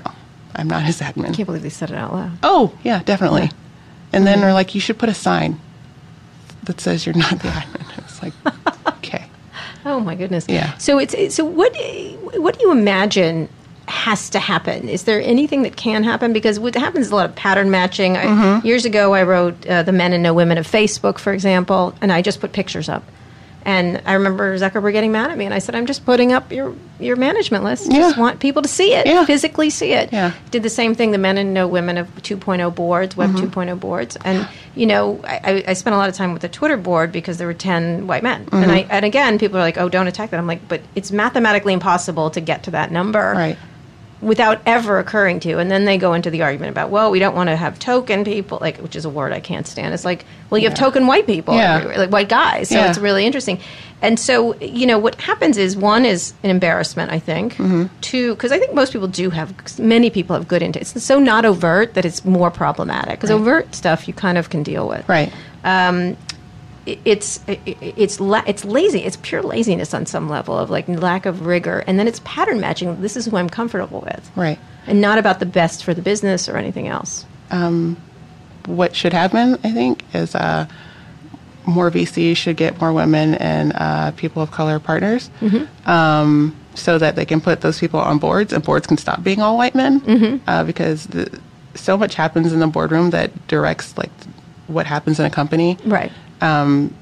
I'm 0.54 0.68
not 0.68 0.82
his 0.82 1.00
admin. 1.00 1.30
I 1.30 1.32
can't 1.32 1.46
believe 1.46 1.62
they 1.62 1.68
said 1.70 1.90
it 1.90 1.96
out 1.96 2.12
loud. 2.12 2.32
Oh, 2.42 2.76
yeah, 2.82 3.02
definitely. 3.02 3.42
Yeah. 3.42 3.50
And 4.12 4.26
then 4.26 4.40
they're 4.40 4.52
like, 4.52 4.74
you 4.74 4.80
should 4.80 4.98
put 4.98 5.08
a 5.08 5.14
sign 5.14 5.58
that 6.64 6.80
says 6.80 7.06
you're 7.06 7.14
not 7.16 7.30
the 7.40 7.48
admin. 7.48 7.98
It's 7.98 8.22
like, 8.22 8.32
okay. 8.98 9.26
Oh 9.84 9.98
my 9.98 10.14
goodness. 10.14 10.46
Yeah. 10.48 10.76
So 10.78 11.00
it's 11.00 11.34
so 11.34 11.44
what 11.44 11.74
what 12.36 12.56
do 12.56 12.64
you 12.64 12.70
imagine 12.70 13.48
has 13.88 14.30
to 14.30 14.38
happen? 14.38 14.88
Is 14.88 15.02
there 15.04 15.20
anything 15.20 15.62
that 15.62 15.74
can 15.76 16.04
happen? 16.04 16.32
Because 16.32 16.60
what 16.60 16.76
happens 16.76 17.06
is 17.06 17.12
a 17.12 17.16
lot 17.16 17.28
of 17.28 17.34
pattern 17.34 17.68
matching. 17.68 18.14
Mm-hmm. 18.14 18.42
I, 18.42 18.60
years 18.62 18.84
ago, 18.84 19.12
I 19.12 19.24
wrote 19.24 19.66
uh, 19.66 19.82
the 19.82 19.90
Men 19.90 20.12
and 20.12 20.22
No 20.22 20.34
Women 20.34 20.56
of 20.56 20.68
Facebook, 20.68 21.18
for 21.18 21.32
example, 21.32 21.96
and 22.00 22.12
I 22.12 22.22
just 22.22 22.40
put 22.40 22.52
pictures 22.52 22.88
up. 22.88 23.02
And 23.64 24.02
I 24.06 24.14
remember 24.14 24.56
Zuckerberg 24.58 24.92
getting 24.92 25.12
mad 25.12 25.30
at 25.30 25.38
me, 25.38 25.44
and 25.44 25.54
I 25.54 25.58
said, 25.58 25.74
"I'm 25.74 25.86
just 25.86 26.04
putting 26.04 26.32
up 26.32 26.52
your 26.52 26.74
your 26.98 27.16
management 27.16 27.64
list. 27.64 27.90
Yeah. 27.90 27.98
Just 27.98 28.18
want 28.18 28.40
people 28.40 28.62
to 28.62 28.68
see 28.68 28.94
it, 28.94 29.06
yeah. 29.06 29.24
physically 29.24 29.70
see 29.70 29.92
it." 29.92 30.12
Yeah. 30.12 30.32
Did 30.50 30.62
the 30.62 30.70
same 30.70 30.94
thing. 30.94 31.12
The 31.12 31.18
men 31.18 31.38
and 31.38 31.54
no 31.54 31.68
women 31.68 31.98
of 31.98 32.08
2.0 32.22 32.74
boards, 32.74 33.16
Web 33.16 33.30
mm-hmm. 33.30 33.60
2.0 33.60 33.78
boards, 33.78 34.16
and 34.24 34.48
you 34.74 34.86
know, 34.86 35.20
I, 35.24 35.64
I, 35.68 35.72
spent 35.74 35.94
a 35.94 35.98
lot 35.98 36.08
of 36.08 36.14
time 36.14 36.32
with 36.32 36.42
the 36.42 36.48
Twitter 36.48 36.78
board 36.78 37.12
because 37.12 37.36
there 37.36 37.46
were 37.46 37.54
10 37.54 38.06
white 38.06 38.22
men, 38.22 38.46
mm-hmm. 38.46 38.56
and 38.56 38.72
I 38.72 38.86
and 38.90 39.04
again, 39.04 39.38
people 39.38 39.58
are 39.58 39.62
like, 39.62 39.78
"Oh, 39.78 39.88
don't 39.88 40.06
attack 40.06 40.30
that." 40.30 40.38
I'm 40.38 40.46
like, 40.46 40.66
but 40.68 40.80
it's 40.94 41.12
mathematically 41.12 41.72
impossible 41.72 42.30
to 42.30 42.40
get 42.40 42.64
to 42.64 42.72
that 42.72 42.90
number. 42.90 43.32
Right 43.36 43.58
without 44.22 44.62
ever 44.64 44.98
occurring 44.98 45.40
to. 45.40 45.48
You. 45.48 45.58
And 45.58 45.70
then 45.70 45.84
they 45.84 45.98
go 45.98 46.14
into 46.14 46.30
the 46.30 46.42
argument 46.42 46.70
about, 46.70 46.90
well, 46.90 47.10
we 47.10 47.18
don't 47.18 47.34
want 47.34 47.48
to 47.50 47.56
have 47.56 47.78
token 47.78 48.24
people, 48.24 48.58
like 48.60 48.78
which 48.78 48.96
is 48.96 49.04
a 49.04 49.10
word 49.10 49.32
I 49.32 49.40
can't 49.40 49.66
stand. 49.66 49.92
It's 49.92 50.04
like, 50.04 50.24
well, 50.48 50.58
you 50.58 50.64
yeah. 50.64 50.70
have 50.70 50.78
token 50.78 51.06
white 51.06 51.26
people, 51.26 51.54
yeah. 51.54 51.82
like 51.96 52.10
white 52.10 52.28
guys. 52.28 52.68
So 52.68 52.76
yeah. 52.76 52.88
it's 52.88 52.98
really 52.98 53.26
interesting. 53.26 53.58
And 54.00 54.18
so, 54.18 54.56
you 54.56 54.86
know, 54.86 54.98
what 54.98 55.20
happens 55.20 55.56
is 55.56 55.76
one 55.76 56.04
is 56.04 56.34
an 56.42 56.50
embarrassment, 56.50 57.12
I 57.12 57.18
think. 57.18 57.54
Mm-hmm. 57.54 57.84
Two, 58.00 58.34
because 58.34 58.50
I 58.50 58.58
think 58.58 58.74
most 58.74 58.92
people 58.92 59.08
do 59.08 59.30
have, 59.30 59.78
many 59.78 60.10
people 60.10 60.34
have 60.34 60.48
good 60.48 60.62
intent. 60.62 60.94
It's 60.96 61.04
so 61.04 61.18
not 61.18 61.44
overt 61.44 61.94
that 61.94 62.04
it's 62.04 62.24
more 62.24 62.50
problematic. 62.50 63.18
Because 63.18 63.30
right. 63.30 63.40
overt 63.40 63.74
stuff 63.74 64.08
you 64.08 64.14
kind 64.14 64.38
of 64.38 64.50
can 64.50 64.62
deal 64.62 64.88
with. 64.88 65.08
Right. 65.08 65.32
Um, 65.64 66.16
it's 66.86 67.40
it's 67.46 68.20
la- 68.20 68.42
it's 68.46 68.64
lazy. 68.64 69.00
It's 69.00 69.16
pure 69.22 69.42
laziness 69.42 69.94
on 69.94 70.06
some 70.06 70.28
level 70.28 70.58
of 70.58 70.70
like 70.70 70.88
lack 70.88 71.26
of 71.26 71.46
rigor, 71.46 71.84
and 71.86 71.98
then 71.98 72.08
it's 72.08 72.20
pattern 72.24 72.60
matching. 72.60 73.00
This 73.00 73.16
is 73.16 73.26
who 73.26 73.36
I'm 73.36 73.48
comfortable 73.48 74.00
with, 74.00 74.30
right? 74.34 74.58
And 74.86 75.00
not 75.00 75.18
about 75.18 75.38
the 75.38 75.46
best 75.46 75.84
for 75.84 75.94
the 75.94 76.02
business 76.02 76.48
or 76.48 76.56
anything 76.56 76.88
else. 76.88 77.24
Um, 77.50 77.96
what 78.66 78.96
should 78.96 79.12
happen, 79.12 79.54
I 79.62 79.70
think, 79.70 80.04
is 80.12 80.34
uh, 80.34 80.66
more 81.66 81.90
VCs 81.90 82.36
should 82.36 82.56
get 82.56 82.80
more 82.80 82.92
women 82.92 83.34
and 83.34 83.72
uh, 83.74 84.10
people 84.12 84.42
of 84.42 84.50
color 84.50 84.80
partners, 84.80 85.30
mm-hmm. 85.40 85.88
um, 85.88 86.56
so 86.74 86.98
that 86.98 87.14
they 87.14 87.24
can 87.24 87.40
put 87.40 87.60
those 87.60 87.78
people 87.78 88.00
on 88.00 88.18
boards, 88.18 88.52
and 88.52 88.64
boards 88.64 88.86
can 88.86 88.96
stop 88.96 89.22
being 89.22 89.40
all 89.40 89.56
white 89.56 89.74
men, 89.74 90.00
mm-hmm. 90.00 90.48
uh, 90.48 90.64
because 90.64 91.06
the, 91.06 91.40
so 91.74 91.96
much 91.96 92.14
happens 92.14 92.52
in 92.52 92.58
the 92.58 92.66
boardroom 92.66 93.10
that 93.10 93.46
directs 93.46 93.96
like 93.96 94.10
what 94.66 94.86
happens 94.86 95.20
in 95.20 95.26
a 95.26 95.30
company, 95.30 95.78
right? 95.84 96.12
Um, 96.42 96.94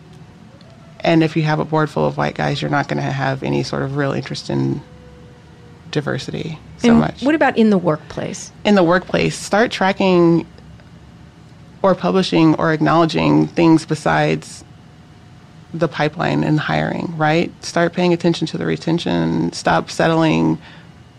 and 1.01 1.23
if 1.23 1.37
you 1.37 1.43
have 1.43 1.59
a 1.59 1.65
board 1.65 1.91
full 1.91 2.07
of 2.07 2.17
white 2.17 2.35
guys, 2.35 2.61
you're 2.61 2.71
not 2.71 2.89
going 2.89 3.03
to 3.03 3.11
have 3.11 3.43
any 3.43 3.63
sort 3.63 3.83
of 3.83 3.97
real 3.97 4.13
interest 4.13 4.51
in 4.51 4.83
diversity 5.91 6.59
so 6.79 6.91
and 6.91 7.01
much. 7.01 7.23
What 7.23 7.35
about 7.35 7.57
in 7.57 7.71
the 7.71 7.79
workplace? 7.79 8.53
In 8.65 8.75
the 8.75 8.85
workplace, 8.85 9.37
start 9.37 9.71
tracking 9.71 10.47
or 11.83 11.95
publishing 11.95 12.55
or 12.57 12.73
acknowledging 12.73 13.47
things 13.47 13.87
besides 13.87 14.63
the 15.73 15.89
pipeline 15.89 16.45
and 16.45 16.61
hiring, 16.61 17.17
right? 17.17 17.53
Start 17.65 17.93
paying 17.93 18.13
attention 18.13 18.47
to 18.49 18.59
the 18.59 18.67
retention, 18.67 19.53
stop 19.53 19.91
settling 19.91 20.59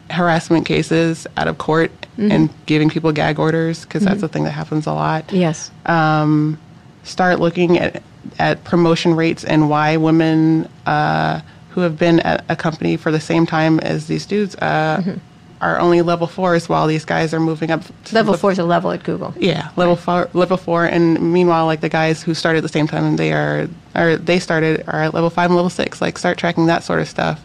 harassment 0.10 0.66
cases 0.66 1.26
out 1.38 1.48
of 1.48 1.58
court 1.58 1.90
mm-hmm. 2.18 2.32
and 2.32 2.50
giving 2.66 2.90
people 2.90 3.12
gag 3.12 3.40
orders 3.40 3.86
because 3.86 4.04
mm-hmm. 4.04 4.10
that's 4.10 4.22
the 4.22 4.28
thing 4.28 4.44
that 4.44 4.52
happens 4.52 4.86
a 4.86 4.94
lot. 4.94 5.32
Yes. 5.32 5.72
Um, 5.86 6.60
start 7.04 7.40
looking 7.40 7.80
at 7.80 8.04
at 8.40 8.64
promotion 8.64 9.16
rates 9.16 9.44
and 9.44 9.70
why 9.70 9.98
women 9.98 10.70
uh, 10.86 11.42
who 11.70 11.82
have 11.82 11.98
been 11.98 12.20
at 12.22 12.44
a 12.50 12.56
company 12.56 12.98
for 12.98 13.12
the 13.12 13.20
same 13.20 13.46
time 13.46 13.80
as 13.80 14.08
these 14.08 14.26
dudes 14.26 14.56
uh, 14.56 14.98
mm-hmm. 14.98 15.18
are 15.62 15.80
only 15.80 16.02
level 16.02 16.28
fours 16.28 16.68
while 16.68 16.88
these 16.88 17.06
guys 17.06 17.34
are 17.34 17.40
moving 17.40 17.72
up. 17.72 17.82
level 18.12 18.36
four 18.36 18.52
is 18.52 18.60
a 18.60 18.64
level 18.64 18.92
at 18.92 19.04
Google. 19.04 19.34
Yeah, 19.38 19.70
level 19.76 19.96
four, 19.96 20.30
level 20.34 20.58
four, 20.58 20.86
and 20.86 21.34
meanwhile, 21.34 21.66
like 21.66 21.82
the 21.82 21.90
guys 21.90 22.22
who 22.22 22.34
started 22.34 22.60
at 22.60 22.64
the 22.64 22.70
same 22.70 22.88
time 22.88 23.04
and 23.04 23.18
they 23.18 23.32
are, 23.32 23.68
or 23.96 24.18
they 24.18 24.40
started 24.40 24.84
are 24.88 25.04
at 25.04 25.14
level 25.14 25.30
five 25.30 25.50
and 25.50 25.56
level 25.56 25.70
six. 25.70 26.02
Like 26.02 26.18
start 26.18 26.38
tracking 26.38 26.66
that 26.68 26.84
sort 26.84 27.00
of 27.00 27.08
stuff. 27.08 27.42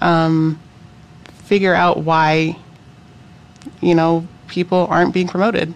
Um, 0.00 0.60
figure 1.44 1.74
out 1.74 1.98
why, 1.98 2.58
you 3.80 3.94
know, 3.94 4.26
people 4.48 4.86
aren't 4.90 5.14
being 5.14 5.28
promoted. 5.28 5.72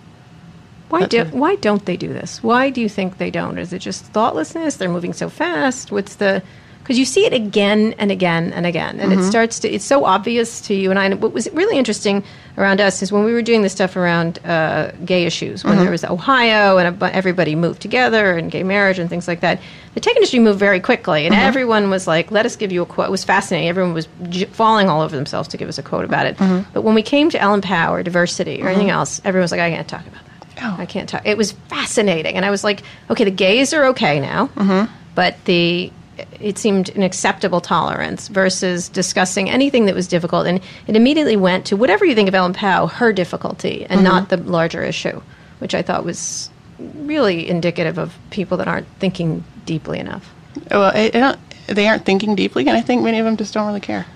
Why 0.88 1.06
do 1.06 1.24
why 1.26 1.56
don't 1.56 1.84
they 1.84 1.96
do 1.96 2.08
this? 2.08 2.42
Why 2.42 2.70
do 2.70 2.80
you 2.80 2.88
think 2.88 3.18
they 3.18 3.30
don't? 3.30 3.58
Is 3.58 3.72
it 3.72 3.80
just 3.80 4.04
thoughtlessness? 4.06 4.76
They're 4.76 4.88
moving 4.88 5.12
so 5.12 5.28
fast. 5.28 5.92
What's 5.92 6.16
the 6.16 6.42
because 6.88 6.98
you 6.98 7.04
see 7.04 7.26
it 7.26 7.34
again 7.34 7.94
and 7.98 8.10
again 8.10 8.50
and 8.54 8.64
again, 8.64 8.98
and 8.98 9.12
mm-hmm. 9.12 9.20
it 9.20 9.24
starts 9.24 9.58
to. 9.58 9.68
It's 9.68 9.84
so 9.84 10.06
obvious 10.06 10.62
to 10.62 10.74
you 10.74 10.88
and 10.88 10.98
I. 10.98 11.04
And 11.04 11.20
what 11.20 11.34
was 11.34 11.46
really 11.52 11.76
interesting 11.76 12.24
around 12.56 12.80
us 12.80 13.02
is 13.02 13.12
when 13.12 13.24
we 13.24 13.34
were 13.34 13.42
doing 13.42 13.60
the 13.60 13.68
stuff 13.68 13.94
around 13.94 14.38
uh, 14.46 14.92
gay 15.04 15.26
issues, 15.26 15.64
when 15.64 15.74
mm-hmm. 15.74 15.82
there 15.82 15.90
was 15.90 16.02
Ohio 16.02 16.78
and 16.78 17.02
a, 17.02 17.14
everybody 17.14 17.54
moved 17.54 17.82
together 17.82 18.38
and 18.38 18.50
gay 18.50 18.62
marriage 18.62 18.98
and 18.98 19.10
things 19.10 19.28
like 19.28 19.40
that. 19.40 19.60
The 19.92 20.00
tech 20.00 20.16
industry 20.16 20.38
moved 20.38 20.58
very 20.58 20.80
quickly, 20.80 21.26
and 21.26 21.34
mm-hmm. 21.34 21.44
everyone 21.44 21.90
was 21.90 22.06
like, 22.06 22.30
"Let 22.30 22.46
us 22.46 22.56
give 22.56 22.72
you 22.72 22.80
a 22.80 22.86
quote." 22.86 23.08
It 23.08 23.10
was 23.10 23.22
fascinating. 23.22 23.68
Everyone 23.68 23.92
was 23.92 24.08
j- 24.30 24.46
falling 24.46 24.88
all 24.88 25.02
over 25.02 25.14
themselves 25.14 25.46
to 25.48 25.58
give 25.58 25.68
us 25.68 25.76
a 25.76 25.82
quote 25.82 26.06
about 26.06 26.24
it. 26.24 26.38
Mm-hmm. 26.38 26.70
But 26.72 26.84
when 26.84 26.94
we 26.94 27.02
came 27.02 27.28
to 27.28 27.38
Ellen 27.38 27.60
Pao, 27.60 28.00
diversity, 28.00 28.62
or 28.62 28.68
anything 28.68 28.86
mm-hmm. 28.86 28.96
else, 28.96 29.20
everyone 29.26 29.42
was 29.42 29.50
like, 29.50 29.60
"I 29.60 29.68
can't 29.68 29.86
talk 29.86 30.06
about." 30.06 30.22
That. 30.60 30.78
Oh. 30.78 30.82
I 30.82 30.86
can't 30.86 31.08
talk. 31.08 31.26
It 31.26 31.36
was 31.36 31.52
fascinating, 31.52 32.36
and 32.36 32.44
I 32.44 32.50
was 32.50 32.64
like, 32.64 32.82
okay, 33.10 33.24
the 33.24 33.30
gays 33.30 33.72
are 33.72 33.86
okay 33.86 34.20
now, 34.20 34.46
mm-hmm. 34.48 34.92
but 35.14 35.42
the 35.44 35.92
it 36.40 36.58
seemed 36.58 36.88
an 36.90 37.02
acceptable 37.02 37.60
tolerance 37.60 38.28
versus 38.28 38.88
discussing 38.88 39.48
anything 39.48 39.86
that 39.86 39.94
was 39.94 40.08
difficult, 40.08 40.46
and 40.46 40.60
it 40.86 40.96
immediately 40.96 41.36
went 41.36 41.66
to 41.66 41.76
whatever 41.76 42.04
you 42.04 42.14
think 42.14 42.28
of 42.28 42.34
Ellen 42.34 42.52
Pao, 42.52 42.86
her 42.86 43.12
difficulty, 43.12 43.84
and 43.84 44.00
mm-hmm. 44.00 44.04
not 44.04 44.28
the 44.28 44.36
larger 44.36 44.82
issue, 44.82 45.20
which 45.60 45.74
I 45.74 45.82
thought 45.82 46.04
was 46.04 46.50
really 46.78 47.48
indicative 47.48 47.98
of 47.98 48.16
people 48.30 48.56
that 48.58 48.68
aren't 48.68 48.88
thinking 48.98 49.44
deeply 49.64 49.98
enough. 49.98 50.32
Well, 50.70 50.94
it, 50.94 51.14
it 51.14 51.38
they 51.66 51.86
aren't 51.86 52.04
thinking 52.04 52.34
deeply, 52.34 52.66
and 52.66 52.76
I 52.76 52.80
think 52.80 53.02
many 53.02 53.18
of 53.18 53.24
them 53.24 53.36
just 53.36 53.54
don't 53.54 53.66
really 53.66 53.80
care. 53.80 54.06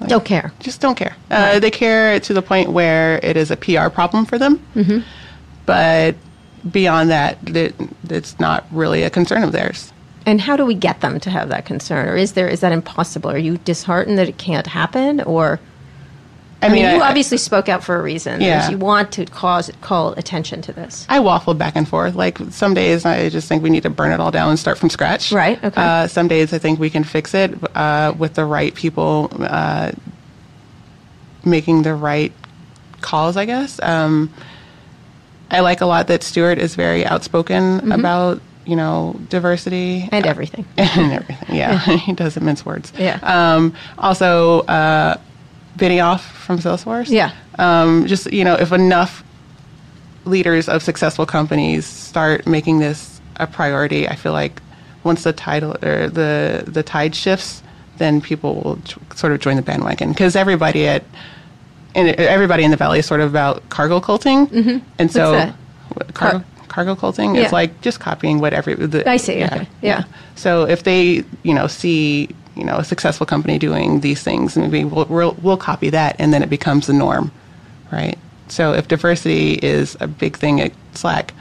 Like, 0.00 0.08
don't 0.08 0.24
care. 0.24 0.52
Just 0.60 0.80
don't 0.80 0.96
care. 0.96 1.14
Uh, 1.30 1.58
they 1.58 1.70
care 1.70 2.18
to 2.20 2.32
the 2.32 2.42
point 2.42 2.70
where 2.70 3.20
it 3.22 3.36
is 3.36 3.50
a 3.50 3.56
PR 3.56 3.88
problem 3.88 4.24
for 4.24 4.38
them. 4.38 4.58
Mm-hmm 4.74 5.06
but 5.70 6.16
beyond 6.72 7.10
that, 7.10 7.38
it, 7.48 7.76
it's 8.08 8.40
not 8.40 8.66
really 8.72 9.04
a 9.04 9.10
concern 9.10 9.44
of 9.44 9.52
theirs. 9.52 9.92
And 10.26 10.40
how 10.40 10.56
do 10.56 10.66
we 10.66 10.74
get 10.74 11.00
them 11.00 11.20
to 11.20 11.30
have 11.30 11.48
that 11.50 11.64
concern, 11.64 12.08
or 12.08 12.16
is 12.16 12.32
there 12.32 12.48
is 12.48 12.60
that 12.60 12.72
impossible? 12.72 13.30
Are 13.30 13.38
you 13.38 13.56
disheartened 13.58 14.18
that 14.18 14.28
it 14.28 14.36
can't 14.36 14.66
happen, 14.66 15.20
or? 15.22 15.60
I, 16.60 16.66
I 16.66 16.68
mean, 16.68 16.82
mean, 16.82 16.96
you 16.96 17.00
I, 17.00 17.08
obviously 17.08 17.38
spoke 17.38 17.70
out 17.70 17.82
for 17.82 17.96
a 17.96 18.02
reason. 18.02 18.40
Yeah. 18.42 18.68
You 18.68 18.76
want 18.76 19.12
to 19.12 19.24
cause 19.24 19.70
call 19.80 20.12
attention 20.14 20.60
to 20.62 20.72
this. 20.72 21.06
I 21.08 21.20
waffle 21.20 21.54
back 21.54 21.74
and 21.74 21.88
forth. 21.88 22.16
Like 22.16 22.36
some 22.50 22.74
days, 22.74 23.06
I 23.06 23.30
just 23.30 23.48
think 23.48 23.62
we 23.62 23.70
need 23.70 23.84
to 23.84 23.90
burn 23.90 24.12
it 24.12 24.20
all 24.20 24.30
down 24.30 24.50
and 24.50 24.58
start 24.58 24.76
from 24.76 24.90
scratch. 24.90 25.32
Right. 25.32 25.62
Okay. 25.64 25.80
Uh, 25.80 26.06
some 26.06 26.28
days, 26.28 26.52
I 26.52 26.58
think 26.58 26.78
we 26.80 26.90
can 26.90 27.04
fix 27.04 27.32
it 27.32 27.54
uh, 27.74 28.12
with 28.18 28.34
the 28.34 28.44
right 28.44 28.74
people 28.74 29.30
uh, 29.38 29.92
making 31.44 31.82
the 31.82 31.94
right 31.94 32.32
calls, 33.00 33.38
I 33.38 33.46
guess. 33.46 33.80
Um, 33.82 34.30
I 35.50 35.60
like 35.60 35.80
a 35.80 35.86
lot 35.86 36.06
that 36.08 36.22
Stewart 36.22 36.58
is 36.58 36.74
very 36.74 37.04
outspoken 37.04 37.80
mm-hmm. 37.80 37.92
about 37.92 38.40
you 38.64 38.76
know 38.76 39.18
diversity 39.28 40.08
and 40.12 40.26
everything 40.26 40.64
and 40.76 41.12
everything. 41.12 41.56
Yeah, 41.56 41.78
he 41.96 42.12
doesn't 42.12 42.44
mince 42.44 42.64
words. 42.64 42.92
Yeah. 42.98 43.18
Um, 43.22 43.74
also, 43.98 44.60
uh, 44.62 45.16
Benioff 45.76 46.20
from 46.20 46.58
Salesforce. 46.58 47.10
Yeah. 47.10 47.32
Um, 47.58 48.06
just 48.06 48.32
you 48.32 48.44
know, 48.44 48.54
if 48.54 48.72
enough 48.72 49.24
leaders 50.24 50.68
of 50.68 50.82
successful 50.82 51.26
companies 51.26 51.86
start 51.86 52.46
making 52.46 52.78
this 52.78 53.20
a 53.36 53.46
priority, 53.46 54.06
I 54.06 54.16
feel 54.16 54.32
like 54.32 54.60
once 55.04 55.24
the 55.24 55.32
title 55.32 55.76
or 55.82 56.08
the 56.08 56.64
the 56.66 56.82
tide 56.82 57.14
shifts, 57.14 57.62
then 57.98 58.20
people 58.20 58.56
will 58.56 58.78
sort 59.14 59.32
of 59.32 59.40
join 59.40 59.56
the 59.56 59.62
bandwagon 59.62 60.10
because 60.10 60.36
everybody 60.36 60.86
at 60.86 61.04
and 61.94 62.08
everybody 62.08 62.64
in 62.64 62.70
the 62.70 62.76
valley 62.76 62.98
is 63.00 63.06
sort 63.06 63.20
of 63.20 63.30
about 63.30 63.68
cargo 63.68 64.00
culting, 64.00 64.46
mm-hmm. 64.46 64.78
and 64.98 65.10
so 65.10 65.52
cargo, 66.14 66.38
Car- 66.38 66.44
cargo 66.68 66.94
culting 66.94 67.34
yeah. 67.34 67.42
is 67.42 67.52
like 67.52 67.80
just 67.80 68.00
copying 68.00 68.38
what 68.38 68.52
every. 68.52 68.74
The, 68.74 69.08
I 69.08 69.16
see. 69.16 69.38
Yeah, 69.38 69.46
okay. 69.46 69.68
yeah. 69.82 69.98
yeah. 69.98 70.04
So 70.36 70.64
if 70.64 70.84
they 70.84 71.24
you 71.42 71.54
know 71.54 71.66
see 71.66 72.28
you 72.56 72.64
know 72.64 72.78
a 72.78 72.84
successful 72.84 73.26
company 73.26 73.58
doing 73.58 74.00
these 74.00 74.22
things, 74.22 74.56
maybe 74.56 74.84
we'll, 74.84 75.06
we'll 75.06 75.36
we'll 75.42 75.56
copy 75.56 75.90
that, 75.90 76.16
and 76.18 76.32
then 76.32 76.42
it 76.42 76.50
becomes 76.50 76.86
the 76.86 76.94
norm, 76.94 77.30
right? 77.92 78.18
So 78.48 78.72
if 78.72 78.88
diversity 78.88 79.54
is 79.54 79.96
a 80.00 80.08
big 80.08 80.36
thing 80.36 80.60
at 80.60 80.72
Slack, 80.94 81.34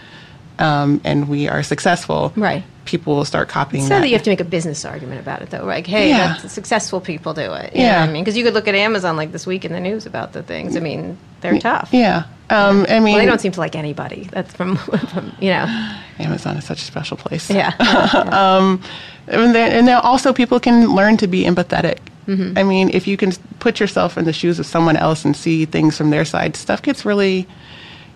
um, 0.60 1.02
and 1.04 1.30
we 1.30 1.48
are 1.48 1.64
successful, 1.64 2.34
right? 2.36 2.64
People 2.90 3.16
will 3.16 3.26
start 3.26 3.50
copying. 3.50 3.84
So 3.84 3.90
that. 3.90 4.00
that 4.00 4.08
you 4.08 4.16
have 4.16 4.24
to 4.24 4.32
make 4.32 4.40
a 4.40 4.46
business 4.46 4.84
argument 4.84 5.22
about 5.22 5.44
it, 5.44 5.52
though, 5.52 5.64
like, 5.64 5.86
hey, 5.86 6.10
yeah. 6.10 6.38
successful 6.38 7.00
people 7.00 7.36
do 7.36 7.54
it. 7.54 7.76
You 7.76 7.84
yeah, 7.84 8.02
I 8.02 8.12
mean, 8.12 8.24
because 8.24 8.36
you 8.36 8.44
could 8.44 8.56
look 8.56 8.68
at 8.68 8.74
Amazon 8.74 9.16
like 9.16 9.32
this 9.32 9.46
week 9.46 9.64
in 9.64 9.74
the 9.74 9.80
news 9.80 10.08
about 10.08 10.34
the 10.34 10.42
things. 10.42 10.76
I 10.76 10.80
mean, 10.80 11.20
they're 11.42 11.60
tough. 11.60 11.90
Yeah, 11.92 12.24
um, 12.50 12.88
I 12.90 13.00
mean, 13.00 13.14
well, 13.14 13.18
they 13.18 13.26
don't 13.28 13.40
seem 13.40 13.52
to 13.52 13.60
like 13.60 13.76
anybody. 13.76 14.28
That's 14.32 14.52
from, 14.56 14.76
from 15.12 15.32
you 15.40 15.52
know. 15.52 15.96
Amazon 16.18 16.58
is 16.58 16.66
such 16.66 16.82
a 16.82 16.86
special 16.86 17.16
place. 17.16 17.48
Yeah. 17.50 17.74
yeah. 17.80 18.56
um, 18.58 18.82
and 19.28 19.54
then, 19.54 19.72
and 19.72 19.90
also 19.90 20.34
people 20.34 20.60
can 20.60 20.96
learn 20.96 21.18
to 21.18 21.28
be 21.28 21.44
empathetic. 21.44 22.00
Mm-hmm. 22.28 22.58
I 22.58 22.64
mean, 22.64 22.90
if 22.90 23.08
you 23.08 23.18
can 23.18 23.32
put 23.60 23.80
yourself 23.80 24.18
in 24.18 24.26
the 24.26 24.34
shoes 24.34 24.60
of 24.60 24.66
someone 24.66 24.98
else 24.98 25.26
and 25.26 25.36
see 25.36 25.66
things 25.66 25.98
from 25.98 26.10
their 26.10 26.26
side, 26.26 26.56
stuff 26.56 26.82
gets 26.82 27.06
really 27.06 27.48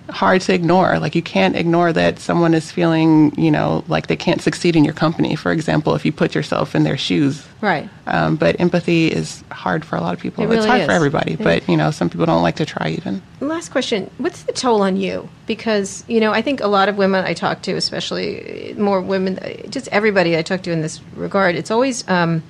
hard 0.09 0.41
to 0.41 0.53
ignore. 0.53 0.99
Like 0.99 1.15
you 1.15 1.21
can't 1.21 1.55
ignore 1.55 1.93
that 1.93 2.19
someone 2.19 2.53
is 2.53 2.71
feeling, 2.71 3.33
you 3.39 3.49
know, 3.49 3.83
like 3.87 4.07
they 4.07 4.15
can't 4.15 4.41
succeed 4.41 4.75
in 4.75 4.83
your 4.83 4.93
company. 4.93 5.35
For 5.35 5.51
example, 5.51 5.95
if 5.95 6.05
you 6.05 6.11
put 6.11 6.35
yourself 6.35 6.75
in 6.75 6.83
their 6.83 6.97
shoes. 6.97 7.45
Right. 7.61 7.89
Um, 8.07 8.35
but 8.35 8.59
empathy 8.59 9.07
is 9.07 9.43
hard 9.51 9.85
for 9.85 9.95
a 9.95 10.01
lot 10.01 10.13
of 10.13 10.19
people. 10.19 10.43
It 10.43 10.47
really 10.47 10.57
it's 10.57 10.65
hard 10.65 10.81
is. 10.81 10.85
for 10.87 10.91
everybody, 10.91 11.31
yeah. 11.31 11.43
but 11.43 11.69
you 11.69 11.77
know, 11.77 11.91
some 11.91 12.09
people 12.09 12.25
don't 12.25 12.41
like 12.41 12.57
to 12.57 12.65
try 12.65 12.89
even. 12.89 13.21
Last 13.39 13.69
question: 13.69 14.09
What's 14.17 14.43
the 14.43 14.51
toll 14.51 14.81
on 14.81 14.97
you? 14.97 15.29
Because 15.45 16.03
you 16.07 16.19
know, 16.19 16.33
I 16.33 16.41
think 16.41 16.59
a 16.61 16.67
lot 16.67 16.89
of 16.89 16.97
women 16.97 17.23
I 17.23 17.33
talk 17.33 17.61
to, 17.63 17.73
especially 17.73 18.75
more 18.77 18.99
women, 19.01 19.39
just 19.69 19.87
everybody 19.89 20.37
I 20.37 20.41
talk 20.41 20.63
to 20.63 20.71
in 20.71 20.81
this 20.81 21.01
regard, 21.15 21.55
it's 21.55 21.71
always. 21.71 22.07
Um, 22.09 22.43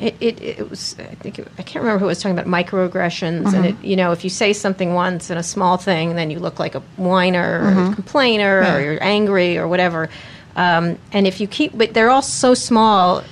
it, 0.00 0.14
it, 0.20 0.40
it, 0.40 0.70
was 0.70 0.96
I 0.98 1.14
think 1.16 1.38
it, 1.38 1.48
I 1.58 1.62
can't 1.62 1.82
remember 1.82 1.98
who 1.98 2.06
was 2.06 2.20
talking 2.22 2.38
about 2.38 2.46
microaggressions 2.46 3.42
mm-hmm. 3.42 3.54
and 3.54 3.66
it 3.66 3.76
you 3.82 3.96
know 3.96 4.12
if 4.12 4.22
you 4.22 4.30
say 4.30 4.52
something 4.52 4.94
once 4.94 5.30
in 5.30 5.36
a 5.36 5.42
small 5.42 5.76
thing 5.76 6.14
then 6.14 6.30
you 6.30 6.38
look 6.38 6.58
like 6.58 6.74
a 6.74 6.80
whiner 6.96 7.62
mm-hmm. 7.62 7.78
or 7.78 7.90
a 7.90 7.94
complainer 7.94 8.62
yeah. 8.62 8.76
or 8.76 8.80
you're 8.80 9.02
angry 9.02 9.58
or 9.58 9.66
whatever 9.66 10.08
um, 10.56 10.98
and 11.12 11.26
if 11.26 11.40
you 11.40 11.46
keep 11.46 11.76
but 11.76 11.94
they're 11.94 12.10
all 12.10 12.22
so 12.22 12.54
small 12.54 13.24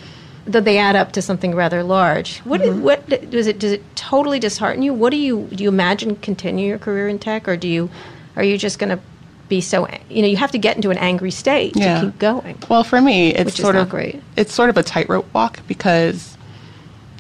that 0.47 0.65
they 0.65 0.79
add 0.79 0.97
up 0.97 1.13
to 1.13 1.23
something 1.23 1.55
rather 1.55 1.83
large 1.83 2.39
what 2.41 2.61
mm-hmm. 2.61 2.83
what 2.83 3.07
does 3.31 3.47
it 3.47 3.59
does 3.59 3.73
it 3.73 3.97
totally 3.97 4.41
dishearten 4.41 4.83
you 4.83 4.93
what 4.93 5.11
do 5.11 5.17
you 5.17 5.49
do 5.53 5.63
you 5.63 5.69
imagine 5.69 6.17
continue 6.17 6.67
your 6.67 6.79
career 6.79 7.09
in 7.09 7.19
tech 7.19 7.47
or 7.47 7.57
do 7.57 7.69
you 7.69 7.89
are 8.35 8.45
you 8.45 8.59
just 8.59 8.79
going 8.79 8.91
to 8.91 9.01
be 9.49 9.61
so 9.61 9.87
you 10.09 10.23
know 10.23 10.29
you 10.29 10.37
have 10.37 10.51
to 10.51 10.59
get 10.59 10.75
into 10.75 10.91
an 10.91 10.99
angry 10.99 11.31
state 11.31 11.77
yeah. 11.77 12.01
to 12.01 12.07
keep 12.07 12.19
going 12.19 12.59
well 12.69 12.83
for 12.83 13.01
me 13.01 13.33
it's 13.33 13.55
sort 13.55 13.77
of 13.77 13.89
great 13.89 14.21
it's 14.37 14.53
sort 14.53 14.69
of 14.69 14.77
a 14.77 14.83
tightrope 14.83 15.33
walk 15.33 15.61
because 15.69 16.36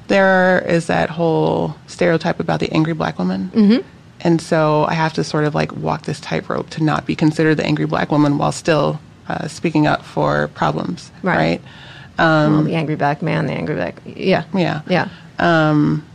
there 0.08 0.60
is 0.66 0.86
that 0.86 1.10
whole 1.10 1.76
stereotype 1.86 2.40
about 2.40 2.60
the 2.60 2.70
angry 2.72 2.92
black 2.92 3.18
woman. 3.18 3.50
Mm-hmm. 3.54 3.88
And 4.20 4.40
so 4.40 4.84
I 4.84 4.94
have 4.94 5.12
to 5.14 5.24
sort 5.24 5.44
of 5.44 5.54
like 5.54 5.74
walk 5.76 6.02
this 6.02 6.20
tightrope 6.20 6.70
to 6.70 6.82
not 6.82 7.06
be 7.06 7.14
considered 7.14 7.56
the 7.56 7.64
angry 7.64 7.86
black 7.86 8.10
woman 8.10 8.38
while 8.38 8.52
still 8.52 9.00
uh, 9.28 9.48
speaking 9.48 9.86
up 9.86 10.02
for 10.02 10.48
problems. 10.48 11.10
Right. 11.22 11.36
right? 11.36 11.62
Um, 12.18 12.52
well, 12.52 12.62
the 12.64 12.74
angry 12.74 12.96
black 12.96 13.22
man, 13.22 13.46
the 13.46 13.52
angry 13.52 13.74
black. 13.74 14.00
Yeah. 14.04 14.44
Yeah. 14.54 14.82
Yeah. 14.88 15.08
Um, 15.38 16.06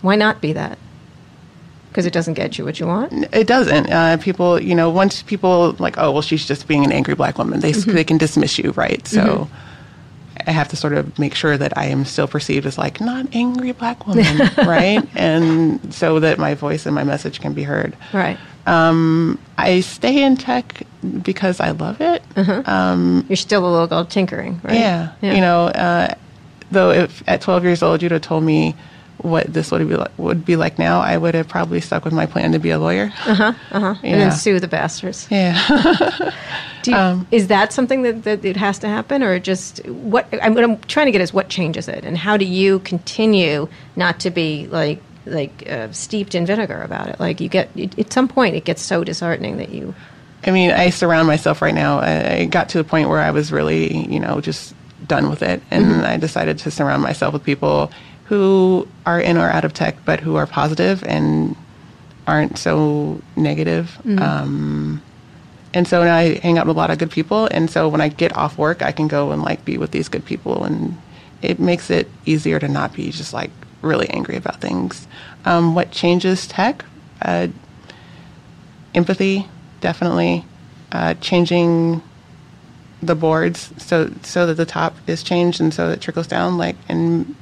Why 0.00 0.16
not 0.16 0.40
be 0.40 0.54
that? 0.54 0.78
Because 1.90 2.06
it 2.06 2.12
doesn't 2.12 2.34
get 2.34 2.58
you 2.58 2.64
what 2.64 2.78
you 2.80 2.86
want. 2.86 3.12
It 3.34 3.46
doesn't. 3.46 3.90
Uh, 3.90 4.16
people, 4.18 4.60
you 4.60 4.74
know, 4.74 4.88
once 4.88 5.22
people 5.22 5.74
like, 5.78 5.98
oh, 5.98 6.12
well, 6.12 6.22
she's 6.22 6.46
just 6.46 6.68
being 6.68 6.84
an 6.84 6.92
angry 6.92 7.14
black 7.14 7.38
woman, 7.38 7.60
they 7.60 7.72
mm-hmm. 7.72 7.92
they 7.92 8.04
can 8.04 8.18
dismiss 8.18 8.58
you, 8.58 8.72
right? 8.72 9.06
So. 9.06 9.22
Mm-hmm 9.22 9.54
I 10.46 10.50
have 10.50 10.68
to 10.68 10.76
sort 10.76 10.92
of 10.92 11.18
make 11.18 11.34
sure 11.34 11.56
that 11.56 11.76
I 11.76 11.86
am 11.86 12.04
still 12.04 12.28
perceived 12.28 12.66
as 12.66 12.78
like 12.78 13.00
not 13.00 13.26
angry 13.34 13.72
black 13.72 14.06
woman, 14.06 14.38
right? 14.58 15.06
And 15.14 15.92
so 15.92 16.20
that 16.20 16.38
my 16.38 16.54
voice 16.54 16.86
and 16.86 16.94
my 16.94 17.04
message 17.04 17.40
can 17.40 17.52
be 17.52 17.62
heard. 17.62 17.96
Right. 18.12 18.38
Um, 18.66 19.38
I 19.56 19.80
stay 19.80 20.22
in 20.22 20.36
tech 20.36 20.82
because 21.22 21.58
I 21.60 21.70
love 21.70 22.00
it. 22.00 22.22
Uh-huh. 22.36 22.62
Um, 22.66 23.24
You're 23.28 23.36
still 23.36 23.66
a 23.66 23.72
little 23.80 24.04
tinkering, 24.04 24.60
right? 24.62 24.74
Yeah. 24.74 25.12
yeah. 25.22 25.34
You 25.34 25.40
know, 25.40 25.66
uh, 25.66 26.14
though 26.70 26.90
if 26.90 27.22
at 27.26 27.40
12 27.40 27.64
years 27.64 27.82
old 27.82 28.02
you'd 28.02 28.12
have 28.12 28.20
told 28.20 28.44
me 28.44 28.76
what 29.18 29.52
this 29.52 29.70
would 29.70 29.88
be 29.88 29.96
like, 29.96 30.16
would 30.18 30.44
be 30.44 30.56
like 30.56 30.78
now, 30.78 31.00
I 31.00 31.16
would 31.16 31.34
have 31.34 31.48
probably 31.48 31.80
stuck 31.80 32.04
with 32.04 32.14
my 32.14 32.26
plan 32.26 32.52
to 32.52 32.58
be 32.58 32.70
a 32.70 32.78
lawyer. 32.78 33.12
Uh 33.26 33.34
huh. 33.34 33.52
Uh 33.70 33.80
huh. 33.80 33.94
And 34.02 34.20
then 34.20 34.32
sue 34.32 34.60
the 34.60 34.68
bastards. 34.68 35.26
Yeah. 35.30 36.32
you, 36.86 36.94
um, 36.94 37.26
is 37.30 37.48
that 37.48 37.72
something 37.72 38.02
that, 38.02 38.22
that 38.24 38.44
it 38.44 38.56
has 38.56 38.78
to 38.80 38.88
happen, 38.88 39.22
or 39.22 39.38
just 39.38 39.84
what? 39.86 40.26
I'm, 40.42 40.54
what 40.54 40.64
I'm 40.64 40.78
trying 40.82 41.06
to 41.06 41.12
get 41.12 41.20
is 41.20 41.32
what 41.32 41.48
changes 41.48 41.88
it, 41.88 42.04
and 42.04 42.16
how 42.16 42.36
do 42.36 42.44
you 42.44 42.78
continue 42.80 43.68
not 43.96 44.20
to 44.20 44.30
be 44.30 44.66
like 44.68 45.00
like 45.26 45.68
uh, 45.68 45.90
steeped 45.92 46.34
in 46.34 46.46
vinegar 46.46 46.80
about 46.82 47.08
it? 47.08 47.20
Like 47.20 47.40
you 47.40 47.48
get 47.48 47.70
at 47.98 48.12
some 48.12 48.28
point, 48.28 48.54
it 48.54 48.64
gets 48.64 48.82
so 48.82 49.04
disheartening 49.04 49.56
that 49.58 49.70
you. 49.70 49.94
I 50.46 50.52
mean, 50.52 50.70
I 50.70 50.90
surround 50.90 51.26
myself 51.26 51.60
right 51.60 51.74
now. 51.74 51.98
I, 51.98 52.34
I 52.34 52.44
got 52.44 52.68
to 52.70 52.78
the 52.78 52.84
point 52.84 53.08
where 53.08 53.18
I 53.18 53.32
was 53.32 53.50
really, 53.50 54.06
you 54.06 54.20
know, 54.20 54.40
just 54.40 54.74
done 55.06 55.28
with 55.28 55.42
it, 55.42 55.62
and 55.70 55.86
mm-hmm. 55.86 56.04
I 56.04 56.16
decided 56.16 56.58
to 56.60 56.70
surround 56.70 57.02
myself 57.02 57.32
with 57.32 57.42
people 57.42 57.90
who 58.28 58.86
are 59.06 59.20
in 59.20 59.38
or 59.38 59.48
out 59.48 59.64
of 59.64 59.72
tech, 59.72 59.96
but 60.04 60.20
who 60.20 60.36
are 60.36 60.46
positive 60.46 61.02
and 61.04 61.56
aren't 62.26 62.58
so 62.58 63.22
negative. 63.36 63.98
Mm-hmm. 64.04 64.18
Um, 64.18 65.02
and 65.72 65.88
so 65.88 66.04
now 66.04 66.14
I 66.14 66.38
hang 66.38 66.58
out 66.58 66.66
with 66.66 66.76
a 66.76 66.78
lot 66.78 66.90
of 66.90 66.98
good 66.98 67.10
people. 67.10 67.46
And 67.46 67.70
so 67.70 67.88
when 67.88 68.00
I 68.00 68.08
get 68.08 68.36
off 68.36 68.58
work, 68.58 68.82
I 68.82 68.92
can 68.92 69.08
go 69.08 69.32
and 69.32 69.42
like 69.42 69.64
be 69.64 69.78
with 69.78 69.92
these 69.92 70.08
good 70.08 70.24
people, 70.24 70.64
and 70.64 70.96
it 71.40 71.58
makes 71.58 71.90
it 71.90 72.08
easier 72.26 72.58
to 72.58 72.68
not 72.68 72.92
be 72.92 73.10
just 73.10 73.32
like 73.32 73.50
really 73.80 74.08
angry 74.10 74.36
about 74.36 74.60
things. 74.60 75.08
Um, 75.44 75.74
what 75.74 75.90
changes 75.90 76.46
tech? 76.46 76.84
Uh, 77.22 77.48
empathy, 78.94 79.48
definitely. 79.80 80.44
Uh, 80.92 81.14
changing 81.14 82.02
the 83.00 83.14
boards 83.14 83.72
so 83.76 84.10
so 84.22 84.46
that 84.46 84.54
the 84.54 84.66
top 84.66 84.96
is 85.06 85.22
changed 85.22 85.60
and 85.60 85.72
so 85.72 85.90
it 85.90 86.00
trickles 86.00 86.26
down 86.26 86.58
like 86.58 86.74
and 86.88 87.36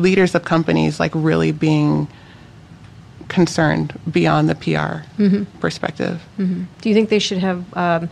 leaders 0.00 0.34
of 0.34 0.44
companies 0.44 0.98
like 0.98 1.12
really 1.14 1.52
being 1.52 2.08
concerned 3.28 3.98
beyond 4.10 4.48
the 4.48 4.54
PR 4.54 5.06
mm-hmm. 5.16 5.44
perspective. 5.60 6.20
Mm-hmm. 6.38 6.64
Do 6.80 6.88
you 6.88 6.94
think 6.94 7.08
they 7.08 7.18
should 7.18 7.38
have 7.38 7.64
um, 7.76 8.10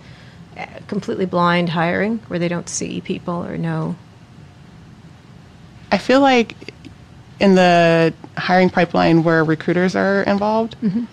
completely 0.87 1.27
blind 1.27 1.69
hiring 1.69 2.19
where 2.29 2.39
they 2.39 2.49
don't 2.49 2.69
see 2.69 3.01
people 3.01 3.45
or 3.45 3.59
know? 3.59 3.97
I 5.91 5.99
feel 5.99 6.21
like 6.21 6.55
in 7.41 7.55
the 7.55 8.15
hiring 8.37 8.71
pipeline 8.71 9.25
where 9.25 9.45
recruiters 9.45 9.97
are 9.97 10.23
involved, 10.23 10.77
mm-hmm. 10.83 11.05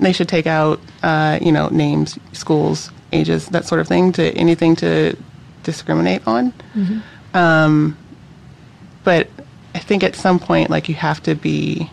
they 0.00 0.12
should 0.12 0.28
take 0.28 0.46
out, 0.46 0.80
uh, 1.02 1.38
you 1.40 1.52
know, 1.52 1.68
names, 1.68 2.18
schools, 2.32 2.90
ages, 3.12 3.46
that 3.48 3.64
sort 3.64 3.80
of 3.80 3.88
thing, 3.88 4.12
to 4.12 4.32
anything 4.32 4.76
to 4.76 5.16
discriminate 5.62 6.26
on. 6.26 6.52
Mm-hmm. 6.74 7.36
Um, 7.36 7.98
but 9.04 9.28
I 9.76 9.78
think 9.78 10.02
at 10.02 10.16
some 10.16 10.38
point, 10.38 10.70
like 10.70 10.88
you 10.88 10.94
have 10.94 11.22
to 11.24 11.34
be, 11.34 11.90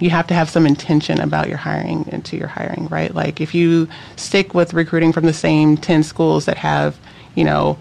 you 0.00 0.10
have 0.10 0.26
to 0.26 0.34
have 0.34 0.50
some 0.50 0.66
intention 0.66 1.20
about 1.20 1.48
your 1.48 1.58
hiring 1.58 2.06
into 2.08 2.36
your 2.36 2.48
hiring, 2.48 2.88
right? 2.88 3.14
Like 3.14 3.40
if 3.40 3.54
you 3.54 3.88
stick 4.16 4.52
with 4.52 4.74
recruiting 4.74 5.12
from 5.12 5.24
the 5.24 5.32
same 5.32 5.76
10 5.76 6.02
schools 6.02 6.46
that 6.46 6.58
have, 6.58 6.98
you 7.36 7.44
know, 7.44 7.78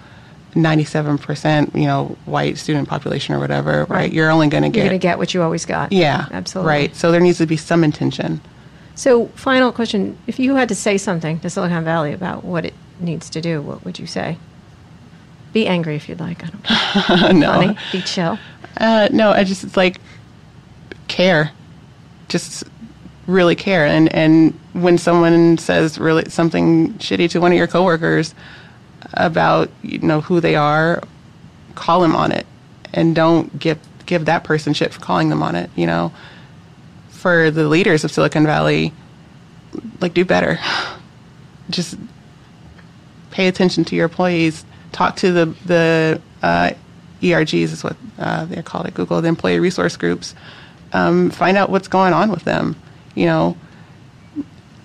97% 0.54 1.74
you 1.74 1.86
know 1.86 2.18
white 2.26 2.58
student 2.58 2.90
population 2.90 3.34
or 3.34 3.40
whatever 3.40 3.86
right, 3.86 3.90
right? 3.90 4.12
you're 4.12 4.30
only 4.30 4.50
going 4.50 4.64
to 4.64 4.70
get 4.70 4.80
you're 4.80 4.90
going 4.90 5.00
to 5.00 5.02
get 5.02 5.18
what 5.18 5.34
you 5.34 5.42
always 5.42 5.66
got. 5.66 5.94
Yeah 5.94 6.28
absolutely. 6.30 6.68
right. 6.68 6.96
So 6.96 7.10
there 7.10 7.22
needs 7.22 7.38
to 7.38 7.46
be 7.46 7.56
some 7.56 7.86
intention. 7.86 8.42
So 8.96 9.28
final 9.28 9.72
question. 9.72 10.18
If 10.28 10.40
you 10.40 10.56
had 10.56 10.68
to 10.68 10.76
say 10.76 10.98
something 10.98 11.40
to 11.40 11.50
silicon 11.50 11.86
valley 11.86 12.12
about 12.12 12.44
what 12.44 12.66
it 12.66 12.74
needs 13.00 13.30
to 13.30 13.40
do 13.40 13.62
what 13.62 13.86
would 13.86 13.98
you 13.98 14.06
say 14.06 14.38
be 15.54 15.68
angry 15.68 15.96
if 15.96 16.08
you'd 16.08 16.20
like 16.20 16.44
i 16.44 16.48
don't 16.48 16.64
care 16.64 17.34
no 17.34 17.52
Funny. 17.54 17.78
be 17.92 18.02
chill 18.02 18.38
uh, 18.78 19.10
no, 19.12 19.32
I 19.32 19.44
just 19.44 19.64
it's 19.64 19.78
like 19.78 20.00
care. 21.08 21.52
Just 22.30 22.64
really 23.28 23.56
care. 23.56 23.86
And 23.86 24.14
and 24.14 24.58
when 24.74 24.98
someone 24.98 25.58
says 25.58 25.98
really 26.00 26.30
something 26.30 26.94
shitty 26.96 27.30
to 27.32 27.42
one 27.42 27.52
of 27.52 27.58
your 27.58 27.68
coworkers 27.68 28.34
about 29.14 29.70
you 29.82 30.00
know 30.00 30.22
who 30.22 30.40
they 30.40 30.56
are, 30.56 31.02
call 31.76 32.02
them 32.02 32.16
on 32.16 32.32
it, 32.32 32.46
and 32.94 33.16
don't 33.16 33.60
give 33.60 33.80
give 34.06 34.26
that 34.26 34.44
person 34.44 34.74
shit 34.74 34.94
for 34.94 35.00
calling 35.00 35.30
them 35.30 35.44
on 35.44 35.56
it. 35.56 35.70
You 35.76 35.88
know, 35.88 36.14
for 37.10 37.52
the 37.52 37.68
leaders 37.68 38.04
of 38.04 38.12
Silicon 38.12 38.46
Valley, 38.46 38.94
like 40.00 40.14
do 40.14 40.26
better. 40.26 40.60
Just 41.70 41.98
pay 43.30 43.48
attention 43.48 43.86
to 43.86 43.96
your 43.96 44.06
employees. 44.06 44.66
Talk 44.92 45.16
to 45.18 45.32
the 45.32 45.46
the 45.66 46.22
uh, 46.42 46.72
ERGs 47.22 47.54
is 47.54 47.84
what 47.84 47.96
uh, 48.18 48.46
they're 48.46 48.64
called 48.64 48.88
at 48.88 48.94
Google, 48.94 49.22
the 49.22 49.28
employee 49.28 49.60
resource 49.60 49.96
groups. 49.96 50.36
Um, 50.94 51.30
find 51.30 51.58
out 51.58 51.70
what's 51.70 51.88
going 51.88 52.14
on 52.14 52.30
with 52.32 52.44
them. 52.44 52.76
You 53.16 53.26
know, 53.26 53.58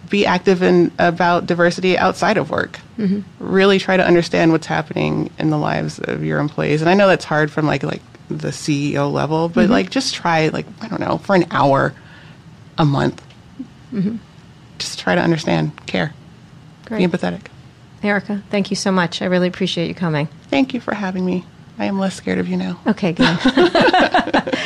be 0.09 0.27
active 0.27 0.63
in 0.63 0.93
about 0.99 1.47
diversity 1.47 1.99
outside 1.99 2.37
of 2.37 2.51
work. 2.51 2.81
Mm-hmm. 2.99 3.21
Really 3.39 3.79
try 3.79 3.97
to 3.97 4.07
understand 4.07 4.53
what's 4.53 4.67
happening 4.67 5.31
in 5.39 5.51
the 5.51 5.59
lives 5.59 5.99
of 5.99 6.25
your 6.25 6.39
employees. 6.39 6.81
And 6.81 6.91
I 6.91 6.95
know 6.95 7.09
that's 7.09 7.25
hard 7.25 7.51
from 7.51 7.67
like 7.67 7.83
like 7.83 8.03
the 8.29 8.49
CEO 8.49 9.13
level, 9.13 9.49
but 9.49 9.65
mm-hmm. 9.65 9.73
like 9.73 9.91
just 9.91 10.15
try 10.15 10.49
like 10.49 10.67
I 10.81 10.89
don't 10.89 11.01
know 11.01 11.19
for 11.19 11.35
an 11.35 11.47
hour 11.51 11.95
a 12.79 12.85
month. 12.85 13.23
Mm-hmm. 13.93 14.17
Just 14.79 14.99
try 14.99 15.15
to 15.15 15.21
understand, 15.21 15.87
care, 15.87 16.13
Great. 16.85 16.99
be 16.99 17.07
empathetic. 17.07 17.47
Erica, 18.03 18.43
thank 18.51 18.71
you 18.71 18.77
so 18.77 18.93
much. 18.93 19.23
I 19.23 19.27
really 19.27 19.49
appreciate 19.49 19.89
you 19.89 19.95
coming. 19.95 20.29
Thank 20.49 20.75
you 20.75 20.81
for 20.81 20.95
having 20.95 21.25
me. 21.25 21.45
I 21.79 21.87
am 21.87 21.99
less 21.99 22.15
scared 22.15 22.39
of 22.39 22.49
you 22.49 22.57
now. 22.57 22.81
Okay, 22.87 23.13
good. 23.13 23.27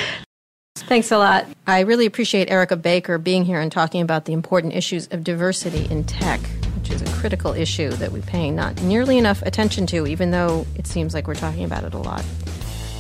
Thanks 0.76 1.12
a 1.12 1.18
lot. 1.18 1.46
I 1.66 1.80
really 1.80 2.06
appreciate 2.06 2.50
Erica 2.50 2.76
Baker 2.76 3.16
being 3.18 3.44
here 3.44 3.60
and 3.60 3.70
talking 3.70 4.02
about 4.02 4.24
the 4.24 4.32
important 4.32 4.74
issues 4.74 5.06
of 5.08 5.22
diversity 5.22 5.86
in 5.88 6.04
tech, 6.04 6.40
which 6.76 6.90
is 6.90 7.02
a 7.02 7.06
critical 7.20 7.52
issue 7.52 7.90
that 7.90 8.10
we 8.10 8.20
pay 8.22 8.50
not 8.50 8.82
nearly 8.82 9.16
enough 9.16 9.40
attention 9.42 9.86
to, 9.86 10.06
even 10.06 10.32
though 10.32 10.66
it 10.76 10.86
seems 10.86 11.14
like 11.14 11.28
we're 11.28 11.34
talking 11.34 11.64
about 11.64 11.84
it 11.84 11.94
a 11.94 11.98
lot. 11.98 12.24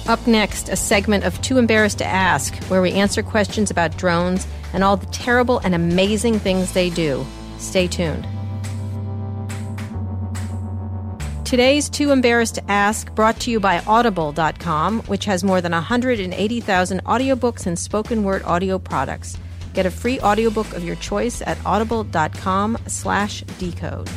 Up 0.06 0.24
next, 0.26 0.68
a 0.68 0.76
segment 0.76 1.24
of 1.24 1.40
Too 1.42 1.58
Embarrassed 1.58 1.98
to 1.98 2.06
Ask, 2.06 2.54
where 2.64 2.82
we 2.82 2.92
answer 2.92 3.22
questions 3.22 3.70
about 3.70 3.96
drones 3.96 4.46
and 4.72 4.82
all 4.84 4.96
the 4.96 5.06
terrible 5.06 5.58
and 5.58 5.74
amazing 5.74 6.38
things 6.38 6.72
they 6.72 6.90
do. 6.90 7.26
Stay 7.58 7.86
tuned. 7.86 8.26
Today's 11.50 11.88
Too 11.88 12.12
Embarrassed 12.12 12.54
to 12.54 12.70
Ask 12.70 13.12
brought 13.16 13.40
to 13.40 13.50
you 13.50 13.58
by 13.58 13.80
Audible.com, 13.84 15.00
which 15.08 15.24
has 15.24 15.42
more 15.42 15.60
than 15.60 15.72
180,000 15.72 17.02
audiobooks 17.02 17.66
and 17.66 17.76
spoken 17.76 18.22
word 18.22 18.44
audio 18.44 18.78
products. 18.78 19.36
Get 19.74 19.84
a 19.84 19.90
free 19.90 20.20
audiobook 20.20 20.72
of 20.74 20.84
your 20.84 20.94
choice 20.94 21.42
at 21.42 21.58
audible.com 21.66 22.78
slash 22.86 23.42
decode. 23.58 24.08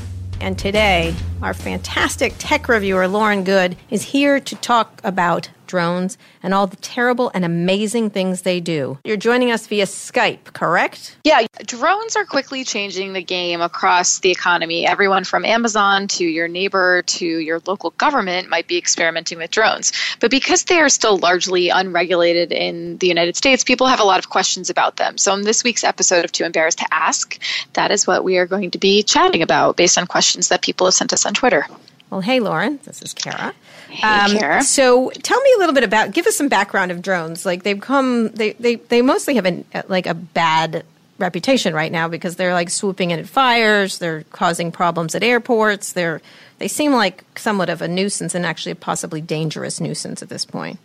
And 0.42 0.60
today, 0.60 1.16
our 1.42 1.56
fantastic 1.56 2.36
tech 2.38 2.68
reviewer, 2.68 3.08
Lauren 3.08 3.44
Goode, 3.44 3.78
is 3.90 4.04
here 4.04 4.40
to 4.40 4.56
talk 4.58 5.02
about 5.04 5.50
drones 5.68 6.18
and 6.42 6.54
all 6.54 6.68
the 6.68 6.76
terrible 6.78 7.32
and 7.34 7.46
amazing 7.46 8.10
things 8.10 8.42
they 8.42 8.60
do. 8.60 8.98
You're 9.04 9.18
joining 9.18 9.52
us 9.52 9.68
via 9.68 9.86
Skype, 9.86 10.54
correct? 10.54 11.18
Yeah, 11.24 11.46
drones 11.66 12.16
are 12.16 12.26
quickly 12.26 12.64
changing 12.64 13.14
the 13.14 13.24
game 13.24 13.62
across 13.62 14.20
the 14.20 14.32
economy. 14.32 14.86
Everyone 14.86 15.24
from 15.24 15.46
Amazon 15.46 16.08
to 16.10 16.26
your 16.26 16.48
neighbor 16.48 17.02
to 17.04 17.26
your 17.26 17.62
local 17.66 17.92
government 17.92 18.50
might 18.50 18.68
be 18.68 18.78
experimenting 18.78 19.38
with 19.38 19.52
drones. 19.52 19.92
But 20.20 20.32
because 20.32 20.64
they 20.66 20.80
are 20.80 20.90
still 20.90 21.18
largely 21.18 21.70
unregulated 21.70 22.52
in 22.52 22.98
the 22.98 23.08
United 23.08 23.36
States, 23.36 23.64
people 23.64 23.88
have 23.88 24.00
a 24.00 24.04
lot 24.04 24.20
of 24.20 24.30
questions 24.30 24.70
about 24.70 24.98
them. 24.98 25.18
So, 25.18 25.34
in 25.34 25.42
this 25.42 25.64
week's 25.64 25.84
episode 25.84 26.26
of 26.26 26.32
Too 26.32 26.44
Embarrassed 26.44 26.80
to 26.80 26.94
Ask, 26.94 27.40
that 27.74 27.92
is 27.92 28.08
what 28.08 28.24
we 28.24 28.38
are 28.38 28.46
going 28.46 28.72
to 28.72 28.78
be 28.78 29.04
chatting 29.04 29.42
about 29.42 29.78
based 29.78 29.98
on 29.98 30.08
questions 30.08 30.50
that 30.50 30.62
people 30.62 30.88
have 30.88 30.94
sent 30.94 31.14
us 31.14 31.26
on 31.26 31.34
Twitter. 31.34 31.66
Well, 32.10 32.22
hey, 32.22 32.40
Lauren, 32.40 32.80
this 32.84 33.02
is 33.02 33.14
Kara. 33.14 33.54
Hey, 33.94 34.56
um, 34.56 34.64
So, 34.64 35.12
tell 35.22 35.40
me 35.40 35.54
a 35.56 35.60
little 35.60 35.76
bit 35.76 35.84
about. 35.84 36.12
Give 36.12 36.26
us 36.26 36.36
some 36.36 36.50
background 36.50 36.92
of 36.92 37.02
drones. 37.02 37.46
Like 37.46 37.64
they've 37.64 37.80
come. 37.80 38.30
They 38.30 38.54
they 38.54 38.76
they 38.76 39.02
mostly 39.02 39.36
have 39.36 39.46
a 39.46 39.64
like 39.88 40.08
a 40.08 40.16
bad 40.16 40.84
reputation 41.20 41.76
right 41.76 41.92
now 41.92 42.08
because 42.08 42.36
they're 42.36 42.54
like 42.54 42.70
swooping 42.70 43.12
in 43.12 43.20
at 43.20 43.28
fires. 43.28 44.00
They're 44.00 44.24
causing 44.32 44.72
problems 44.72 45.14
at 45.14 45.24
airports. 45.24 45.94
They're 45.94 46.22
they 46.58 46.68
seem 46.68 46.92
like 46.94 47.24
somewhat 47.38 47.70
of 47.70 47.82
a 47.82 47.88
nuisance 47.88 48.34
and 48.34 48.46
actually 48.46 48.72
a 48.72 48.76
possibly 48.76 49.22
dangerous 49.22 49.80
nuisance 49.80 50.24
at 50.24 50.30
this 50.30 50.44
point. 50.44 50.80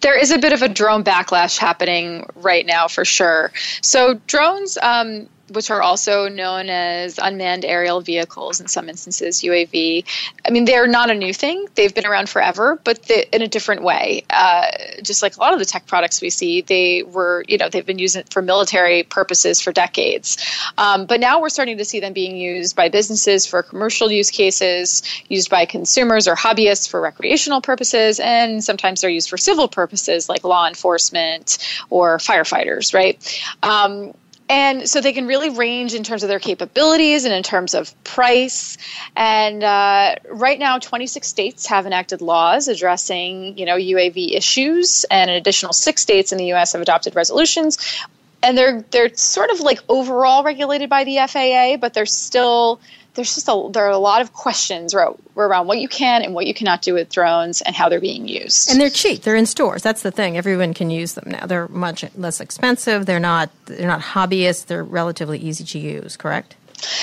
There 0.00 0.18
is 0.18 0.30
a 0.30 0.38
bit 0.38 0.52
of 0.52 0.62
a 0.62 0.68
drone 0.68 1.04
backlash 1.04 1.58
happening 1.58 2.26
right 2.36 2.64
now 2.66 2.88
for 2.88 3.04
sure. 3.04 3.52
So 3.80 4.20
drones. 4.26 4.76
Um, 4.80 5.28
which 5.50 5.70
are 5.70 5.82
also 5.82 6.28
known 6.28 6.68
as 6.68 7.18
unmanned 7.18 7.64
aerial 7.64 8.00
vehicles 8.00 8.60
in 8.60 8.68
some 8.68 8.88
instances, 8.88 9.42
UAV. 9.42 10.04
I 10.46 10.50
mean, 10.50 10.64
they're 10.64 10.86
not 10.86 11.10
a 11.10 11.14
new 11.14 11.32
thing. 11.32 11.66
They've 11.74 11.94
been 11.94 12.06
around 12.06 12.28
forever, 12.28 12.80
but 12.84 13.10
in 13.10 13.42
a 13.42 13.48
different 13.48 13.82
way. 13.82 14.24
Uh, 14.30 14.66
just 15.02 15.22
like 15.22 15.36
a 15.36 15.40
lot 15.40 15.52
of 15.52 15.58
the 15.58 15.64
tech 15.64 15.86
products 15.86 16.20
we 16.20 16.30
see, 16.30 16.60
they 16.60 17.02
were, 17.02 17.44
you 17.48 17.58
know, 17.58 17.68
they've 17.68 17.86
been 17.86 17.98
used 17.98 18.32
for 18.32 18.42
military 18.42 19.02
purposes 19.02 19.60
for 19.60 19.72
decades. 19.72 20.36
Um, 20.76 21.06
but 21.06 21.20
now 21.20 21.40
we're 21.40 21.48
starting 21.48 21.78
to 21.78 21.84
see 21.84 22.00
them 22.00 22.12
being 22.12 22.36
used 22.36 22.76
by 22.76 22.88
businesses 22.88 23.46
for 23.46 23.62
commercial 23.62 24.10
use 24.10 24.30
cases, 24.30 25.02
used 25.28 25.50
by 25.50 25.64
consumers 25.64 26.28
or 26.28 26.34
hobbyists 26.34 26.88
for 26.88 27.00
recreational 27.00 27.60
purposes, 27.60 28.20
and 28.20 28.62
sometimes 28.62 29.00
they're 29.00 29.10
used 29.10 29.30
for 29.30 29.36
civil 29.36 29.68
purposes 29.68 30.28
like 30.28 30.44
law 30.44 30.66
enforcement 30.66 31.58
or 31.90 32.18
firefighters, 32.18 32.94
right? 32.94 33.18
Um, 33.62 34.14
and 34.48 34.88
so 34.88 35.00
they 35.00 35.12
can 35.12 35.26
really 35.26 35.50
range 35.50 35.94
in 35.94 36.02
terms 36.02 36.22
of 36.22 36.28
their 36.28 36.38
capabilities 36.38 37.24
and 37.24 37.34
in 37.34 37.42
terms 37.42 37.74
of 37.74 37.92
price. 38.02 38.78
And 39.14 39.62
uh, 39.62 40.16
right 40.30 40.58
now, 40.58 40.78
26 40.78 41.26
states 41.26 41.66
have 41.66 41.86
enacted 41.86 42.22
laws 42.22 42.68
addressing, 42.68 43.58
you 43.58 43.66
know, 43.66 43.76
UAV 43.76 44.32
issues, 44.34 45.04
and 45.10 45.30
an 45.30 45.36
additional 45.36 45.72
six 45.72 46.00
states 46.02 46.32
in 46.32 46.38
the 46.38 46.46
U.S. 46.46 46.72
have 46.72 46.80
adopted 46.80 47.14
resolutions. 47.14 47.78
And 48.42 48.56
they're 48.56 48.82
they're 48.90 49.14
sort 49.14 49.50
of 49.50 49.60
like 49.60 49.80
overall 49.88 50.44
regulated 50.44 50.88
by 50.88 51.04
the 51.04 51.18
FAA, 51.26 51.76
but 51.76 51.92
they're 51.92 52.06
still 52.06 52.80
there's 53.14 53.34
just 53.34 53.48
a 53.48 53.68
there 53.72 53.84
are 53.84 53.90
a 53.90 53.98
lot 53.98 54.20
of 54.20 54.32
questions 54.32 54.94
around 54.94 55.66
what 55.66 55.78
you 55.78 55.88
can 55.88 56.22
and 56.22 56.34
what 56.34 56.46
you 56.46 56.54
cannot 56.54 56.82
do 56.82 56.94
with 56.94 57.10
drones 57.10 57.60
and 57.62 57.74
how 57.74 57.88
they're 57.88 58.00
being 58.00 58.28
used. 58.28 58.70
And 58.70 58.80
they're 58.80 58.90
cheap. 58.90 59.22
They're 59.22 59.36
in 59.36 59.46
stores. 59.46 59.82
That's 59.82 60.02
the 60.02 60.10
thing. 60.10 60.36
Everyone 60.36 60.74
can 60.74 60.90
use 60.90 61.14
them 61.14 61.30
now. 61.30 61.46
They're 61.46 61.68
much 61.68 62.04
less 62.16 62.40
expensive. 62.40 63.06
They're 63.06 63.20
not 63.20 63.50
they're 63.66 63.88
not 63.88 64.00
hobbyists. 64.00 64.66
They're 64.66 64.84
relatively 64.84 65.38
easy 65.38 65.64
to 65.64 65.78
use. 65.78 66.16
Correct. 66.16 66.54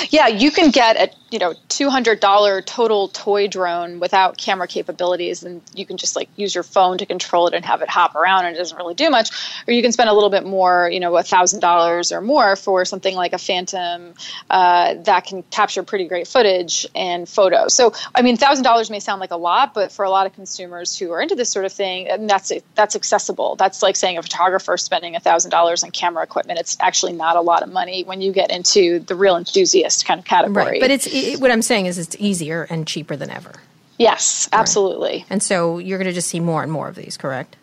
Yeah, 0.10 0.28
you 0.28 0.52
can 0.52 0.72
get 0.72 0.96
a 0.96 1.10
you 1.32 1.40
know 1.40 1.54
$200 1.70 2.66
total 2.66 3.08
toy 3.08 3.48
drone 3.48 4.00
without 4.00 4.38
camera 4.38 4.68
capabilities 4.68 5.44
and 5.44 5.62
you 5.74 5.86
can 5.86 5.98
just 5.98 6.16
like 6.16 6.30
use 6.36 6.54
your 6.54 6.64
phone 6.64 6.98
to 7.00 7.06
control 7.06 7.48
it 7.48 7.54
and 7.54 7.66
have 7.66 7.82
it 7.82 7.90
hop 7.90 8.16
around 8.16 8.46
and 8.46 8.56
it 8.56 8.60
doesn't 8.60 8.78
really 8.78 8.94
do 8.94 9.10
much. 9.10 9.32
Or 9.68 9.74
you 9.74 9.82
can 9.82 9.92
spend 9.92 10.10
a 10.10 10.14
little 10.14 10.30
bit 10.30 10.46
more 10.46 10.90
you 10.92 11.00
know 11.00 11.12
$1000 11.14 12.12
or 12.12 12.22
more 12.22 12.56
for 12.56 12.86
something 12.86 13.16
like 13.16 13.34
a 13.34 13.38
phantom 13.38 14.14
uh, 14.50 14.96
that 15.04 15.26
can 15.26 15.44
capture 15.44 15.82
pretty 15.84 16.08
great 16.08 16.28
footage 16.28 16.88
and 16.96 17.28
photos. 17.28 17.74
So 17.74 17.94
i 18.14 18.22
mean 18.22 18.38
$1000 18.38 18.92
may 18.92 19.00
sound 19.00 19.20
like 19.20 19.32
a 19.32 19.38
lot 19.38 19.74
but 19.74 19.92
for 19.92 20.06
a 20.06 20.10
lot 20.10 20.28
of 20.28 20.34
consumers 20.34 20.98
who 20.98 21.12
are 21.12 21.22
into 21.22 21.36
this 21.36 21.50
sort 21.50 21.66
of 21.66 21.74
thing 21.74 22.28
that's 22.28 22.52
that's 22.76 22.96
accessible. 22.96 23.56
That's 23.56 23.82
like 23.82 23.96
saying 23.96 24.18
a 24.18 24.24
photographer 24.24 24.78
spending 24.78 25.16
$1000 25.16 25.84
on 25.84 25.92
camera 25.92 26.24
equipment 26.24 26.60
it's 26.60 26.78
actually 26.80 27.14
not 27.14 27.36
a 27.36 27.42
lot 27.42 27.64
of 27.64 27.70
money 27.70 28.04
when 28.04 28.22
you 28.22 28.32
get 28.32 28.52
into 28.52 29.00
the 29.00 29.16
real 29.16 29.38
enthusiast 29.38 30.06
kind 30.06 30.20
of 30.20 30.26
category. 30.26 30.66
Right 30.66 30.82
but 30.82 30.92
it's 30.92 31.08
it, 31.08 31.25
what 31.38 31.52
I'm 31.52 31.62
saying 31.62 31.86
is 31.86 31.98
it's 31.98 32.16
easier 32.20 32.68
and 32.70 32.88
cheaper 32.88 33.16
than 33.16 33.30
ever. 33.30 33.54
Yes, 33.98 34.50
absolutely. 34.52 35.18
Right. 35.20 35.26
And 35.30 35.44
so 35.44 35.78
you're 35.78 35.98
going 35.98 36.08
to 36.08 36.14
just 36.14 36.30
see 36.30 36.40
more 36.40 36.64
and 36.64 36.72
more 36.72 36.88
of 36.88 36.96
these, 36.96 37.18
correct? 37.18 37.56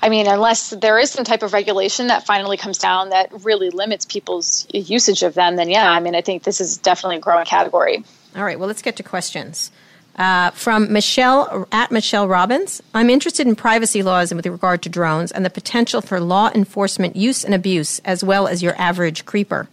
I 0.00 0.08
mean, 0.08 0.26
unless 0.26 0.70
there 0.70 0.98
is 0.98 1.10
some 1.10 1.24
type 1.24 1.42
of 1.42 1.52
regulation 1.52 2.08
that 2.08 2.26
finally 2.26 2.56
comes 2.56 2.78
down 2.78 3.10
that 3.10 3.30
really 3.44 3.70
limits 3.70 4.04
people's 4.04 4.66
usage 4.72 5.22
of 5.22 5.34
them, 5.34 5.56
then 5.56 5.68
yeah, 5.68 5.90
I 5.90 6.00
mean, 6.00 6.14
I 6.14 6.22
think 6.22 6.42
this 6.42 6.60
is 6.60 6.78
definitely 6.78 7.16
a 7.16 7.20
growing 7.20 7.44
category. 7.44 8.04
All 8.34 8.44
right, 8.44 8.58
well, 8.58 8.66
let's 8.66 8.82
get 8.82 8.96
to 8.96 9.02
questions. 9.02 9.70
Uh, 10.16 10.50
from 10.50 10.92
Michelle 10.92 11.66
at 11.72 11.90
Michelle 11.90 12.28
Robbins, 12.28 12.82
I'm 12.94 13.08
interested 13.08 13.46
in 13.46 13.56
privacy 13.56 14.02
laws 14.02 14.30
and 14.30 14.36
with 14.36 14.46
regard 14.46 14.82
to 14.82 14.88
drones 14.88 15.32
and 15.32 15.44
the 15.44 15.50
potential 15.50 16.00
for 16.00 16.20
law 16.20 16.50
enforcement 16.54 17.16
use 17.16 17.44
and 17.44 17.54
abuse, 17.54 17.98
as 18.00 18.22
well 18.22 18.46
as 18.46 18.62
your 18.62 18.74
average 18.76 19.24
creeper. 19.24 19.68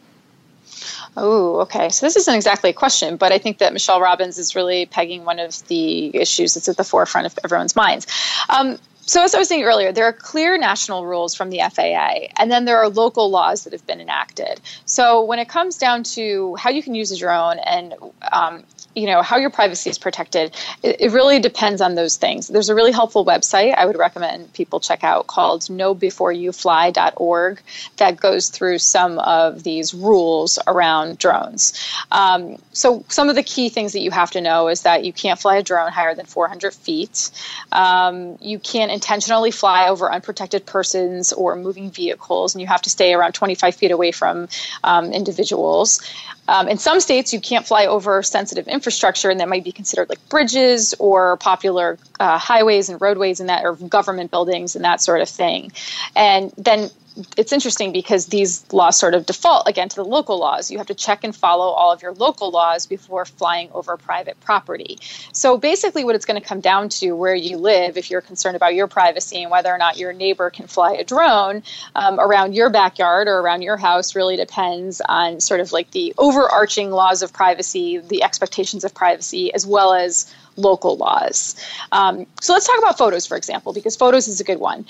Oh, 1.22 1.60
okay. 1.62 1.90
So 1.90 2.06
this 2.06 2.16
isn't 2.16 2.34
exactly 2.34 2.70
a 2.70 2.74
question, 2.74 3.18
but 3.18 3.34
I 3.34 3.40
think 3.40 3.58
that 3.58 3.74
Michelle 3.74 4.00
Robbins 4.00 4.38
is 4.38 4.56
really 4.56 4.86
pegging 4.86 5.26
one 5.26 5.38
of 5.40 5.68
the 5.68 6.16
issues 6.16 6.54
that's 6.54 6.70
at 6.70 6.78
the 6.78 6.86
forefront 6.86 7.28
of 7.28 7.38
everyone's 7.44 7.76
minds. 7.76 8.08
Um, 8.48 8.78
So, 9.10 9.24
as 9.24 9.34
I 9.34 9.40
was 9.40 9.48
saying 9.48 9.64
earlier, 9.64 9.92
there 9.92 10.06
are 10.06 10.14
clear 10.14 10.56
national 10.60 11.04
rules 11.04 11.34
from 11.34 11.50
the 11.50 11.62
FAA, 11.74 12.28
and 12.38 12.52
then 12.52 12.66
there 12.66 12.78
are 12.78 12.88
local 12.88 13.32
laws 13.32 13.64
that 13.64 13.74
have 13.74 13.88
been 13.88 14.00
enacted. 14.00 14.62
So, 14.86 15.24
when 15.24 15.40
it 15.40 15.50
comes 15.50 15.80
down 15.80 16.04
to 16.16 16.56
how 16.58 16.70
you 16.70 16.84
can 16.84 16.94
use 16.94 17.12
a 17.12 17.18
drone 17.18 17.58
and 17.58 17.96
um, 18.32 18.64
you 18.96 19.06
know 19.06 19.22
how 19.22 19.38
your 19.38 19.50
privacy 19.50 19.90
is 19.90 19.98
protected 19.98 20.56
it, 20.84 20.98
it, 21.00 21.12
really 21.12 21.40
depends 21.40 21.82
on 21.82 21.96
those 21.96 22.18
things. 22.18 22.48
There's 22.48 22.70
a 22.70 22.76
really 22.76 22.92
helpful 22.92 23.26
website 23.26 23.76
i 23.76 23.86
would 23.86 23.98
recommend 23.98 24.52
people 24.54 24.80
check 24.80 25.04
out 25.04 25.28
called 25.28 25.62
knowbeforeyoufly.org 25.62 27.62
that 27.98 28.18
goes 28.18 28.50
through 28.50 28.80
some 28.80 29.20
of 29.20 29.64
these 29.64 29.94
rules 29.94 30.60
around 30.68 31.18
drones. 31.18 31.74
Um, 32.12 32.58
so 32.72 33.04
some 33.10 33.30
of 33.30 33.36
the 33.36 33.44
key 33.44 33.70
things 33.70 33.94
that 33.94 34.02
you 34.02 34.12
have 34.12 34.32
to 34.32 34.42
know 34.42 34.68
is 34.68 34.84
that 34.84 35.06
you 35.06 35.14
can't 35.14 35.40
fly 35.40 35.58
a 35.58 35.64
drone 35.64 35.92
higher 35.92 36.16
than 36.16 36.26
400 36.26 36.74
feet. 36.74 37.32
Um, 37.72 38.38
you 38.42 38.60
can't 38.60 38.92
intentionally 39.00 39.50
fly 39.50 39.88
over 39.88 40.12
unprotected 40.12 40.66
persons 40.66 41.32
or 41.32 41.56
moving 41.56 41.90
vehicles 41.90 42.54
and 42.54 42.62
you 42.62 42.68
have 42.68 42.82
to 42.82 42.90
stay 42.90 43.14
around 43.14 43.32
25 43.32 43.74
feet 43.74 43.92
away 43.92 44.12
from 44.12 44.50
um, 44.84 45.14
individuals. 45.14 46.02
Um, 46.50 46.68
in 46.68 46.78
some 46.78 47.00
states, 47.00 47.32
you 47.32 47.40
can't 47.40 47.66
fly 47.66 47.86
over 47.86 48.22
sensitive 48.24 48.68
infrastructure, 48.68 49.30
and 49.30 49.40
that 49.40 49.48
might 49.48 49.64
be 49.64 49.72
considered 49.72 50.10
like 50.10 50.20
bridges 50.28 50.94
or 51.00 51.38
popular 51.38 51.98
uh, 52.20 52.38
highways 52.38 52.90
and 52.90 53.00
roadways 53.02 53.40
and 53.40 53.50
that, 53.50 53.66
or 53.66 53.76
government 53.76 54.32
buildings 54.32 54.76
and 54.76 54.86
that 54.86 55.02
sort 55.02 55.22
of 55.22 55.30
thing. 55.30 55.72
And 56.16 56.52
then 56.58 56.90
it's 57.38 57.52
interesting 57.52 57.92
because 57.92 58.28
these 58.28 58.72
laws 58.72 58.98
sort 58.98 59.14
of 59.14 59.26
default 59.26 59.68
again 59.68 59.90
to 59.90 59.96
the 59.96 60.06
local 60.06 60.40
laws. 60.40 60.72
You 60.72 60.78
have 60.78 60.88
to 60.88 60.94
check 60.94 61.24
and 61.24 61.36
follow 61.36 61.68
all 61.68 61.92
of 61.92 62.02
your 62.02 62.14
local 62.14 62.52
laws 62.52 62.86
before 62.86 63.26
flying 63.26 63.70
over 63.74 63.98
private 63.98 64.40
property. 64.42 65.00
So 65.34 65.58
basically, 65.58 66.04
what 66.04 66.16
it's 66.16 66.26
going 66.26 66.40
to 66.42 66.48
come 66.48 66.62
down 66.62 66.90
to 66.90 67.12
where 67.14 67.36
you 67.36 67.58
live, 67.58 67.98
if 67.98 68.10
you're 68.10 68.22
concerned 68.22 68.56
about 68.56 68.76
your 68.76 68.88
privacy 68.88 69.42
and 69.42 69.52
whether 69.52 69.74
or 69.74 69.78
not 69.78 69.98
your 69.98 70.14
neighbor 70.14 70.50
can 70.50 70.68
fly 70.68 70.94
a 70.94 71.04
drone 71.04 71.64
um, 71.96 72.20
around 72.20 72.54
your 72.54 72.70
backyard 72.70 73.28
or 73.28 73.40
around 73.40 73.64
your 73.64 73.78
house, 73.78 74.16
really 74.16 74.38
depends 74.38 75.02
on 75.02 75.40
sort 75.40 75.60
of 75.60 75.72
like 75.72 75.92
the 75.92 76.14
overarching 76.18 76.92
laws 76.92 77.22
of 77.22 77.34
privacy, 77.34 77.98
the 77.98 78.24
expectations 78.24 78.84
of 78.84 78.94
privacy, 78.94 79.54
as 79.54 79.66
well 79.66 79.94
as 79.94 80.34
local 80.56 80.98
laws. 80.98 81.56
Um, 81.92 82.26
so 82.42 82.54
let's 82.54 82.68
talk 82.68 82.80
about 82.80 82.98
photos, 82.98 83.26
for 83.26 83.38
example, 83.38 83.74
because 83.74 83.96
photos 83.96 84.28
is 84.28 84.40
a 84.40 84.44
good 84.44 84.60
one 84.60 84.86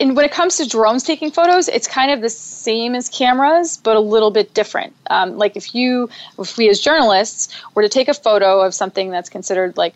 and 0.00 0.16
when 0.16 0.24
it 0.24 0.32
comes 0.32 0.56
to 0.56 0.66
drones 0.66 1.04
taking 1.04 1.30
photos, 1.30 1.68
it's 1.68 1.86
kind 1.86 2.10
of 2.10 2.20
the 2.20 2.30
same 2.30 2.94
as 2.94 3.08
cameras, 3.08 3.76
but 3.76 3.96
a 3.96 4.00
little 4.00 4.30
bit 4.30 4.52
different. 4.52 4.94
Um, 5.08 5.38
like 5.38 5.56
if 5.56 5.74
you, 5.74 6.10
if 6.38 6.56
we 6.56 6.68
as 6.68 6.80
journalists 6.80 7.54
were 7.74 7.82
to 7.82 7.88
take 7.88 8.08
a 8.08 8.14
photo 8.14 8.60
of 8.60 8.74
something 8.74 9.10
that's 9.10 9.30
considered 9.30 9.76
like, 9.76 9.94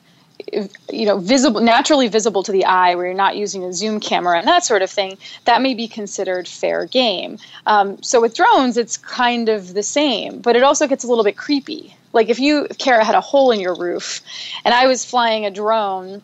you 0.91 1.07
know, 1.07 1.19
visible, 1.19 1.61
naturally 1.61 2.09
visible 2.09 2.43
to 2.43 2.53
the 2.53 2.65
eye, 2.65 2.95
where 2.95 3.07
you're 3.07 3.15
not 3.15 3.37
using 3.37 3.65
a 3.65 3.73
zoom 3.73 4.01
camera 4.01 4.39
and 4.39 4.47
that 4.47 4.65
sort 4.65 4.83
of 4.83 4.91
thing, 4.91 5.19
that 5.45 5.63
may 5.63 5.75
be 5.75 5.89
considered 5.89 6.47
fair 6.47 6.87
game. 6.87 7.39
Um, 7.67 8.03
so 8.03 8.21
with 8.21 8.35
drones, 8.35 8.77
it's 8.77 8.97
kind 8.97 9.49
of 9.49 9.75
the 9.75 9.83
same, 9.83 10.41
but 10.41 10.57
it 10.57 10.63
also 10.63 10.87
gets 10.87 11.05
a 11.05 11.09
little 11.09 11.25
bit 11.25 11.37
creepy. 11.37 11.95
Like 12.13 12.29
if 12.29 12.39
you, 12.41 12.67
if 12.71 12.79
Kara 12.79 13.05
had 13.05 13.15
a 13.15 13.21
hole 13.21 13.51
in 13.51 13.61
your 13.61 13.75
roof, 13.75 14.23
and 14.65 14.73
I 14.73 14.87
was 14.87 15.05
flying 15.05 15.45
a 15.45 15.51
drone 15.51 16.23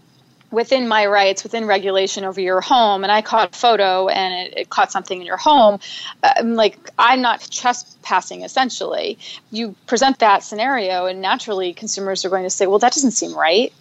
within 0.51 0.87
my 0.87 1.05
rights, 1.07 1.43
within 1.43 1.67
regulation 1.67 2.25
over 2.25 2.41
your 2.41 2.61
home, 2.61 3.03
and 3.03 3.13
I 3.13 3.21
caught 3.21 3.55
a 3.55 3.59
photo 3.59 4.09
and 4.09 4.33
it, 4.33 4.59
it 4.61 4.71
caught 4.71 4.93
something 4.93 5.21
in 5.21 5.27
your 5.27 5.37
home, 5.37 5.81
I'm 6.23 6.53
um, 6.53 6.55
like, 6.55 6.79
I'm 6.99 7.21
not 7.21 7.47
trespassing 7.51 8.43
essentially. 8.43 9.19
You 9.51 9.75
present 9.87 10.21
that 10.21 10.45
scenario, 10.45 11.07
and 11.07 11.21
naturally 11.21 11.75
consumers 11.75 12.25
are 12.25 12.31
going 12.31 12.45
to 12.45 12.51
say, 12.51 12.67
well, 12.67 12.79
that 12.79 12.93
doesn't 12.93 13.11
seem 13.11 13.35
right 13.37 13.73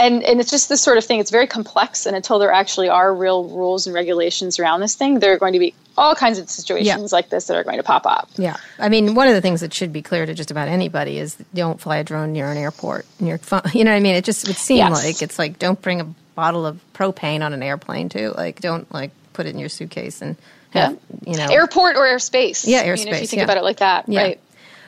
and 0.00 0.22
and 0.24 0.40
it's 0.40 0.50
just 0.50 0.68
this 0.68 0.80
sort 0.80 0.98
of 0.98 1.04
thing 1.04 1.20
it's 1.20 1.30
very 1.30 1.46
complex 1.46 2.06
and 2.06 2.16
until 2.16 2.38
there 2.38 2.50
actually 2.50 2.88
are 2.88 3.14
real 3.14 3.44
rules 3.44 3.86
and 3.86 3.94
regulations 3.94 4.58
around 4.58 4.80
this 4.80 4.94
thing 4.94 5.20
there 5.20 5.32
are 5.32 5.38
going 5.38 5.52
to 5.52 5.58
be 5.58 5.74
all 5.96 6.14
kinds 6.14 6.38
of 6.38 6.48
situations 6.48 7.12
yeah. 7.12 7.16
like 7.16 7.28
this 7.28 7.46
that 7.46 7.56
are 7.56 7.64
going 7.64 7.76
to 7.76 7.82
pop 7.82 8.06
up 8.06 8.28
yeah 8.36 8.56
i 8.78 8.88
mean 8.88 9.14
one 9.14 9.28
of 9.28 9.34
the 9.34 9.40
things 9.40 9.60
that 9.60 9.72
should 9.72 9.92
be 9.92 10.02
clear 10.02 10.26
to 10.26 10.34
just 10.34 10.50
about 10.50 10.68
anybody 10.68 11.18
is 11.18 11.36
don't 11.54 11.80
fly 11.80 11.98
a 11.98 12.04
drone 12.04 12.32
near 12.32 12.50
an 12.50 12.56
airport 12.56 13.06
near 13.20 13.38
you 13.74 13.84
know 13.84 13.90
what 13.90 13.96
i 13.96 14.00
mean 14.00 14.14
it 14.14 14.24
just 14.24 14.46
would 14.46 14.56
seem 14.56 14.78
yes. 14.78 15.04
like 15.04 15.22
it's 15.22 15.38
like 15.38 15.58
don't 15.58 15.80
bring 15.82 16.00
a 16.00 16.04
bottle 16.34 16.64
of 16.64 16.80
propane 16.94 17.42
on 17.42 17.52
an 17.52 17.62
airplane 17.62 18.08
too 18.08 18.32
like 18.36 18.60
don't 18.60 18.90
like 18.92 19.10
put 19.32 19.46
it 19.46 19.50
in 19.50 19.58
your 19.58 19.68
suitcase 19.68 20.22
and 20.22 20.36
have, 20.70 20.98
yeah. 21.22 21.32
you 21.32 21.36
know 21.36 21.46
airport 21.52 21.96
or 21.96 22.04
airspace 22.04 22.66
yeah 22.66 22.84
airspace 22.84 23.02
I 23.02 23.04
mean, 23.04 23.14
if 23.14 23.20
you 23.20 23.26
think 23.26 23.38
yeah. 23.38 23.44
about 23.44 23.56
it 23.58 23.64
like 23.64 23.78
that 23.78 24.08
yeah. 24.08 24.22
right 24.22 24.40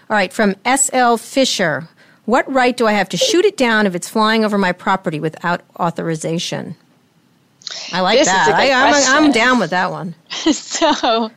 all 0.08 0.16
right 0.16 0.32
from 0.32 0.54
sl 0.76 1.16
fisher 1.16 1.88
what 2.24 2.50
right 2.52 2.76
do 2.76 2.86
I 2.86 2.92
have 2.92 3.08
to 3.10 3.16
shoot 3.16 3.44
it 3.44 3.56
down 3.56 3.86
if 3.86 3.94
it's 3.94 4.08
flying 4.08 4.44
over 4.44 4.58
my 4.58 4.72
property 4.72 5.20
without 5.20 5.62
authorization? 5.78 6.76
I 7.92 8.00
like 8.00 8.18
this 8.18 8.28
that. 8.28 8.54
I, 8.54 8.66
am 8.66 9.24
I'm 9.24 9.32
down 9.32 9.58
with 9.58 9.70
that 9.70 9.90
one. 9.90 10.14
so, 10.30 11.30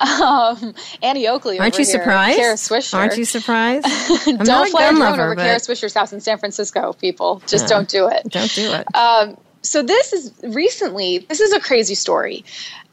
um, 0.00 0.74
Annie 1.02 1.28
Oakley, 1.28 1.58
aren't 1.58 1.78
you 1.78 1.84
here, 1.84 1.92
surprised? 1.92 2.38
Kara 2.38 2.54
Swisher, 2.54 2.94
aren't 2.94 3.16
you 3.16 3.24
surprised? 3.24 3.84
don't 4.24 4.70
fly 4.70 4.84
a 4.84 4.90
drone 4.90 4.98
lover, 4.98 5.22
over 5.22 5.34
but... 5.34 5.42
Kara 5.42 5.58
Swisher's 5.58 5.94
house 5.94 6.12
in 6.12 6.20
San 6.20 6.38
Francisco. 6.38 6.94
People, 6.94 7.42
just 7.46 7.64
no, 7.64 7.76
don't 7.76 7.88
do 7.88 8.08
it. 8.08 8.24
Don't 8.28 8.52
do 8.54 8.72
it. 8.72 8.94
Um, 8.94 9.36
so 9.62 9.82
this 9.82 10.12
is 10.12 10.32
recently. 10.42 11.18
This 11.18 11.40
is 11.40 11.52
a 11.52 11.60
crazy 11.60 11.94
story. 11.94 12.44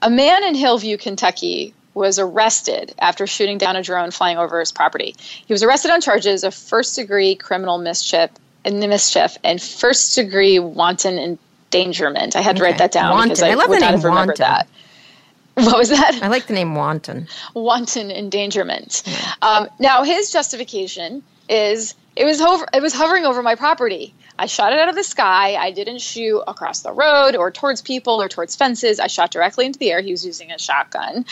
A 0.02 0.10
man 0.10 0.44
in 0.44 0.56
Hillview, 0.56 0.98
Kentucky, 0.98 1.74
was 1.96 2.20
arrested 2.20 2.94
after 3.00 3.26
shooting 3.26 3.58
down 3.58 3.76
a 3.76 3.82
drone 3.82 4.12
flying 4.12 4.38
over 4.38 4.60
his 4.60 4.72
property. 4.72 5.16
He 5.18 5.54
was 5.54 5.64
arrested 5.64 5.90
on 5.90 6.02
charges 6.02 6.44
of 6.44 6.54
first 6.54 6.96
degree 6.96 7.36
criminal 7.36 7.80
mischief 7.80 8.30
and 8.64 8.80
mischief 8.80 9.38
and 9.44 9.60
first 9.62 10.14
degree 10.14 10.60
wanton 10.60 11.18
endangerment. 11.18 12.36
I 12.36 12.42
had 12.42 12.58
to 12.58 12.62
okay. 12.62 12.72
write 12.72 12.80
that 12.80 12.92
down 12.92 13.12
wanton. 13.12 13.30
because 13.30 13.44
I, 13.44 13.52
I 13.52 13.54
love 13.56 13.70
would 13.70 13.78
the 13.78 13.82
not 13.82 13.92
name 13.92 14.00
have 14.00 14.04
remembered 14.04 14.40
wanton. 14.40 14.46
that. 14.46 14.68
What 15.56 15.78
was 15.78 15.88
that? 15.88 16.20
I 16.22 16.28
like 16.28 16.48
the 16.48 16.54
name 16.54 16.76
wanton. 16.76 17.30
Wanton 17.54 18.12
endangerment. 18.12 19.04
Um, 19.42 19.70
now 19.80 20.04
his 20.04 20.30
justification 20.30 21.24
is 21.48 21.96
it 22.16 22.26
was 22.26 22.40
hover, 22.40 22.66
it 22.74 22.82
was 22.82 22.94
hovering 22.94 23.26
over 23.26 23.44
my 23.44 23.56
property. 23.56 24.14
I 24.38 24.48
shot 24.48 24.74
it 24.74 24.80
out 24.80 24.90
of 24.90 24.96
the 24.96 25.04
sky. 25.04 25.56
I 25.56 25.72
didn't 25.72 26.00
shoot 26.00 26.42
across 26.48 26.82
the 26.82 26.92
road 26.92 27.36
or 27.36 27.52
towards 27.52 27.82
people 27.82 28.22
or 28.22 28.30
towards 28.30 28.56
fences. 28.56 29.00
I 29.00 29.08
shot 29.08 29.32
directly 29.32 29.66
into 29.66 29.80
the 29.80 29.92
air. 29.92 30.02
He 30.02 30.12
was 30.12 30.26
using 30.26 30.52
a 30.52 30.60
shotgun. 30.60 31.26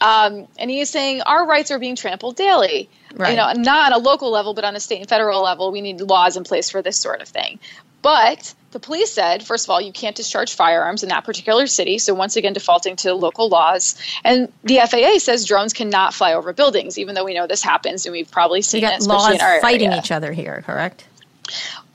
Um, 0.00 0.46
and 0.58 0.70
he 0.70 0.80
is 0.80 0.90
saying 0.90 1.22
our 1.22 1.46
rights 1.46 1.70
are 1.70 1.78
being 1.78 1.96
trampled 1.96 2.36
daily. 2.36 2.88
Right. 3.14 3.30
You 3.30 3.36
know, 3.36 3.52
not 3.52 3.92
on 3.92 4.00
a 4.00 4.02
local 4.02 4.30
level, 4.30 4.54
but 4.54 4.64
on 4.64 4.74
a 4.76 4.80
state 4.80 5.00
and 5.00 5.08
federal 5.08 5.42
level, 5.42 5.70
we 5.70 5.80
need 5.80 6.00
laws 6.00 6.36
in 6.36 6.44
place 6.44 6.70
for 6.70 6.82
this 6.82 6.96
sort 6.96 7.20
of 7.20 7.28
thing. 7.28 7.58
But 8.04 8.54
the 8.72 8.80
police 8.80 9.10
said, 9.10 9.42
first 9.42 9.64
of 9.64 9.70
all, 9.70 9.80
you 9.80 9.90
can't 9.90 10.14
discharge 10.14 10.52
firearms 10.52 11.02
in 11.02 11.08
that 11.08 11.24
particular 11.24 11.66
city. 11.66 11.96
So, 11.96 12.12
once 12.12 12.36
again, 12.36 12.52
defaulting 12.52 12.96
to 12.96 13.14
local 13.14 13.48
laws. 13.48 13.94
And 14.22 14.52
the 14.62 14.80
FAA 14.86 15.20
says 15.20 15.46
drones 15.46 15.72
cannot 15.72 16.12
fly 16.12 16.34
over 16.34 16.52
buildings, 16.52 16.98
even 16.98 17.14
though 17.14 17.24
we 17.24 17.32
know 17.32 17.46
this 17.46 17.62
happens 17.62 18.04
and 18.04 18.12
we've 18.12 18.30
probably 18.30 18.60
seen 18.60 18.82
you 18.82 18.88
got 18.88 19.00
it, 19.00 19.06
laws 19.06 19.40
fighting 19.62 19.88
area. 19.88 19.98
each 19.98 20.10
other 20.12 20.32
here, 20.32 20.62
correct? 20.66 21.06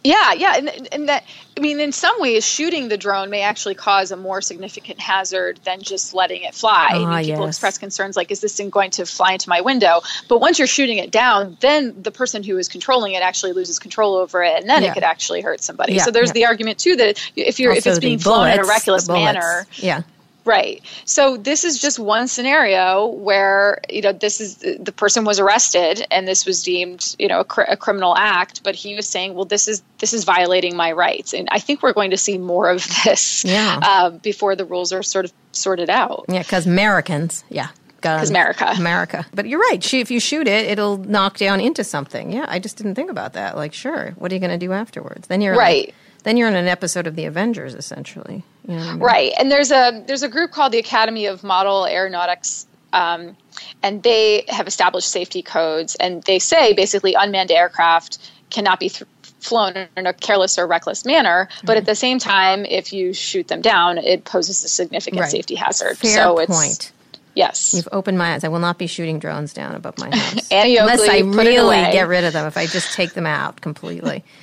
Yeah, 0.04 0.32
yeah, 0.34 0.56
and, 0.56 0.88
and 0.94 1.10
that 1.10 1.26
I 1.58 1.62
mean, 1.62 1.82
in 1.82 1.92
some 1.92 2.22
ways, 2.22 2.46
shooting 2.46 2.88
the 2.88 2.98
drone 2.98 3.30
may 3.30 3.42
actually 3.42 3.76
cause 3.76 4.12
a 4.12 4.16
more 4.18 4.42
significant 4.42 4.98
hazard 4.98 5.60
than 5.66 5.82
just 5.82 6.14
letting 6.14 6.44
it 6.44 6.56
fly. 6.56 6.88
I 6.92 6.98
mean, 6.98 7.08
ah, 7.10 7.20
people 7.20 7.46
yes. 7.46 7.56
express 7.56 7.78
concerns 7.78 8.16
like, 8.16 8.32
"Is 8.32 8.40
this 8.40 8.56
thing 8.56 8.70
going 8.70 8.92
to 8.92 9.06
fly 9.06 9.34
into 9.34 9.50
my 9.50 9.60
window?" 9.60 10.02
But 10.30 10.40
once 10.40 10.58
you're 10.58 10.70
shooting 10.70 11.00
it 11.00 11.12
down, 11.12 11.58
then 11.60 12.02
the 12.02 12.12
person 12.12 12.44
who 12.44 12.58
is 12.58 12.70
controlling 12.70 13.12
it 13.14 13.24
actually 13.24 13.52
loses 13.52 13.78
control 13.78 14.16
over 14.16 14.42
it, 14.42 14.62
and 14.62 14.70
then 14.70 14.84
yeah. 14.84 14.92
it 14.92 14.94
could 14.94 15.04
actually 15.04 15.42
hurt 15.42 15.62
somebody. 15.62 15.96
Yeah, 15.96 16.04
so 16.04 16.12
there's 16.12 16.30
yeah. 16.30 16.34
the 16.34 16.46
argument 16.46 16.80
too 16.80 16.96
that 16.96 17.32
if 17.36 17.60
you're 17.60 17.72
also 17.72 17.90
if 17.90 17.98
it's 17.98 18.00
being 18.00 18.20
flown 18.20 18.48
in 18.48 18.60
a 18.60 18.64
reckless 18.64 19.10
manner, 19.10 19.68
yeah, 19.74 20.04
Right. 20.50 20.82
So 21.06 21.38
this 21.38 21.64
is 21.64 21.78
just 21.78 22.00
one 22.00 22.28
scenario 22.28 23.06
where 23.06 23.82
you 23.88 24.02
know 24.02 24.14
this 24.14 24.42
is 24.42 24.56
the 24.56 24.92
person 24.92 25.24
was 25.24 25.40
arrested 25.40 26.08
and 26.10 26.28
this 26.28 26.44
was 26.44 26.64
deemed 26.64 27.16
you 27.20 27.28
know 27.28 27.42
a, 27.42 27.46
cr- 27.46 27.70
a, 27.70 27.78
criminal 27.78 28.18
act, 28.18 28.64
but 28.64 28.74
he 28.74 28.96
was 28.96 29.08
saying, 29.08 29.36
well, 29.36 29.46
this 29.46 29.68
is 29.68 29.84
this 30.00 30.12
is 30.12 30.24
violating 30.24 30.76
my 30.76 30.92
rights, 30.92 31.36
and 31.36 31.48
I 31.52 31.60
think 31.60 31.84
we're 31.84 31.94
going 31.94 32.10
to 32.10 32.18
see 32.18 32.40
more 32.40 32.68
of 32.68 32.84
this 33.06 33.46
yeah. 33.46 33.80
uh, 33.84 34.10
before 34.10 34.56
the 34.56 34.66
rules 34.66 34.92
are 34.92 35.04
sort 35.04 35.26
of 35.26 35.34
sorted 35.52 35.92
out. 35.92 36.26
Yeah, 36.28 36.42
because 36.42 36.66
Americans, 36.66 37.44
yeah. 37.50 37.70
Because 37.98 38.32
America. 38.32 38.74
America. 38.78 39.26
But 39.36 39.46
you're 39.46 39.60
right. 39.60 39.94
If 39.94 40.10
you 40.10 40.20
shoot 40.20 40.48
it, 40.48 40.66
it'll 40.66 40.98
knock 40.98 41.38
down 41.38 41.60
into 41.60 41.84
something. 41.84 42.32
Yeah, 42.32 42.46
I 42.48 42.58
just 42.58 42.78
didn't 42.78 42.96
think 42.96 43.12
about 43.12 43.34
that. 43.34 43.56
Like, 43.56 43.74
sure, 43.74 44.16
what 44.18 44.32
are 44.32 44.36
you 44.36 44.40
going 44.40 44.58
to 44.58 44.66
do 44.66 44.72
afterwards? 44.72 45.28
Then 45.28 45.42
you're 45.42 45.56
right. 45.56 45.88
Like, 45.88 45.96
then 46.24 46.38
you're 46.38 46.48
in 46.48 46.56
an 46.56 46.68
episode 46.68 47.08
of 47.08 47.16
the 47.16 47.26
Avengers, 47.26 47.76
essentially. 47.76 48.44
You 48.68 48.76
know 48.76 48.82
I 48.82 48.92
mean? 48.92 49.00
Right, 49.00 49.32
and 49.40 49.52
there's 49.52 49.72
a 49.72 50.04
there's 50.06 50.24
a 50.24 50.30
group 50.30 50.52
called 50.52 50.72
the 50.72 50.80
Academy 50.80 51.26
of 51.26 51.44
Model 51.44 51.86
Aeronautics, 51.86 52.68
um, 52.94 53.36
and 53.82 54.04
they 54.04 54.46
have 54.48 54.68
established 54.68 55.10
safety 55.10 55.42
codes, 55.42 55.96
and 55.96 56.24
they 56.24 56.40
say 56.40 56.74
basically 56.74 57.14
unmanned 57.14 57.52
aircraft 57.52 58.32
cannot 58.50 58.80
be 58.80 58.90
th- 58.90 59.08
flown 59.40 59.88
in 59.96 60.06
a 60.06 60.14
careless 60.14 60.58
or 60.58 60.68
reckless 60.68 61.06
manner. 61.06 61.48
But 61.64 61.78
at 61.78 61.86
the 61.86 61.96
same 61.96 62.20
time, 62.20 62.66
if 62.66 62.92
you 62.92 63.14
shoot 63.14 63.48
them 63.48 63.62
down, 63.62 63.98
it 63.98 64.26
poses 64.26 64.64
a 64.64 64.68
significant 64.68 65.22
right. 65.22 65.32
safety 65.32 65.56
hazard. 65.56 65.98
Fair 65.98 66.14
so 66.14 66.38
it's, 66.40 66.52
point. 66.52 66.92
Yes. 67.36 67.74
You've 67.74 67.88
opened 67.92 68.18
my 68.18 68.34
eyes. 68.34 68.44
I 68.44 68.50
will 68.50 68.60
not 68.60 68.78
be 68.78 68.88
shooting 68.88 69.20
drones 69.20 69.54
down 69.54 69.76
above 69.76 69.98
my 69.98 70.10
house. 70.16 70.52
Annie 70.52 70.78
Oakley, 70.78 70.94
Unless 70.94 71.10
I 71.10 71.20
really 71.20 71.92
get 71.92 72.08
rid 72.08 72.26
of 72.26 72.34
them, 72.34 72.46
if 72.48 72.58
I 72.58 72.66
just 72.66 72.94
take 72.94 73.14
them 73.14 73.26
out 73.26 73.62
completely. 73.62 74.24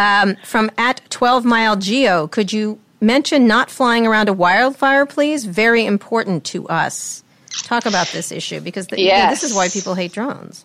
Um, 0.00 0.36
from 0.44 0.70
at 0.78 1.02
12 1.10 1.44
Mile 1.44 1.76
Geo, 1.76 2.26
could 2.26 2.52
you 2.52 2.78
mention 3.00 3.46
not 3.46 3.70
flying 3.70 4.06
around 4.06 4.28
a 4.28 4.32
wildfire, 4.32 5.06
please. 5.06 5.44
Very 5.44 5.84
important 5.84 6.44
to 6.44 6.68
us. 6.68 7.24
Talk 7.62 7.86
about 7.86 8.08
this 8.08 8.30
issue 8.30 8.60
because 8.60 8.86
the, 8.86 9.00
yes. 9.00 9.40
this 9.40 9.50
is 9.50 9.56
why 9.56 9.68
people 9.68 9.94
hate 9.94 10.12
drones. 10.12 10.64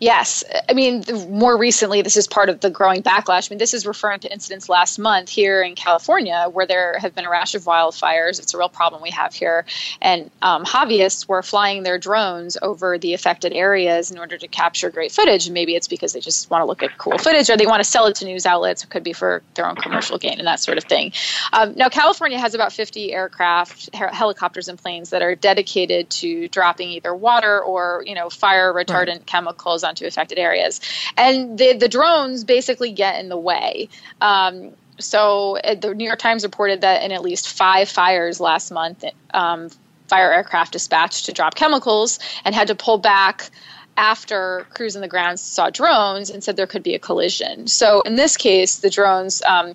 Yes. 0.00 0.44
I 0.68 0.74
mean, 0.74 1.04
more 1.30 1.56
recently, 1.56 2.02
this 2.02 2.16
is 2.16 2.26
part 2.26 2.48
of 2.48 2.60
the 2.60 2.70
growing 2.70 3.02
backlash. 3.02 3.50
I 3.50 3.54
mean, 3.54 3.58
this 3.58 3.74
is 3.74 3.86
referring 3.86 4.20
to 4.20 4.32
incidents 4.32 4.68
last 4.68 4.98
month 4.98 5.28
here 5.28 5.62
in 5.62 5.74
California 5.74 6.48
where 6.52 6.66
there 6.66 6.98
have 6.98 7.14
been 7.14 7.24
a 7.24 7.30
rash 7.30 7.54
of 7.54 7.64
wildfires. 7.64 8.38
It's 8.38 8.54
a 8.54 8.58
real 8.58 8.68
problem 8.68 9.02
we 9.02 9.10
have 9.10 9.34
here. 9.34 9.64
And 10.00 10.30
um, 10.42 10.64
hobbyists 10.64 11.28
were 11.28 11.42
flying 11.42 11.82
their 11.82 11.98
drones 11.98 12.56
over 12.60 12.98
the 12.98 13.14
affected 13.14 13.52
areas 13.52 14.10
in 14.10 14.18
order 14.18 14.36
to 14.36 14.48
capture 14.48 14.90
great 14.90 15.12
footage. 15.12 15.46
And 15.46 15.54
maybe 15.54 15.74
it's 15.74 15.88
because 15.88 16.12
they 16.12 16.20
just 16.20 16.50
want 16.50 16.62
to 16.62 16.66
look 16.66 16.82
at 16.82 16.98
cool 16.98 17.18
footage 17.18 17.48
or 17.48 17.56
they 17.56 17.66
want 17.66 17.80
to 17.80 17.88
sell 17.88 18.06
it 18.06 18.16
to 18.16 18.24
news 18.26 18.46
outlets. 18.46 18.84
It 18.84 18.90
could 18.90 19.02
be 19.02 19.12
for 19.12 19.42
their 19.54 19.66
own 19.66 19.76
commercial 19.76 20.18
gain 20.18 20.38
and 20.38 20.46
that 20.46 20.60
sort 20.60 20.78
of 20.78 20.84
thing. 20.84 21.12
Um, 21.52 21.74
now, 21.74 21.88
California 21.88 22.38
has 22.38 22.54
about 22.54 22.72
50 22.72 23.12
aircraft, 23.12 23.94
helicopters, 23.94 24.68
and 24.68 24.78
planes 24.78 25.10
that 25.10 25.22
are 25.22 25.34
dedicated 25.34 26.10
to 26.10 26.48
dropping 26.48 26.90
either 26.90 27.14
water 27.14 27.60
or, 27.62 28.02
you 28.06 28.14
know, 28.14 28.28
fire 28.28 28.72
retardant 28.72 29.06
right. 29.08 29.26
chemicals 29.26 29.55
chemicals 29.56 29.84
onto 29.84 30.06
affected 30.06 30.38
areas. 30.38 30.80
And 31.16 31.58
the, 31.58 31.76
the 31.76 31.88
drones 31.88 32.44
basically 32.44 32.92
get 32.92 33.20
in 33.20 33.28
the 33.28 33.38
way. 33.38 33.88
Um, 34.20 34.72
so 34.98 35.58
uh, 35.58 35.74
the 35.74 35.94
New 35.94 36.06
York 36.06 36.18
Times 36.18 36.42
reported 36.44 36.80
that 36.80 37.02
in 37.02 37.12
at 37.12 37.22
least 37.22 37.48
five 37.48 37.88
fires 37.88 38.40
last 38.40 38.70
month, 38.70 39.04
um, 39.34 39.70
fire 40.08 40.32
aircraft 40.32 40.72
dispatched 40.72 41.26
to 41.26 41.32
drop 41.32 41.54
chemicals 41.54 42.18
and 42.44 42.54
had 42.54 42.68
to 42.68 42.74
pull 42.74 42.98
back 42.98 43.50
after 43.98 44.66
crews 44.74 44.94
on 44.94 45.02
the 45.02 45.08
ground 45.08 45.40
saw 45.40 45.70
drones 45.70 46.30
and 46.30 46.44
said 46.44 46.56
there 46.56 46.66
could 46.66 46.82
be 46.82 46.94
a 46.94 46.98
collision. 46.98 47.66
So 47.66 48.02
in 48.02 48.16
this 48.16 48.36
case, 48.36 48.78
the 48.78 48.90
drones. 48.90 49.42
Um, 49.42 49.74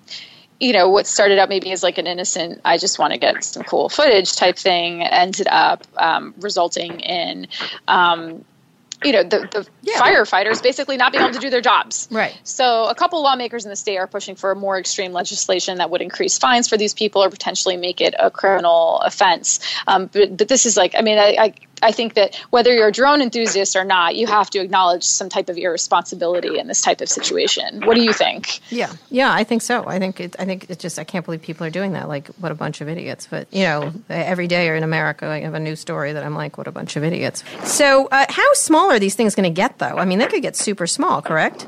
you 0.60 0.72
know 0.72 0.88
what 0.88 1.08
started 1.08 1.40
out 1.40 1.48
maybe 1.48 1.72
as 1.72 1.82
like 1.82 1.98
an 1.98 2.06
innocent 2.06 2.60
i 2.64 2.78
just 2.78 2.96
want 2.96 3.12
to 3.12 3.18
get 3.18 3.42
some 3.42 3.64
cool 3.64 3.88
footage 3.88 4.36
type 4.36 4.56
thing 4.56 5.02
ended 5.02 5.48
up 5.50 5.84
um, 5.96 6.32
resulting 6.38 7.00
in 7.00 7.48
um, 7.88 8.44
you 9.04 9.12
know 9.12 9.22
the, 9.22 9.40
the 9.50 9.66
yeah. 9.82 10.00
firefighters 10.00 10.62
basically 10.62 10.96
not 10.96 11.12
being 11.12 11.24
able 11.24 11.34
to 11.34 11.40
do 11.40 11.50
their 11.50 11.60
jobs 11.60 12.08
right 12.10 12.38
so 12.44 12.86
a 12.86 12.94
couple 12.94 13.22
lawmakers 13.22 13.64
in 13.64 13.70
the 13.70 13.76
state 13.76 13.96
are 13.96 14.06
pushing 14.06 14.34
for 14.34 14.54
more 14.54 14.78
extreme 14.78 15.12
legislation 15.12 15.78
that 15.78 15.90
would 15.90 16.02
increase 16.02 16.38
fines 16.38 16.68
for 16.68 16.76
these 16.76 16.94
people 16.94 17.22
or 17.22 17.30
potentially 17.30 17.76
make 17.76 18.00
it 18.00 18.14
a 18.18 18.30
criminal 18.30 18.98
offense 19.00 19.60
um, 19.86 20.08
but, 20.12 20.36
but 20.36 20.48
this 20.48 20.66
is 20.66 20.76
like 20.76 20.94
i 20.96 21.02
mean 21.02 21.18
I, 21.18 21.36
I 21.38 21.54
I 21.82 21.90
think 21.92 22.14
that 22.14 22.36
whether 22.50 22.72
you're 22.72 22.88
a 22.88 22.92
drone 22.92 23.20
enthusiast 23.20 23.74
or 23.74 23.84
not, 23.84 24.14
you 24.14 24.26
have 24.28 24.48
to 24.50 24.60
acknowledge 24.60 25.02
some 25.02 25.28
type 25.28 25.48
of 25.48 25.58
irresponsibility 25.58 26.58
in 26.58 26.68
this 26.68 26.80
type 26.80 27.00
of 27.00 27.08
situation. 27.08 27.84
What 27.84 27.94
do 27.94 28.02
you 28.02 28.12
think? 28.12 28.60
Yeah, 28.70 28.92
yeah, 29.10 29.32
I 29.34 29.44
think 29.44 29.62
so. 29.62 29.86
I 29.86 29.98
think 29.98 30.20
it, 30.20 30.36
I 30.38 30.44
think 30.44 30.66
it's 30.70 30.80
just 30.80 30.98
I 30.98 31.04
can't 31.04 31.24
believe 31.24 31.42
people 31.42 31.66
are 31.66 31.70
doing 31.70 31.92
that. 31.92 32.08
Like, 32.08 32.28
what 32.38 32.52
a 32.52 32.54
bunch 32.54 32.80
of 32.80 32.88
idiots! 32.88 33.26
But 33.28 33.48
you 33.52 33.64
know, 33.64 33.92
every 34.08 34.46
day 34.46 34.74
in 34.76 34.84
America, 34.84 35.26
I 35.26 35.40
have 35.40 35.54
a 35.54 35.60
new 35.60 35.74
story 35.74 36.12
that 36.12 36.24
I'm 36.24 36.34
like, 36.34 36.56
what 36.56 36.68
a 36.68 36.72
bunch 36.72 36.96
of 36.96 37.02
idiots. 37.02 37.42
So, 37.64 38.06
uh, 38.06 38.26
how 38.28 38.52
small 38.54 38.91
are 38.92 38.98
these 38.98 39.14
things 39.14 39.34
going 39.34 39.52
to 39.52 39.54
get, 39.54 39.78
though? 39.78 39.98
I 39.98 40.04
mean, 40.04 40.18
they 40.18 40.26
could 40.26 40.42
get 40.42 40.56
super 40.56 40.86
small, 40.86 41.22
correct? 41.22 41.66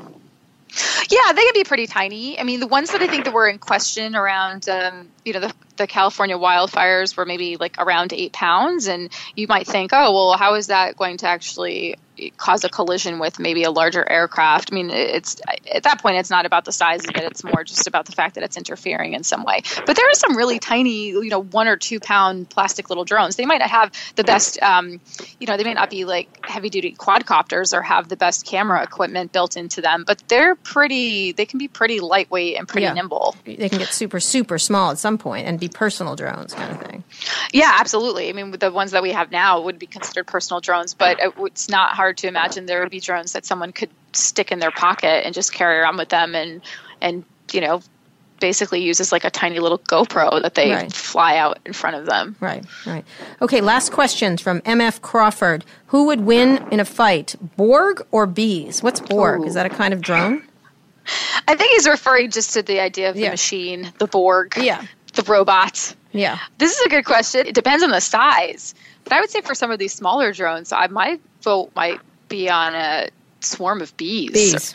Yeah, 1.09 1.33
they 1.33 1.43
can 1.43 1.53
be 1.53 1.63
pretty 1.63 1.87
tiny. 1.87 2.39
I 2.39 2.43
mean, 2.43 2.59
the 2.59 2.67
ones 2.67 2.91
that 2.91 3.01
I 3.01 3.07
think 3.07 3.25
that 3.25 3.33
were 3.33 3.47
in 3.47 3.59
question 3.59 4.15
around, 4.15 4.67
um, 4.67 5.09
you 5.25 5.33
know, 5.33 5.39
the, 5.39 5.53
the 5.77 5.87
California 5.87 6.37
wildfires 6.37 7.17
were 7.17 7.25
maybe 7.25 7.57
like 7.57 7.75
around 7.79 8.13
eight 8.13 8.31
pounds, 8.31 8.87
and 8.87 9.09
you 9.35 9.47
might 9.47 9.67
think, 9.67 9.91
oh, 9.91 10.13
well, 10.13 10.37
how 10.37 10.53
is 10.53 10.67
that 10.67 10.95
going 10.95 11.17
to 11.17 11.27
actually 11.27 11.95
cause 12.37 12.63
a 12.63 12.69
collision 12.69 13.19
with 13.19 13.39
maybe 13.39 13.63
a 13.63 13.71
larger 13.71 14.07
aircraft. 14.09 14.71
I 14.71 14.75
mean, 14.75 14.89
it's 14.89 15.41
at 15.71 15.83
that 15.83 16.01
point, 16.01 16.17
it's 16.17 16.29
not 16.29 16.45
about 16.45 16.65
the 16.65 16.71
size 16.71 17.03
of 17.03 17.15
it; 17.15 17.23
it's 17.23 17.43
more 17.43 17.63
just 17.63 17.87
about 17.87 18.05
the 18.05 18.11
fact 18.11 18.35
that 18.35 18.43
it's 18.43 18.57
interfering 18.57 19.13
in 19.13 19.23
some 19.23 19.43
way. 19.43 19.61
But 19.85 19.95
there 19.95 20.09
are 20.09 20.13
some 20.13 20.35
really 20.35 20.59
tiny, 20.59 21.09
you 21.09 21.29
know, 21.29 21.41
one 21.41 21.67
or 21.67 21.77
two 21.77 21.99
pound 21.99 22.49
plastic 22.49 22.89
little 22.89 23.05
drones. 23.05 23.35
They 23.35 23.45
might 23.45 23.59
not 23.59 23.69
have 23.69 23.91
the 24.15 24.23
best, 24.23 24.61
um, 24.61 24.99
you 25.39 25.47
know, 25.47 25.57
they 25.57 25.63
may 25.63 25.73
not 25.73 25.89
be 25.89 26.05
like 26.05 26.45
heavy 26.45 26.69
duty 26.69 26.95
quadcopters 26.97 27.73
or 27.73 27.81
have 27.81 28.07
the 28.07 28.17
best 28.17 28.45
camera 28.45 28.83
equipment 28.83 29.31
built 29.31 29.57
into 29.57 29.81
them, 29.81 30.03
but 30.05 30.23
they're 30.27 30.55
pretty. 30.55 31.31
They 31.31 31.45
can 31.45 31.59
be 31.59 31.67
pretty 31.67 31.99
lightweight 31.99 32.57
and 32.57 32.67
pretty 32.67 32.85
yeah. 32.85 32.93
nimble. 32.93 33.35
They 33.45 33.69
can 33.69 33.79
get 33.79 33.89
super 33.89 34.19
super 34.19 34.57
small 34.57 34.91
at 34.91 34.99
some 34.99 35.14
point 35.17 35.47
and 35.47 35.59
be 35.59 35.67
personal 35.67 36.15
drones, 36.15 36.53
kind 36.53 36.71
of 36.71 36.81
thing. 36.81 37.03
Yeah, 37.53 37.77
absolutely. 37.79 38.29
I 38.29 38.33
mean, 38.33 38.51
the 38.51 38.71
ones 38.71 38.91
that 38.91 39.03
we 39.03 39.11
have 39.11 39.31
now 39.31 39.61
would 39.61 39.79
be 39.79 39.87
considered 39.87 40.27
personal 40.27 40.61
drones, 40.61 40.93
but 40.93 41.19
it's 41.39 41.69
not 41.69 41.91
hard 41.91 42.17
to 42.17 42.27
imagine 42.27 42.65
there 42.65 42.81
would 42.81 42.91
be 42.91 42.99
drones 42.99 43.33
that 43.33 43.45
someone 43.45 43.71
could 43.71 43.89
stick 44.13 44.51
in 44.51 44.59
their 44.59 44.71
pocket 44.71 45.25
and 45.25 45.33
just 45.33 45.53
carry 45.53 45.77
around 45.77 45.97
with 45.97 46.09
them 46.09 46.35
and 46.35 46.61
and 47.01 47.25
you 47.51 47.59
know 47.59 47.81
basically 48.39 48.81
uses 48.81 49.11
like 49.11 49.23
a 49.23 49.29
tiny 49.29 49.59
little 49.59 49.79
GoPro 49.79 50.41
that 50.41 50.55
they 50.55 50.71
right. 50.71 50.91
fly 50.91 51.37
out 51.37 51.59
in 51.65 51.73
front 51.73 51.95
of 51.95 52.05
them. 52.05 52.35
Right, 52.39 52.65
right. 52.85 53.05
Okay, 53.41 53.61
last 53.61 53.91
questions 53.91 54.41
from 54.41 54.61
MF 54.61 55.01
Crawford. 55.01 55.63
Who 55.87 56.05
would 56.05 56.21
win 56.21 56.65
in 56.71 56.79
a 56.79 56.85
fight, 56.85 57.35
Borg 57.55 58.05
or 58.11 58.25
bees? 58.25 58.83
What's 58.83 58.99
Borg? 58.99 59.41
Ooh. 59.41 59.45
Is 59.45 59.53
that 59.53 59.65
a 59.65 59.69
kind 59.69 59.93
of 59.93 60.01
drone? 60.01 60.43
I 61.47 61.55
think 61.55 61.71
he's 61.71 61.87
referring 61.87 62.31
just 62.31 62.53
to 62.53 62.63
the 62.63 62.79
idea 62.79 63.09
of 63.09 63.15
the 63.15 63.23
yeah. 63.23 63.29
machine, 63.29 63.93
the 63.99 64.07
Borg, 64.07 64.55
yeah. 64.57 64.85
The 65.15 65.23
robot. 65.23 65.95
Yeah. 66.11 66.39
This 66.57 66.77
is 66.77 66.85
a 66.85 66.89
good 66.89 67.05
question. 67.05 67.45
It 67.47 67.55
depends 67.55 67.83
on 67.83 67.91
the 67.91 67.99
size. 67.99 68.73
But 69.03 69.13
I 69.13 69.19
would 69.19 69.29
say 69.29 69.41
for 69.41 69.55
some 69.55 69.71
of 69.71 69.79
these 69.79 69.93
smaller 69.93 70.31
drones, 70.33 70.71
I, 70.71 70.87
my 70.87 71.19
vote 71.41 71.71
might 71.75 71.99
be 72.27 72.49
on 72.49 72.73
a 72.73 73.09
swarm 73.41 73.81
of 73.81 73.95
bees. 73.97 74.31
Bees. 74.31 74.73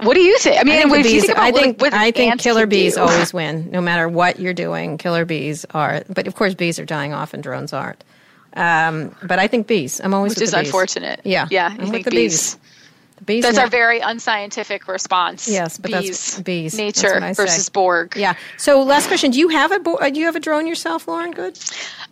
What 0.00 0.14
do 0.14 0.20
you 0.20 0.38
think? 0.38 0.60
I 0.60 0.64
mean, 0.64 0.78
I 0.78 0.90
think, 0.90 1.04
bees, 1.04 1.26
think 1.26 1.38
I 1.38 1.52
think, 1.52 1.82
I 1.82 2.10
think 2.10 2.40
killer 2.40 2.66
bees 2.66 2.94
do. 2.94 3.02
always 3.02 3.32
win, 3.32 3.70
no 3.70 3.80
matter 3.80 4.08
what 4.08 4.38
you're 4.38 4.54
doing. 4.54 4.98
Killer 4.98 5.24
bees 5.24 5.64
are, 5.72 6.02
but 6.08 6.26
of 6.26 6.34
course, 6.34 6.54
bees 6.54 6.78
are 6.78 6.84
dying 6.84 7.12
off 7.12 7.34
and 7.34 7.42
drones 7.42 7.72
aren't. 7.72 8.02
Um, 8.54 9.14
but 9.22 9.38
I 9.38 9.46
think 9.46 9.66
bees. 9.66 10.00
I'm 10.02 10.14
always 10.14 10.34
which 10.34 10.42
is 10.42 10.54
unfortunate. 10.54 11.20
Yeah, 11.24 11.48
yeah. 11.50 11.76
With 11.76 12.04
the 12.04 12.10
bees. 12.10 12.54
bees. 12.54 12.58
Bees 13.24 13.44
that's 13.44 13.58
our 13.58 13.68
very 13.68 14.00
unscientific 14.00 14.88
response. 14.88 15.46
Yes, 15.48 15.76
but 15.78 15.90
bees, 15.90 16.36
that's 16.36 16.40
bees. 16.40 16.76
Nature 16.76 17.20
that's 17.20 17.36
versus 17.36 17.68
Borg. 17.68 18.14
Yeah. 18.16 18.34
So, 18.56 18.82
last 18.82 19.08
question: 19.08 19.30
Do 19.30 19.38
you 19.38 19.48
have 19.48 19.72
a 19.72 19.90
uh, 19.90 20.10
do 20.10 20.20
you 20.20 20.26
have 20.26 20.36
a 20.36 20.40
drone 20.40 20.66
yourself, 20.66 21.06
Lauren? 21.06 21.32
Goode. 21.32 21.58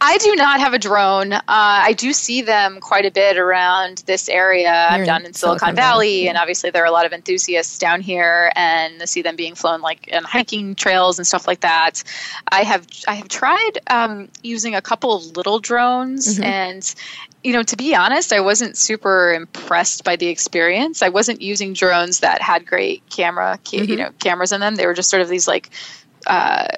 I 0.00 0.18
do 0.18 0.34
not 0.36 0.60
have 0.60 0.74
a 0.74 0.78
drone. 0.78 1.32
Uh, 1.32 1.42
I 1.48 1.92
do 1.92 2.12
see 2.12 2.42
them 2.42 2.78
quite 2.80 3.04
a 3.04 3.10
bit 3.10 3.36
around 3.36 4.04
this 4.06 4.28
area. 4.28 4.68
You're 4.90 5.00
I'm 5.00 5.04
down 5.04 5.26
in, 5.26 5.34
Silicon, 5.34 5.58
Silicon 5.58 5.76
Valley, 5.76 6.06
Valley 6.06 6.24
yeah. 6.24 6.28
and 6.30 6.38
obviously 6.38 6.70
there 6.70 6.82
are 6.82 6.86
a 6.86 6.92
lot 6.92 7.06
of 7.06 7.12
enthusiasts 7.12 7.78
down 7.78 8.00
here, 8.00 8.52
and 8.54 9.02
I 9.02 9.06
see 9.06 9.22
them 9.22 9.36
being 9.36 9.54
flown 9.54 9.80
like 9.80 10.06
in 10.08 10.24
hiking 10.24 10.74
trails 10.74 11.18
and 11.18 11.26
stuff 11.26 11.46
like 11.46 11.60
that. 11.60 12.04
I 12.46 12.62
have 12.62 12.86
I 13.08 13.14
have 13.14 13.28
tried 13.28 13.78
um, 13.88 14.28
using 14.42 14.74
a 14.74 14.82
couple 14.82 15.16
of 15.16 15.36
little 15.36 15.58
drones, 15.58 16.34
mm-hmm. 16.34 16.44
and 16.44 16.94
you 17.42 17.52
know, 17.52 17.62
to 17.62 17.76
be 17.76 17.94
honest, 17.94 18.32
I 18.32 18.40
wasn't 18.40 18.76
super 18.76 19.32
impressed 19.32 20.04
by 20.04 20.16
the 20.16 20.26
experience. 20.26 21.02
I 21.02 21.08
wasn't 21.08 21.40
using 21.40 21.72
drones 21.72 22.20
that 22.20 22.42
had 22.42 22.66
great 22.66 23.08
camera, 23.10 23.58
mm-hmm. 23.62 23.90
you 23.90 23.96
know, 23.96 24.10
cameras 24.18 24.52
in 24.52 24.60
them. 24.60 24.74
They 24.74 24.86
were 24.86 24.94
just 24.94 25.08
sort 25.08 25.22
of 25.22 25.28
these 25.28 25.46
like, 25.46 25.70
uh, 26.26 26.68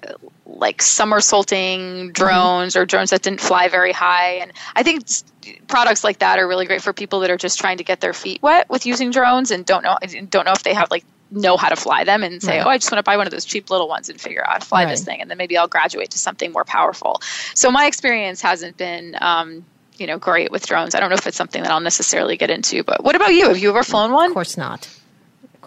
like 0.47 0.83
somersaulting 0.83 2.13
drones 2.13 2.75
mm-hmm. 2.75 2.83
or 2.83 2.87
drones 2.87 3.11
that 3.11 3.23
didn't 3.23 3.41
fly 3.41 3.69
very 3.69 3.93
high. 3.93 4.35
And 4.35 4.53
I 4.75 4.83
think 4.83 5.07
products 5.69 6.05
like 6.05 6.19
that 6.19 6.39
are 6.39 6.47
really 6.47 6.67
great 6.67 6.83
for 6.83 6.93
people 6.93 7.21
that 7.21 7.31
are 7.31 7.37
just 7.37 7.59
trying 7.59 7.79
to 7.79 7.85
get 7.85 8.01
their 8.01 8.13
feet 8.13 8.43
wet 8.43 8.69
with 8.69 8.87
using 8.87 9.11
drones 9.11 9.51
and 9.51 9.65
don't 9.65 9.83
know 9.83 9.97
don't 10.29 10.45
know 10.45 10.53
if 10.53 10.63
they 10.63 10.75
have 10.75 10.91
like 10.91 11.05
know 11.31 11.57
how 11.57 11.69
to 11.69 11.77
fly 11.77 12.05
them 12.05 12.23
and 12.23 12.43
say, 12.43 12.59
right. 12.59 12.67
oh, 12.67 12.71
I 12.71 12.79
just 12.79 12.91
want 12.91 12.99
to 12.99 13.09
buy 13.09 13.17
one 13.17 13.27
of 13.27 13.31
those 13.31 13.45
cheap 13.45 13.71
little 13.71 13.89
ones 13.89 14.09
and 14.09 14.21
figure 14.21 14.43
out 14.43 14.53
how 14.53 14.59
to 14.59 14.67
fly 14.67 14.85
right. 14.85 14.91
this 14.91 15.05
thing, 15.05 15.21
and 15.21 15.31
then 15.31 15.39
maybe 15.39 15.57
I'll 15.57 15.69
graduate 15.69 16.11
to 16.11 16.19
something 16.19 16.53
more 16.53 16.65
powerful. 16.65 17.21
So 17.55 17.71
my 17.71 17.87
experience 17.87 18.43
hasn't 18.43 18.77
been 18.77 19.17
um, 19.21 19.65
you 19.97 20.07
know 20.07 20.19
great 20.19 20.51
with 20.51 20.67
drones. 20.67 20.95
I 20.95 21.01
don't 21.01 21.11
know 21.11 21.17
if 21.17 21.27
it's 21.27 21.37
something 21.37 21.63
that 21.63 21.71
I'll 21.71 21.81
necessarily 21.81 22.37
get 22.37 22.51
into. 22.51 22.83
But 22.83 23.05
what 23.05 23.15
about 23.15 23.33
you? 23.33 23.49
Have 23.49 23.59
you 23.59 23.71
ever 23.71 23.83
flown 23.83 24.13
one? 24.13 24.29
Of 24.29 24.35
course 24.35 24.57
not. 24.57 24.89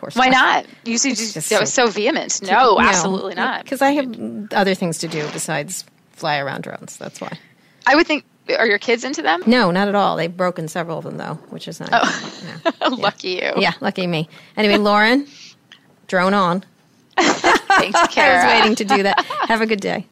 Course. 0.03 0.15
Why 0.17 0.27
not? 0.27 0.65
not? 0.65 0.65
You 0.83 0.97
see, 0.97 1.11
just, 1.11 1.33
that 1.33 1.43
so, 1.43 1.59
was 1.61 1.71
so 1.71 1.87
vehement. 1.87 2.41
No, 2.41 2.75
no 2.75 2.79
absolutely 2.81 3.35
not. 3.35 3.63
Because 3.63 3.81
I 3.81 3.91
have 3.91 4.51
other 4.51 4.75
things 4.75 4.97
to 4.97 5.07
do 5.07 5.25
besides 5.31 5.85
fly 6.11 6.39
around 6.39 6.63
drones. 6.63 6.97
That's 6.97 7.21
why. 7.21 7.39
I 7.87 7.95
would 7.95 8.05
think. 8.05 8.25
Are 8.59 8.67
your 8.67 8.79
kids 8.79 9.05
into 9.05 9.21
them? 9.21 9.41
No, 9.47 9.71
not 9.71 9.87
at 9.87 9.95
all. 9.95 10.17
They've 10.17 10.35
broken 10.35 10.67
several 10.67 10.97
of 10.97 11.05
them 11.05 11.15
though, 11.15 11.35
which 11.51 11.69
is 11.69 11.79
nice. 11.79 11.89
Oh. 11.93 12.61
Yeah. 12.65 12.87
lucky 12.89 13.29
you. 13.29 13.53
Yeah, 13.55 13.71
lucky 13.79 14.05
me. 14.05 14.27
Anyway, 14.57 14.75
Lauren, 14.75 15.25
drone 16.07 16.33
on. 16.33 16.65
Thanks, 17.17 18.07
Kara. 18.09 18.41
I 18.41 18.43
was 18.43 18.61
waiting 18.61 18.75
to 18.75 18.83
do 18.83 19.03
that. 19.03 19.23
Have 19.47 19.61
a 19.61 19.65
good 19.65 19.79
day. 19.79 20.07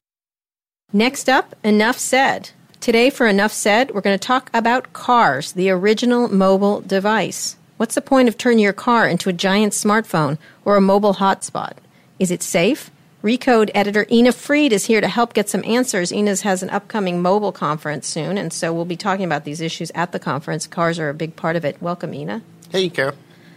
Next 0.94 1.28
up, 1.28 1.54
enough 1.66 1.98
said. 1.98 2.52
Today, 2.80 3.12
for 3.12 3.28
Enough 3.28 3.54
Said, 3.54 3.92
we're 3.92 4.02
going 4.02 4.18
to 4.18 4.28
talk 4.28 4.50
about 4.56 4.92
cars, 4.92 5.52
the 5.52 5.70
original 5.70 6.28
mobile 6.30 6.82
device. 6.82 7.56
What's 7.82 7.96
the 7.96 8.02
point 8.02 8.30
of 8.30 8.38
turning 8.38 8.60
your 8.60 8.74
car 8.74 9.08
into 9.08 9.28
a 9.28 9.34
giant 9.34 9.74
smartphone 9.74 10.38
or 10.66 10.76
a 10.76 10.82
mobile 10.82 11.16
hotspot? 11.16 11.78
Is 12.20 12.30
it 12.30 12.44
safe? 12.44 12.92
Recode 13.24 13.72
editor 13.74 14.06
Ina 14.12 14.34
Fried 14.34 14.72
is 14.72 14.86
here 14.86 15.02
to 15.02 15.08
help 15.08 15.34
get 15.34 15.50
some 15.50 15.66
answers. 15.66 16.12
Ina's 16.12 16.42
has 16.42 16.62
an 16.62 16.70
upcoming 16.70 17.24
mobile 17.24 17.52
conference 17.52 18.06
soon, 18.06 18.38
and 18.38 18.54
so 18.54 18.72
we'll 18.72 18.86
be 18.86 18.96
talking 18.96 19.26
about 19.26 19.46
these 19.46 19.62
issues 19.62 19.92
at 19.96 20.12
the 20.12 20.20
conference. 20.20 20.68
Cars 20.68 21.00
are 21.00 21.10
a 21.10 21.14
big 21.16 21.36
part 21.36 21.56
of 21.56 21.66
it. 21.66 21.82
Welcome, 21.82 22.14
Ina. 22.14 22.44
Hey, 22.70 22.88
Kara. 22.88 23.16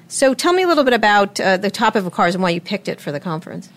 So 0.08 0.32
tell 0.32 0.54
me 0.54 0.62
a 0.62 0.68
little 0.68 0.84
bit 0.84 0.94
about 0.94 1.38
uh, 1.38 1.58
the 1.58 1.70
topic 1.70 2.06
of 2.06 2.10
cars 2.14 2.34
and 2.34 2.42
why 2.42 2.48
you 2.48 2.62
picked 2.62 2.88
it 2.88 3.02
for 3.02 3.12
the 3.12 3.20
conference. 3.20 3.68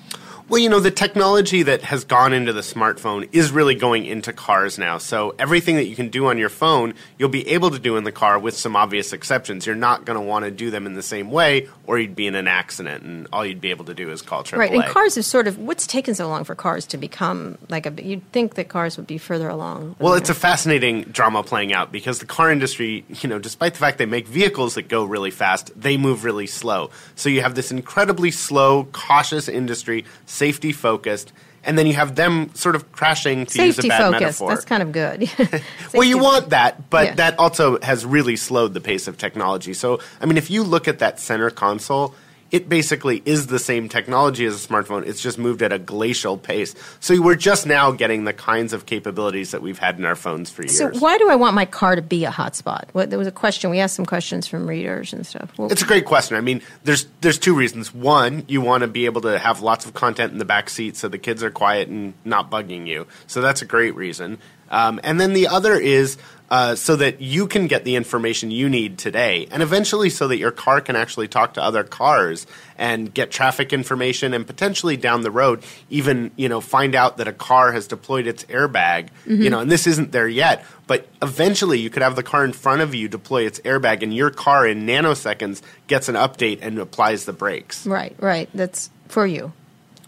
Well, 0.49 0.59
you 0.59 0.69
know, 0.69 0.79
the 0.79 0.91
technology 0.91 1.63
that 1.63 1.81
has 1.81 2.05
gone 2.05 2.31
into 2.31 2.53
the 2.53 2.61
smartphone 2.61 3.27
is 3.33 3.51
really 3.51 3.75
going 3.75 4.05
into 4.05 4.31
cars 4.31 4.77
now. 4.77 4.97
So 4.97 5.35
everything 5.37 5.75
that 5.75 5.87
you 5.87 5.95
can 5.95 6.07
do 6.07 6.27
on 6.27 6.37
your 6.37 6.47
phone, 6.47 6.93
you'll 7.17 7.27
be 7.27 7.45
able 7.49 7.69
to 7.71 7.79
do 7.79 7.97
in 7.97 8.05
the 8.05 8.13
car 8.13 8.39
with 8.39 8.55
some 8.55 8.73
obvious 8.73 9.11
exceptions. 9.11 9.65
You're 9.65 9.75
not 9.75 10.05
going 10.05 10.17
to 10.17 10.25
want 10.25 10.45
to 10.45 10.51
do 10.51 10.71
them 10.71 10.85
in 10.85 10.93
the 10.93 11.03
same 11.03 11.31
way, 11.31 11.67
or 11.85 11.99
you'd 11.99 12.15
be 12.15 12.27
in 12.27 12.35
an 12.35 12.47
accident, 12.47 13.03
and 13.03 13.27
all 13.33 13.45
you'd 13.45 13.59
be 13.59 13.71
able 13.71 13.83
to 13.85 13.93
do 13.93 14.09
is 14.09 14.21
call 14.21 14.41
AAA. 14.41 14.57
Right, 14.57 14.71
and 14.71 14.85
cars 14.85 15.17
is 15.17 15.27
sort 15.27 15.47
of 15.47 15.57
what's 15.57 15.85
taken 15.85 16.15
so 16.15 16.29
long 16.29 16.45
for 16.45 16.55
cars 16.55 16.85
to 16.87 16.97
become 16.97 17.57
like 17.67 17.85
a. 17.85 18.01
You'd 18.01 18.31
think 18.31 18.55
that 18.55 18.69
cars 18.69 18.95
would 18.95 19.07
be 19.07 19.17
further 19.17 19.49
along. 19.49 19.97
Well, 19.99 20.13
it's 20.13 20.29
a 20.29 20.33
fascinating 20.33 21.01
drama 21.03 21.43
playing 21.43 21.73
out 21.73 21.91
because 21.91 22.19
the 22.19 22.25
car 22.25 22.49
industry, 22.51 23.03
you 23.09 23.27
know, 23.27 23.37
despite 23.37 23.73
the 23.73 23.79
fact 23.79 23.97
they 23.97 24.05
make 24.05 24.27
vehicles 24.27 24.75
that 24.75 24.87
go 24.87 25.03
really 25.03 25.31
fast, 25.31 25.71
they 25.75 25.97
move 25.97 26.23
really 26.23 26.47
slow. 26.47 26.89
So 27.15 27.27
you 27.27 27.41
have 27.41 27.55
this 27.55 27.69
incredibly 27.69 28.31
slow, 28.31 28.85
cautious 28.93 29.49
industry 29.49 30.05
safety 30.37 30.71
focused, 30.71 31.33
and 31.63 31.77
then 31.77 31.87
you 31.87 31.93
have 31.93 32.15
them 32.15 32.49
sort 32.53 32.75
of 32.75 32.91
crashing 32.91 33.45
to 33.45 33.51
safety 33.51 33.65
use 33.65 33.79
a 33.79 33.87
bad 33.89 33.97
focused. 34.01 34.21
metaphor. 34.21 34.49
That's 34.49 34.65
kind 34.65 34.83
of 34.83 34.91
good. 34.91 35.29
well, 35.93 36.03
you 36.07 36.17
want 36.17 36.49
that, 36.51 36.89
but 36.89 37.05
Yeah. 37.07 37.15
that 37.15 37.39
also 37.39 37.79
has 37.81 38.05
really 38.05 38.35
slowed 38.37 38.73
the 38.73 38.81
pace 38.81 39.07
of 39.07 39.17
technology. 39.17 39.73
So, 39.73 39.99
I 40.21 40.25
mean, 40.27 40.37
if 40.37 40.49
you 40.49 40.63
look 40.63 40.87
at 40.87 40.99
that 40.99 41.19
center 41.19 41.49
console, 41.49 42.13
it 42.51 42.69
basically 42.69 43.21
is 43.25 43.47
the 43.47 43.59
same 43.59 43.89
technology 43.89 44.45
as 44.45 44.63
a 44.63 44.67
smartphone. 44.67 45.05
It's 45.05 45.21
just 45.21 45.37
moved 45.37 45.61
at 45.61 45.71
a 45.73 45.79
glacial 45.79 46.37
pace. 46.37 46.75
So 46.99 47.21
we're 47.21 47.35
just 47.35 47.65
now 47.65 47.91
getting 47.91 48.23
the 48.23 48.33
kinds 48.33 48.73
of 48.73 48.85
capabilities 48.85 49.51
that 49.51 49.61
we've 49.61 49.79
had 49.79 49.97
in 49.97 50.05
our 50.05 50.15
phones 50.15 50.49
for 50.49 50.63
years. 50.63 50.77
so 50.77 50.89
why 50.99 51.17
do 51.17 51.29
I 51.29 51.35
want 51.35 51.55
my 51.55 51.65
car 51.65 51.95
to 51.95 52.01
be 52.01 52.25
a 52.25 52.31
hotspot? 52.31 52.85
What, 52.93 53.09
there 53.09 53.19
was 53.19 53.27
a 53.27 53.31
question. 53.31 53.69
We 53.69 53.79
asked 53.79 53.95
some 53.95 54.05
questions 54.05 54.47
from 54.47 54.67
readers 54.67 55.13
and 55.13 55.25
stuff. 55.25 55.51
Well, 55.57 55.71
It's 55.71 55.81
a 55.81 55.85
great 55.85 56.05
question. 56.05 56.37
I 56.37 56.41
mean, 56.41 56.61
there's 56.83 57.07
there's 57.21 57.39
two 57.39 57.55
reasons. 57.55 57.93
One, 57.93 58.45
you 58.47 58.61
want 58.61 58.81
to 58.81 58.87
be 58.87 59.05
able 59.05 59.21
to 59.21 59.37
have 59.39 59.61
lots 59.61 59.85
of 59.85 59.93
content 59.93 60.31
in 60.31 60.37
the 60.37 60.45
back 60.45 60.69
seat 60.69 60.95
so 60.95 61.07
the 61.07 61.17
kids 61.17 61.43
are 61.43 61.51
quiet 61.51 61.87
and 61.89 62.13
not 62.23 62.49
bugging 62.49 62.87
you. 62.87 63.07
So 63.27 63.41
that's 63.41 63.61
a 63.61 63.65
great 63.65 63.95
reason. 63.95 64.39
Um, 64.69 64.99
and 65.03 65.19
then 65.19 65.33
the 65.33 65.47
other 65.47 65.73
is 65.73 66.17
uh, 66.49 66.75
so 66.75 66.95
that 66.95 67.19
you 67.19 67.47
can 67.47 67.67
get 67.67 67.83
the 67.83 67.95
information 67.95 68.51
you 68.51 68.69
need 68.69 68.97
today, 68.97 69.47
and 69.51 69.61
eventually 69.61 70.09
so 70.09 70.27
that 70.29 70.37
your 70.37 70.51
car 70.51 70.79
can 70.79 70.95
actually 70.95 71.27
talk 71.27 71.55
to 71.55 71.61
other 71.61 71.83
cars 71.83 72.47
and 72.77 73.13
get 73.13 73.31
traffic 73.31 73.73
information, 73.73 74.33
and 74.33 74.47
potentially 74.47 74.95
down 74.95 75.21
the 75.23 75.31
road, 75.31 75.63
even 75.89 76.31
you 76.37 76.47
know 76.47 76.61
find 76.61 76.95
out 76.95 77.17
that 77.17 77.27
a 77.27 77.33
car 77.33 77.73
has 77.73 77.87
deployed 77.87 78.27
its 78.27 78.45
airbag. 78.45 79.09
You 79.43 79.49
know, 79.49 79.59
and 79.59 79.69
this 79.69 79.87
isn't 79.87 80.11
there 80.13 80.27
yet, 80.27 80.63
but 80.87 81.07
eventually 81.21 81.79
you 81.79 81.89
could 81.89 82.01
have 82.01 82.15
the 82.15 82.23
car 82.23 82.45
in 82.45 82.53
front 82.53 82.81
of 82.81 82.95
you 82.95 83.09
deploy 83.09 83.45
its 83.45 83.59
airbag, 83.61 84.01
and 84.01 84.15
your 84.15 84.29
car 84.29 84.65
in 84.65 84.85
nanoseconds 84.85 85.61
gets 85.87 86.07
an 86.07 86.15
update 86.15 86.59
and 86.61 86.79
applies 86.79 87.25
the 87.25 87.33
brakes 87.33 87.85
right, 87.85 88.15
right. 88.19 88.49
That's 88.53 88.89
for 89.09 89.27
you. 89.27 89.51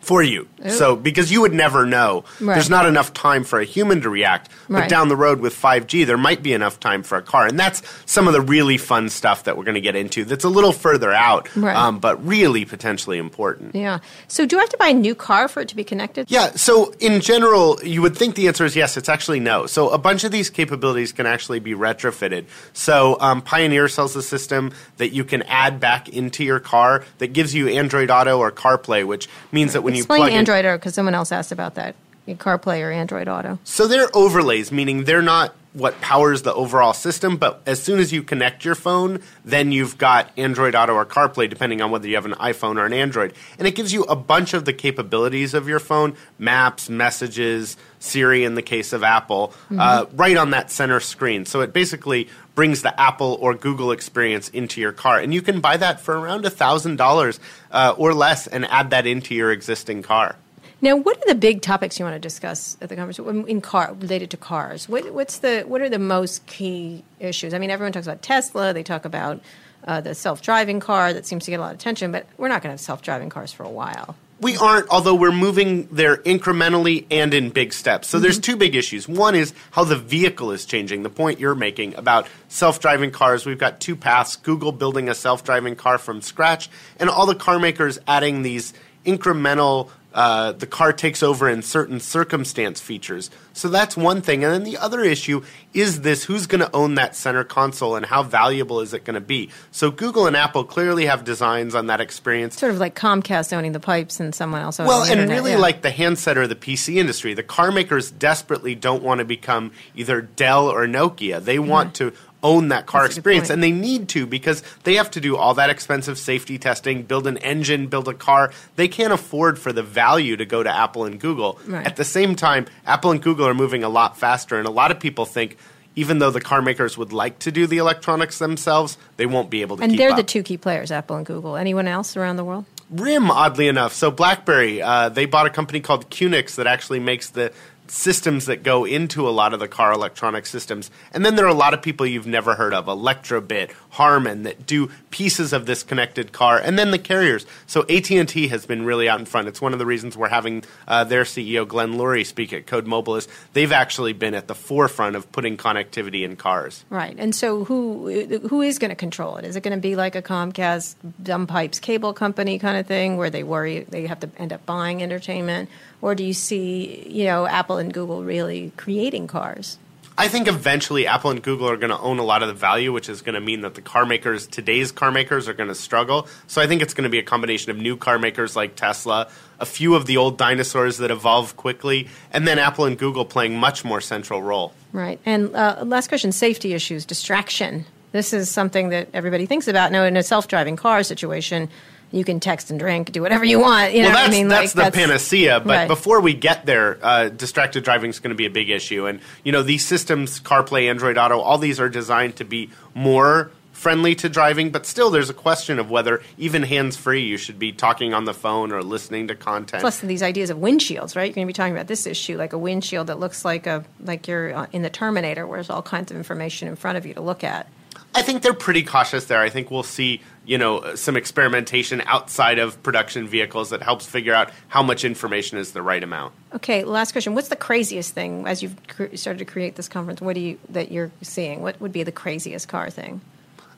For 0.10 0.24
you. 0.24 0.47
So 0.70 0.95
because 0.95 1.32
you 1.32 1.39
would 1.41 1.53
never 1.53 1.86
know, 1.86 2.26
Right. 2.41 2.55
there's 2.55 2.70
not 2.70 2.88
enough 2.88 3.14
time 3.14 3.43
for 3.43 3.60
a 3.60 3.64
human 3.64 4.01
to 4.01 4.10
react. 4.10 4.49
But 4.68 4.74
Right. 4.82 4.89
down 4.89 5.07
the 5.07 5.16
road 5.16 5.39
with 5.39 5.53
5G, 5.55 6.03
there 6.03 6.18
might 6.18 6.41
be 6.41 6.51
enough 6.53 6.80
time 6.80 7.03
for 7.03 7.16
a 7.18 7.22
car, 7.22 7.45
and 7.45 7.60
that's 7.60 7.82
some 8.07 8.28
of 8.28 8.34
the 8.34 8.41
really 8.41 8.78
fun 8.78 9.10
stuff 9.10 9.43
that 9.43 9.55
we're 9.55 9.64
going 9.64 9.76
to 9.76 9.82
get 9.82 9.95
into. 9.95 10.26
That's 10.26 10.43
a 10.43 10.49
little 10.49 10.72
further 10.74 11.12
out, 11.14 11.47
Right. 11.55 11.76
um, 11.76 11.99
but 11.99 12.16
really 12.26 12.66
potentially 12.66 13.20
important. 13.20 13.76
Yeah. 13.76 13.99
So 14.28 14.45
do 14.47 14.57
I 14.57 14.62
have 14.62 14.70
to 14.70 14.78
buy 14.78 14.88
a 14.88 14.93
new 14.93 15.14
car 15.16 15.47
for 15.47 15.62
it 15.62 15.68
to 15.70 15.76
be 15.76 15.84
connected? 15.84 16.26
Yeah, 16.30 16.51
so 16.55 16.91
in 16.99 17.22
general, 17.22 17.80
you 17.84 18.01
would 18.01 18.16
think 18.18 18.34
the 18.36 18.47
answer 18.47 18.66
is 18.66 18.76
yes. 18.76 18.97
It's 18.97 19.10
actually 19.10 19.39
no. 19.39 19.68
So 19.68 19.89
a 19.89 19.97
bunch 19.99 20.24
of 20.24 20.32
these 20.32 20.49
capabilities 20.49 21.12
can 21.12 21.26
actually 21.28 21.60
be 21.60 21.74
retrofitted. 21.76 22.45
So 22.74 23.18
um, 23.22 23.41
Pioneer 23.43 23.88
sells 23.88 24.16
a 24.16 24.24
system 24.24 24.72
that 24.97 25.10
you 25.14 25.24
can 25.24 25.43
add 25.43 25.80
back 25.80 26.10
into 26.10 26.43
your 26.43 26.60
car 26.60 27.03
that 27.20 27.34
gives 27.34 27.53
you 27.53 27.68
Android 27.68 28.10
Auto 28.10 28.39
or 28.39 28.51
CarPlay, 28.51 29.05
which 29.05 29.30
means 29.51 29.74
that 29.74 29.82
when 29.82 29.95
you 30.00 30.04
Explain 30.04 30.22
plug 30.22 30.32
Android 30.32 30.66
Auto 30.66 30.78
because 30.78 30.93
someone 30.93 31.16
else 31.16 31.32
asked 31.32 31.52
about 31.52 31.76
that. 31.76 31.95
CarPlay 32.36 32.82
or 32.82 32.91
Android 32.91 33.28
Auto. 33.28 33.58
So 33.64 33.88
they're 33.88 34.16
overlays, 34.16 34.72
meaning 34.72 35.06
they're 35.06 35.22
not 35.22 35.56
what 35.74 36.00
powers 36.02 36.41
the 36.41 36.54
overall 36.54 36.93
system, 36.93 37.38
but 37.38 37.62
as 37.66 37.82
soon 37.82 38.00
as 38.00 38.12
you 38.12 38.24
connect 38.24 38.66
your 38.66 38.74
phone, 38.74 39.22
then 39.45 39.72
you've 39.72 39.97
got 39.97 40.30
Android 40.36 40.74
Auto 40.74 40.93
or 40.93 41.06
CarPlay, 41.06 41.47
depending 41.47 41.80
on 41.82 41.91
whether 41.91 42.08
you 42.08 42.16
have 42.16 42.26
an 42.26 42.34
iPhone 42.34 42.78
or 42.78 42.86
an 42.86 42.93
Android. 42.93 43.34
And 43.60 43.68
it 43.68 43.76
gives 43.76 43.93
you 43.93 44.04
a 44.04 44.16
bunch 44.16 44.54
of 44.54 44.66
the 44.66 44.74
capabilities 44.74 45.54
of 45.54 45.68
your 45.68 45.80
phone 45.80 46.16
maps, 46.39 46.89
messages, 46.89 47.78
Siri 48.00 48.43
in 48.43 48.56
the 48.56 48.62
case 48.62 48.93
of 48.93 49.04
Apple, 49.04 49.54
uh, 49.78 50.06
right 50.14 50.38
on 50.38 50.52
that 50.52 50.72
center 50.72 51.00
screen. 51.00 51.45
So 51.45 51.62
it 51.62 51.72
basically 51.72 52.30
brings 52.60 52.82
the 52.82 52.99
Apple 52.99 53.38
or 53.39 53.53
Google 53.53 53.93
experience 53.93 54.49
into 54.49 54.82
your 54.82 54.91
car. 54.91 55.18
And 55.18 55.34
you 55.34 55.41
can 55.41 55.62
buy 55.62 55.78
that 55.78 56.01
for 56.01 56.20
around 56.20 56.43
$1,000 56.43 57.39
uh, 57.72 57.95
or 57.97 58.14
less 58.14 58.47
and 58.47 58.66
add 58.66 58.89
that 58.89 59.07
into 59.07 59.34
your 59.34 59.49
existing 59.53 60.01
car. 60.01 60.36
Now, 60.82 60.97
what 60.97 61.16
are 61.16 61.26
the 61.26 61.36
big 61.36 61.62
topics 61.62 61.97
you 61.97 62.03
want 62.03 62.16
to 62.16 62.20
discuss 62.20 62.76
at 62.82 62.89
the 62.89 62.97
conference 62.97 63.47
in 63.47 63.62
car 63.62 63.93
related 63.93 64.30
to 64.32 64.36
cars? 64.36 64.89
What, 64.89 65.10
what's 65.14 65.38
the 65.38 65.62
what 65.70 65.80
are 65.80 65.88
the 65.88 65.99
most 65.99 66.45
key 66.47 67.05
issues? 67.22 67.53
I 67.53 67.60
mean, 67.60 67.70
everyone 67.70 67.93
talks 67.93 68.07
about 68.07 68.24
Tesla. 68.24 68.74
They 68.74 68.84
talk 68.84 69.05
about 69.05 69.39
uh, 69.88 70.01
the 70.01 70.14
self-driving 70.14 70.82
car 70.82 71.14
that 71.14 71.26
seems 71.26 71.45
to 71.45 71.51
get 71.51 71.62
a 71.62 71.64
lot 71.64 71.72
of 71.72 71.80
attention, 71.80 72.12
but 72.12 72.26
we're 72.38 72.49
not 72.49 72.62
going 72.62 72.72
to 72.72 72.74
have 72.74 72.82
self-driving 72.82 73.30
cars 73.30 73.53
for 73.53 73.64
a 73.64 73.70
while. 73.70 74.18
We 74.41 74.55
aren't, 74.55 74.87
although 74.89 75.15
we're 75.15 75.33
moving 75.33 75.87
there 75.91 76.17
incrementally 76.17 77.05
and 77.11 77.33
in 77.33 77.49
big 77.49 77.73
steps. 77.73 78.07
So 78.07 78.19
there's 78.19 78.35
mm-hmm. 78.35 78.53
two 78.53 78.57
big 78.57 78.75
issues. 78.75 79.07
One 79.07 79.35
is 79.35 79.53
how 79.71 79.83
the 79.83 79.97
vehicle 79.97 80.51
is 80.51 80.65
changing, 80.65 81.03
the 81.03 81.09
point 81.09 81.39
you're 81.39 81.55
making 81.55 81.95
about 81.95 82.27
self 82.47 82.79
driving 82.79 83.11
cars. 83.11 83.45
We've 83.45 83.57
got 83.57 83.81
two 83.81 83.95
paths 83.95 84.37
Google 84.37 84.71
building 84.71 85.09
a 85.09 85.15
self 85.15 85.43
driving 85.43 85.75
car 85.75 85.97
from 85.97 86.21
scratch, 86.21 86.69
and 86.99 87.09
all 87.09 87.25
the 87.25 87.35
car 87.35 87.59
makers 87.59 87.99
adding 88.07 88.41
these 88.41 88.73
incremental. 89.05 89.89
Uh, 90.14 90.51
the 90.53 90.66
car 90.66 90.91
takes 90.91 91.22
over 91.22 91.47
in 91.47 91.62
certain 91.62 91.99
circumstance 91.99 92.82
features. 92.82 93.30
So 93.53 93.70
that's 93.70 93.95
one 93.95 94.22
thing. 94.22 94.43
And 94.43 94.53
then 94.53 94.64
the 94.64 94.78
other 94.78 95.01
issue 95.01 95.43
is 95.74 96.01
this 96.01 96.24
who's 96.24 96.47
going 96.47 96.62
to 96.62 96.76
own 96.76 96.95
that 96.95 97.16
center 97.16 97.43
console 97.43 97.95
and 97.95 98.05
how 98.07 98.24
valuable 98.24 98.80
is 98.80 98.93
it 98.93 99.03
going 99.03 99.14
to 99.14 99.22
be? 99.22 99.49
So 99.72 99.91
Google 99.91 100.26
and 100.26 100.36
Apple 100.36 100.64
clearly 100.64 101.05
have 101.05 101.24
designs 101.24 101.76
on 101.76 101.88
that 101.88 102.01
experience. 102.01 102.57
Sort 102.57 102.72
of 102.72 102.80
like 102.80 102.95
Comcast 102.95 103.53
owning 103.53 103.74
the 103.74 103.80
pipes 103.80 104.20
and 104.20 104.34
someone 104.34 104.62
else 104.62 104.80
owning 104.80 104.88
Well, 104.88 105.03
and 105.03 105.12
internet, 105.12 105.38
really 105.38 105.51
yeah. 105.51 105.57
like 105.57 105.84
the 105.84 105.91
handset 105.91 106.38
or 106.38 106.47
the 106.47 106.55
PC 106.55 106.95
industry, 106.95 107.36
the 107.36 107.43
car 107.43 107.72
makers 107.72 108.10
desperately 108.10 108.74
don't 108.74 109.03
want 109.03 109.20
to 109.20 109.26
become 109.26 109.72
either 109.95 110.22
Dell 110.22 110.68
or 110.68 110.88
Nokia. 110.88 111.43
They 111.43 111.60
want 111.60 111.93
to 111.95 112.14
own 112.41 112.69
that 112.69 112.85
car 112.85 113.03
That's 113.03 113.17
experience 113.17 113.49
and 113.49 113.61
they 113.61 113.71
need 113.71 114.09
to 114.09 114.25
because 114.25 114.63
they 114.83 114.95
have 114.95 115.11
to 115.11 115.21
do 115.21 115.35
all 115.35 115.53
that 115.55 115.69
expensive 115.69 116.17
safety 116.17 116.57
testing, 116.57 117.03
build 117.03 117.27
an 117.27 117.37
engine, 117.37 117.87
build 117.87 118.07
a 118.07 118.13
car. 118.13 118.51
They 118.75 118.87
can't 118.87 119.13
afford 119.13 119.59
for 119.59 119.73
the 119.73 119.83
value 119.83 120.37
to 120.37 120.45
go 120.45 120.63
to 120.63 120.69
Apple 120.69 121.05
and 121.05 121.19
Google. 121.19 121.59
Right. 121.65 121.85
At 121.85 121.95
the 121.97 122.05
same 122.05 122.35
time, 122.35 122.67
Apple 122.85 123.11
and 123.11 123.21
Google 123.21 123.47
are 123.47 123.53
moving 123.53 123.83
a 123.83 123.89
lot 123.89 124.17
faster 124.17 124.57
and 124.57 124.67
a 124.67 124.71
lot 124.71 124.91
of 124.91 124.99
people 124.99 125.25
think 125.25 125.57
even 125.95 126.19
though 126.19 126.31
the 126.31 126.39
car 126.39 126.61
makers 126.61 126.97
would 126.97 127.11
like 127.11 127.39
to 127.39 127.51
do 127.51 127.67
the 127.67 127.77
electronics 127.77 128.39
themselves, 128.39 128.97
they 129.17 129.25
won't 129.25 129.49
be 129.49 129.61
able 129.61 129.75
to 129.77 129.83
and 129.83 129.97
they're 129.97 130.11
up. 130.11 130.17
the 130.17 130.23
two 130.23 130.43
key 130.43 130.57
players, 130.57 130.91
Apple 130.91 131.17
and 131.17 131.25
Google. 131.25 131.57
Anyone 131.57 131.87
else 131.87 132.15
around 132.15 132.37
the 132.37 132.45
world? 132.45 132.65
RIM, 132.89 133.29
oddly 133.29 133.67
enough. 133.67 133.93
So 133.93 134.09
BlackBerry, 134.09 134.81
uh, 134.81 135.09
they 135.09 135.25
bought 135.25 135.45
a 135.45 135.49
company 135.49 135.79
called 135.79 136.09
QNX 136.09 136.55
that 136.55 136.67
actually 136.67 136.99
makes 136.99 137.29
the 137.29 137.51
systems 137.91 138.45
that 138.45 138.63
go 138.63 138.85
into 138.85 139.27
a 139.27 139.31
lot 139.31 139.53
of 139.53 139.59
the 139.59 139.67
car 139.67 139.91
electronic 139.91 140.45
systems. 140.45 140.91
And 141.13 141.25
then 141.25 141.35
there 141.35 141.45
are 141.45 141.49
a 141.49 141.53
lot 141.53 141.73
of 141.73 141.81
people 141.81 142.05
you've 142.05 142.27
never 142.27 142.55
heard 142.55 142.73
of, 142.73 142.85
Electrobit, 142.85 143.71
Harman, 143.91 144.43
that 144.43 144.65
do 144.65 144.91
pieces 145.09 145.53
of 145.53 145.65
this 145.65 145.83
connected 145.83 146.31
car. 146.31 146.57
And 146.57 146.77
then 146.77 146.91
the 146.91 146.99
carriers. 146.99 147.45
So 147.67 147.81
AT&T 147.89 148.47
has 148.47 148.65
been 148.65 148.85
really 148.85 149.09
out 149.09 149.19
in 149.19 149.25
front. 149.25 149.47
It's 149.47 149.61
one 149.61 149.73
of 149.73 149.79
the 149.79 149.85
reasons 149.85 150.15
we're 150.15 150.29
having 150.29 150.63
uh, 150.87 151.03
their 151.03 151.23
CEO, 151.23 151.67
Glenn 151.67 151.93
Lurie, 151.93 152.25
speak 152.25 152.53
at 152.53 152.67
Code 152.67 152.85
Mobilis. 152.85 153.27
they've 153.53 153.71
actually 153.71 154.13
been 154.13 154.33
at 154.33 154.47
the 154.47 154.55
forefront 154.55 155.15
of 155.15 155.31
putting 155.31 155.57
connectivity 155.57 156.23
in 156.23 156.35
cars. 156.35 156.85
Right. 156.89 157.15
And 157.17 157.33
so 157.33 157.63
who 157.65 158.39
who 158.49 158.61
is 158.61 158.79
going 158.79 158.89
to 158.89 158.95
control 158.95 159.37
it? 159.37 159.45
Is 159.45 159.55
it 159.55 159.61
going 159.61 159.75
to 159.75 159.81
be 159.81 159.95
like 159.95 160.15
a 160.15 160.21
Comcast 160.21 160.95
dumb 161.21 161.47
pipes 161.47 161.79
cable 161.79 162.13
company 162.13 162.59
kind 162.59 162.77
of 162.77 162.85
thing 162.85 163.17
where 163.17 163.29
they 163.29 163.43
worry 163.43 163.85
they 163.89 164.07
have 164.07 164.19
to 164.21 164.29
end 164.37 164.53
up 164.53 164.65
buying 164.65 165.01
entertainment 165.01 165.69
or 166.02 166.16
do 166.16 166.24
you 166.24 166.34
see, 166.34 167.08
you 167.08 167.26
know, 167.26 167.45
Apple 167.45 167.78
and 167.78 167.93
Google 167.93 168.24
really 168.24 168.72
creating 168.78 169.28
cars? 169.28 169.78
I 170.20 170.28
think 170.28 170.50
eventually 170.50 171.08
Apple 171.08 171.32
and 171.32 171.41
Google 171.41 171.70
are 171.70 171.78
going 171.78 171.91
to 171.91 171.97
own 172.00 172.20
a 172.20 172.24
lot 172.24 172.41
of 172.41 172.50
the 172.50 172.54
value, 172.54 172.91
which 172.91 173.08
is 173.08 173.22
going 173.22 173.36
to 173.36 173.39
mean 173.39 173.62
that 173.62 173.76
the 173.76 173.82
car 173.82 174.06
makers, 174.06 174.47
today's 174.47 174.91
car 174.91 175.12
makers, 175.12 175.47
are 175.47 175.54
going 175.54 175.70
to 175.70 175.76
struggle. 175.76 176.28
So 176.45 176.62
I 176.62 176.68
think 176.68 176.82
it's 176.82 176.93
going 176.93 177.06
to 177.06 177.10
be 177.10 177.20
a 177.20 177.24
combination 177.24 177.72
of 177.72 177.78
new 177.78 177.95
car 177.95 178.20
makers 178.20 178.54
like 178.54 178.76
Tesla, 178.76 179.30
a 179.62 179.66
few 179.66 179.95
of 179.95 180.08
the 180.08 180.18
old 180.18 180.38
dinosaurs 180.38 180.97
that 180.97 181.10
evolve 181.10 181.56
quickly, 181.56 182.10
and 182.34 182.45
then 182.45 182.60
Apple 182.60 182.84
and 182.84 182.97
Google 182.97 183.24
playing 183.24 183.58
much 183.58 183.86
more 183.86 184.02
central 184.02 184.41
role. 184.41 184.74
Right. 184.91 185.22
And 185.26 185.56
uh, 185.56 185.84
last 185.86 186.10
question 186.10 186.34
safety 186.34 186.74
issues, 186.74 187.06
distraction. 187.06 187.86
This 188.12 188.34
is 188.34 188.52
something 188.52 188.89
that 188.89 189.08
everybody 189.14 189.45
thinks 189.45 189.70
about. 189.70 189.93
Now, 189.93 190.04
in 190.04 190.18
a 190.18 190.24
self 190.24 190.50
driving 190.50 190.76
car 190.76 191.02
situation, 191.04 191.70
you 192.12 192.24
can 192.24 192.39
text 192.39 192.72
and 192.72 192.80
drink, 192.80 193.12
do 193.12 193.22
whatever 193.22 193.45
you 193.45 193.60
want. 193.60 193.93
You 193.93 194.03
know 194.03 194.10
well, 194.10 194.16
what 194.16 194.22
that's, 194.22 194.30
I 194.30 194.38
mean? 194.38 194.47
that's 194.47 194.76
Like, 194.76 194.93
the 194.93 194.97
panacea. 194.97 195.60
But 195.60 195.68
right. 195.68 195.88
before 195.88 196.22
we 196.22 196.34
get 196.34 196.66
there, 196.66 196.97
uh, 197.01 197.30
distracted 197.30 197.84
driving 197.84 198.10
is 198.10 198.20
going 198.20 198.30
to 198.30 198.36
be 198.36 198.45
a 198.45 198.49
big 198.49 198.70
issue. 198.70 199.05
And, 199.05 199.20
you 199.43 199.51
know, 199.51 199.64
these 199.64 199.86
systems, 199.86 200.39
CarPlay, 200.39 200.89
Android 200.89 201.18
Auto, 201.18 201.39
all 201.39 201.57
these 201.57 201.80
are 201.80 201.89
designed 201.89 202.36
to 202.38 202.45
be 202.45 202.70
more 202.93 203.51
friendly 203.80 204.14
to 204.14 204.28
driving, 204.28 204.72
but 204.72 204.86
still 204.86 205.10
there's 205.10 205.30
a 205.30 205.34
question 205.34 205.80
of 205.80 205.89
whether 205.89 206.22
even 206.38 206.64
hands 206.64 206.97
free 206.97 207.22
you 207.22 207.38
should 207.38 207.57
be 207.57 207.72
talking 207.72 208.14
on 208.14 208.26
the 208.26 208.34
phone 208.34 208.74
or 208.74 208.84
listening 208.84 209.30
to 209.30 209.36
content. 209.36 209.80
Plus 209.80 210.01
these 210.01 210.22
ideas 210.22 210.49
of 210.49 210.57
windshields, 210.57 211.16
right? 211.16 211.28
You're 211.28 211.36
going 211.36 211.47
to 211.47 211.49
be 211.49 211.53
talking 211.53 211.74
about 211.74 211.88
this 211.88 212.05
issue 212.05 212.38
like 212.38 212.51
a 212.51 212.57
windshield 212.57 213.07
that 213.07 213.20
looks 213.20 213.45
like 213.45 213.68
a 213.68 213.86
like 214.01 214.28
you're 214.28 214.53
uh, 214.53 214.68
in 214.74 214.82
the 214.82 214.89
Terminator, 214.89 215.47
where 215.47 215.57
there's 215.57 215.70
all 215.70 215.82
kinds 215.82 216.12
of 216.12 216.18
information 216.18 216.68
in 216.68 216.76
front 216.76 216.97
of 216.97 217.05
you 217.05 217.14
to 217.14 217.22
look 217.22 217.45
at. 217.45 217.70
I 218.16 218.22
think 218.22 218.41
they're 218.41 218.53
pretty 218.53 218.84
cautious 218.84 219.26
there. 219.26 219.39
I 219.39 219.49
think 219.49 219.70
we'll 219.70 219.84
see, 219.84 220.22
you 220.45 220.57
know, 220.57 220.95
some 220.95 221.16
experimentation 221.16 222.01
outside 222.05 222.57
of 222.57 222.82
production 222.82 223.28
vehicles 223.28 223.70
that 223.70 223.84
helps 223.84 224.05
figure 224.05 224.34
out 224.34 224.51
how 224.68 224.82
much 224.82 225.05
information 225.05 225.57
is 225.57 225.74
the 225.74 225.82
right 225.82 226.03
amount. 226.03 226.34
Okay, 226.55 226.84
last 226.84 227.12
question. 227.12 227.36
What's 227.36 227.49
the 227.49 227.55
craziest 227.55 228.14
thing 228.14 228.47
as 228.47 228.64
you've 228.64 228.76
cr- 228.88 229.16
started 229.16 229.39
to 229.39 229.45
create 229.45 229.76
this 229.76 229.88
conference? 229.88 230.22
What 230.22 230.34
do 230.34 230.41
you 230.41 230.57
that 230.70 230.91
you're 230.91 231.12
seeing? 231.22 231.62
What 231.62 231.80
would 231.80 231.91
be 231.91 232.03
the 232.03 232.12
craziest 232.12 232.68
car 232.68 232.89
thing? 232.89 233.22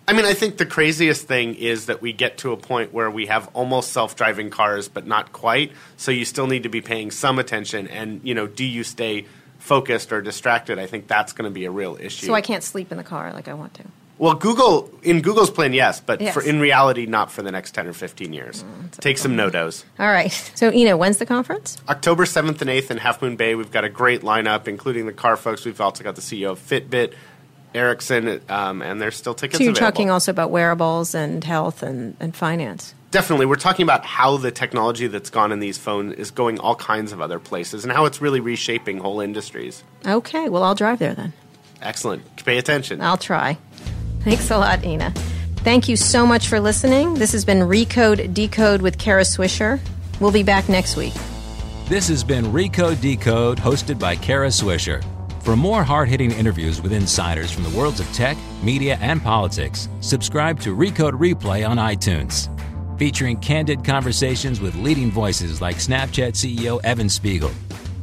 I 0.07 0.13
mean, 0.13 0.25
I 0.25 0.33
think 0.33 0.57
the 0.57 0.65
craziest 0.65 1.27
thing 1.27 1.55
is 1.55 1.85
that 1.85 2.01
we 2.01 2.11
get 2.11 2.39
to 2.39 2.51
a 2.51 2.57
point 2.57 2.91
where 2.91 3.11
we 3.11 3.27
have 3.27 3.49
almost 3.53 3.91
self-driving 3.91 4.49
cars, 4.49 4.89
but 4.89 5.05
not 5.05 5.31
quite. 5.31 5.71
So 5.95 6.11
you 6.11 6.25
still 6.25 6.47
need 6.47 6.63
to 6.63 6.69
be 6.69 6.81
paying 6.81 7.11
some 7.11 7.37
attention, 7.37 7.87
and 7.87 8.21
you 8.23 8.33
know, 8.33 8.47
do 8.47 8.65
you 8.65 8.83
stay 8.83 9.25
focused 9.59 10.11
or 10.11 10.21
distracted? 10.21 10.79
I 10.79 10.87
think 10.87 11.07
that's 11.07 11.33
going 11.33 11.49
to 11.49 11.53
be 11.53 11.65
a 11.65 11.71
real 11.71 11.97
issue. 11.99 12.25
So 12.25 12.33
I 12.33 12.41
can't 12.41 12.63
sleep 12.63 12.91
in 12.91 12.97
the 12.97 13.03
car 13.03 13.31
like 13.33 13.47
I 13.47 13.53
want 13.53 13.73
to. 13.75 13.83
Well, 14.21 14.35
Google 14.35 14.87
in 15.01 15.23
Google's 15.23 15.49
plan, 15.49 15.73
yes, 15.73 15.99
but 15.99 16.21
yes. 16.21 16.35
For, 16.35 16.43
in 16.43 16.59
reality, 16.59 17.07
not 17.07 17.31
for 17.31 17.41
the 17.41 17.51
next 17.51 17.71
ten 17.71 17.87
or 17.87 17.93
fifteen 17.93 18.33
years. 18.33 18.63
Mm, 18.63 18.91
Take 18.99 19.17
some 19.17 19.35
NoDoz. 19.35 19.83
All 19.97 20.05
right. 20.05 20.31
So, 20.53 20.71
Ina, 20.71 20.95
when's 20.95 21.17
the 21.17 21.25
conference? 21.25 21.81
October 21.89 22.27
seventh 22.27 22.61
and 22.61 22.69
eighth 22.69 22.91
in 22.91 22.97
Half 22.97 23.23
Moon 23.23 23.35
Bay. 23.35 23.55
We've 23.55 23.71
got 23.71 23.83
a 23.83 23.89
great 23.89 24.21
lineup, 24.21 24.67
including 24.67 25.07
the 25.07 25.11
car 25.11 25.35
folks. 25.37 25.65
We've 25.65 25.81
also 25.81 26.03
got 26.03 26.13
the 26.13 26.21
CEO 26.21 26.51
of 26.51 26.59
Fitbit, 26.59 27.15
Ericsson, 27.73 28.41
um, 28.47 28.83
and 28.83 29.01
there's 29.01 29.15
still 29.15 29.33
tickets. 29.33 29.57
So 29.57 29.63
you're 29.63 29.71
available. 29.71 29.91
talking 29.91 30.09
also 30.11 30.29
about 30.29 30.51
wearables 30.51 31.15
and 31.15 31.43
health 31.43 31.81
and, 31.81 32.15
and 32.19 32.35
finance. 32.35 32.93
Definitely, 33.09 33.47
we're 33.47 33.55
talking 33.55 33.83
about 33.83 34.05
how 34.05 34.37
the 34.37 34.51
technology 34.51 35.07
that's 35.07 35.31
gone 35.31 35.51
in 35.51 35.59
these 35.59 35.79
phones 35.79 36.13
is 36.13 36.29
going 36.29 36.59
all 36.59 36.75
kinds 36.75 37.11
of 37.11 37.21
other 37.21 37.39
places, 37.39 37.83
and 37.83 37.91
how 37.91 38.05
it's 38.05 38.21
really 38.21 38.39
reshaping 38.39 38.99
whole 38.99 39.19
industries. 39.19 39.83
Okay, 40.05 40.47
well, 40.47 40.63
I'll 40.63 40.75
drive 40.75 40.99
there 40.99 41.15
then. 41.15 41.33
Excellent. 41.81 42.23
Pay 42.45 42.59
attention. 42.59 43.01
I'll 43.01 43.17
try. 43.17 43.57
Thanks 44.23 44.51
a 44.51 44.57
lot, 44.57 44.83
Ina. 44.83 45.11
Thank 45.57 45.87
you 45.87 45.95
so 45.95 46.25
much 46.25 46.47
for 46.47 46.59
listening. 46.59 47.15
This 47.15 47.31
has 47.33 47.45
been 47.45 47.59
Recode 47.59 48.33
Decode 48.33 48.81
with 48.81 48.97
Kara 48.97 49.23
Swisher. 49.23 49.79
We'll 50.19 50.31
be 50.31 50.43
back 50.43 50.69
next 50.69 50.95
week. 50.95 51.13
This 51.87 52.07
has 52.07 52.23
been 52.23 52.45
Recode 52.45 53.01
Decode, 53.01 53.57
hosted 53.57 53.99
by 53.99 54.15
Kara 54.15 54.47
Swisher. 54.47 55.03
For 55.43 55.55
more 55.55 55.83
hard 55.83 56.07
hitting 56.07 56.31
interviews 56.31 56.81
with 56.81 56.93
insiders 56.93 57.51
from 57.51 57.63
the 57.63 57.77
worlds 57.77 57.99
of 57.99 58.11
tech, 58.13 58.37
media, 58.61 58.97
and 59.01 59.21
politics, 59.23 59.89
subscribe 59.99 60.59
to 60.61 60.75
Recode 60.75 61.13
Replay 61.13 61.67
on 61.67 61.77
iTunes. 61.77 62.47
Featuring 62.99 63.37
candid 63.37 63.83
conversations 63.83 64.61
with 64.61 64.75
leading 64.75 65.09
voices 65.11 65.61
like 65.61 65.77
Snapchat 65.77 66.33
CEO 66.33 66.79
Evan 66.83 67.09
Spiegel, 67.09 67.51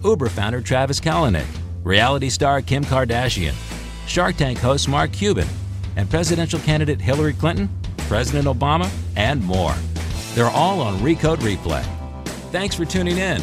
Uber 0.05 0.29
founder 0.29 0.61
Travis 0.61 0.99
Kalanick, 0.99 1.47
reality 1.85 2.29
star 2.29 2.61
Kim 2.61 2.85
Kardashian, 2.85 3.55
Shark 4.09 4.37
Tank 4.37 4.59
host 4.59 4.89
Mark 4.89 5.12
Cuban, 5.12 5.47
and 5.99 6.09
presidential 6.09 6.61
candidate 6.61 7.01
Hillary 7.01 7.34
Clinton, 7.34 7.68
President 8.09 8.46
Obama, 8.46 8.88
and 9.16 9.44
more. 9.44 9.74
They're 10.34 10.46
all 10.46 10.80
on 10.80 10.99
Recode 11.01 11.38
Replay. 11.38 11.84
Thanks 12.53 12.74
for 12.74 12.84
tuning 12.84 13.18
in. 13.18 13.42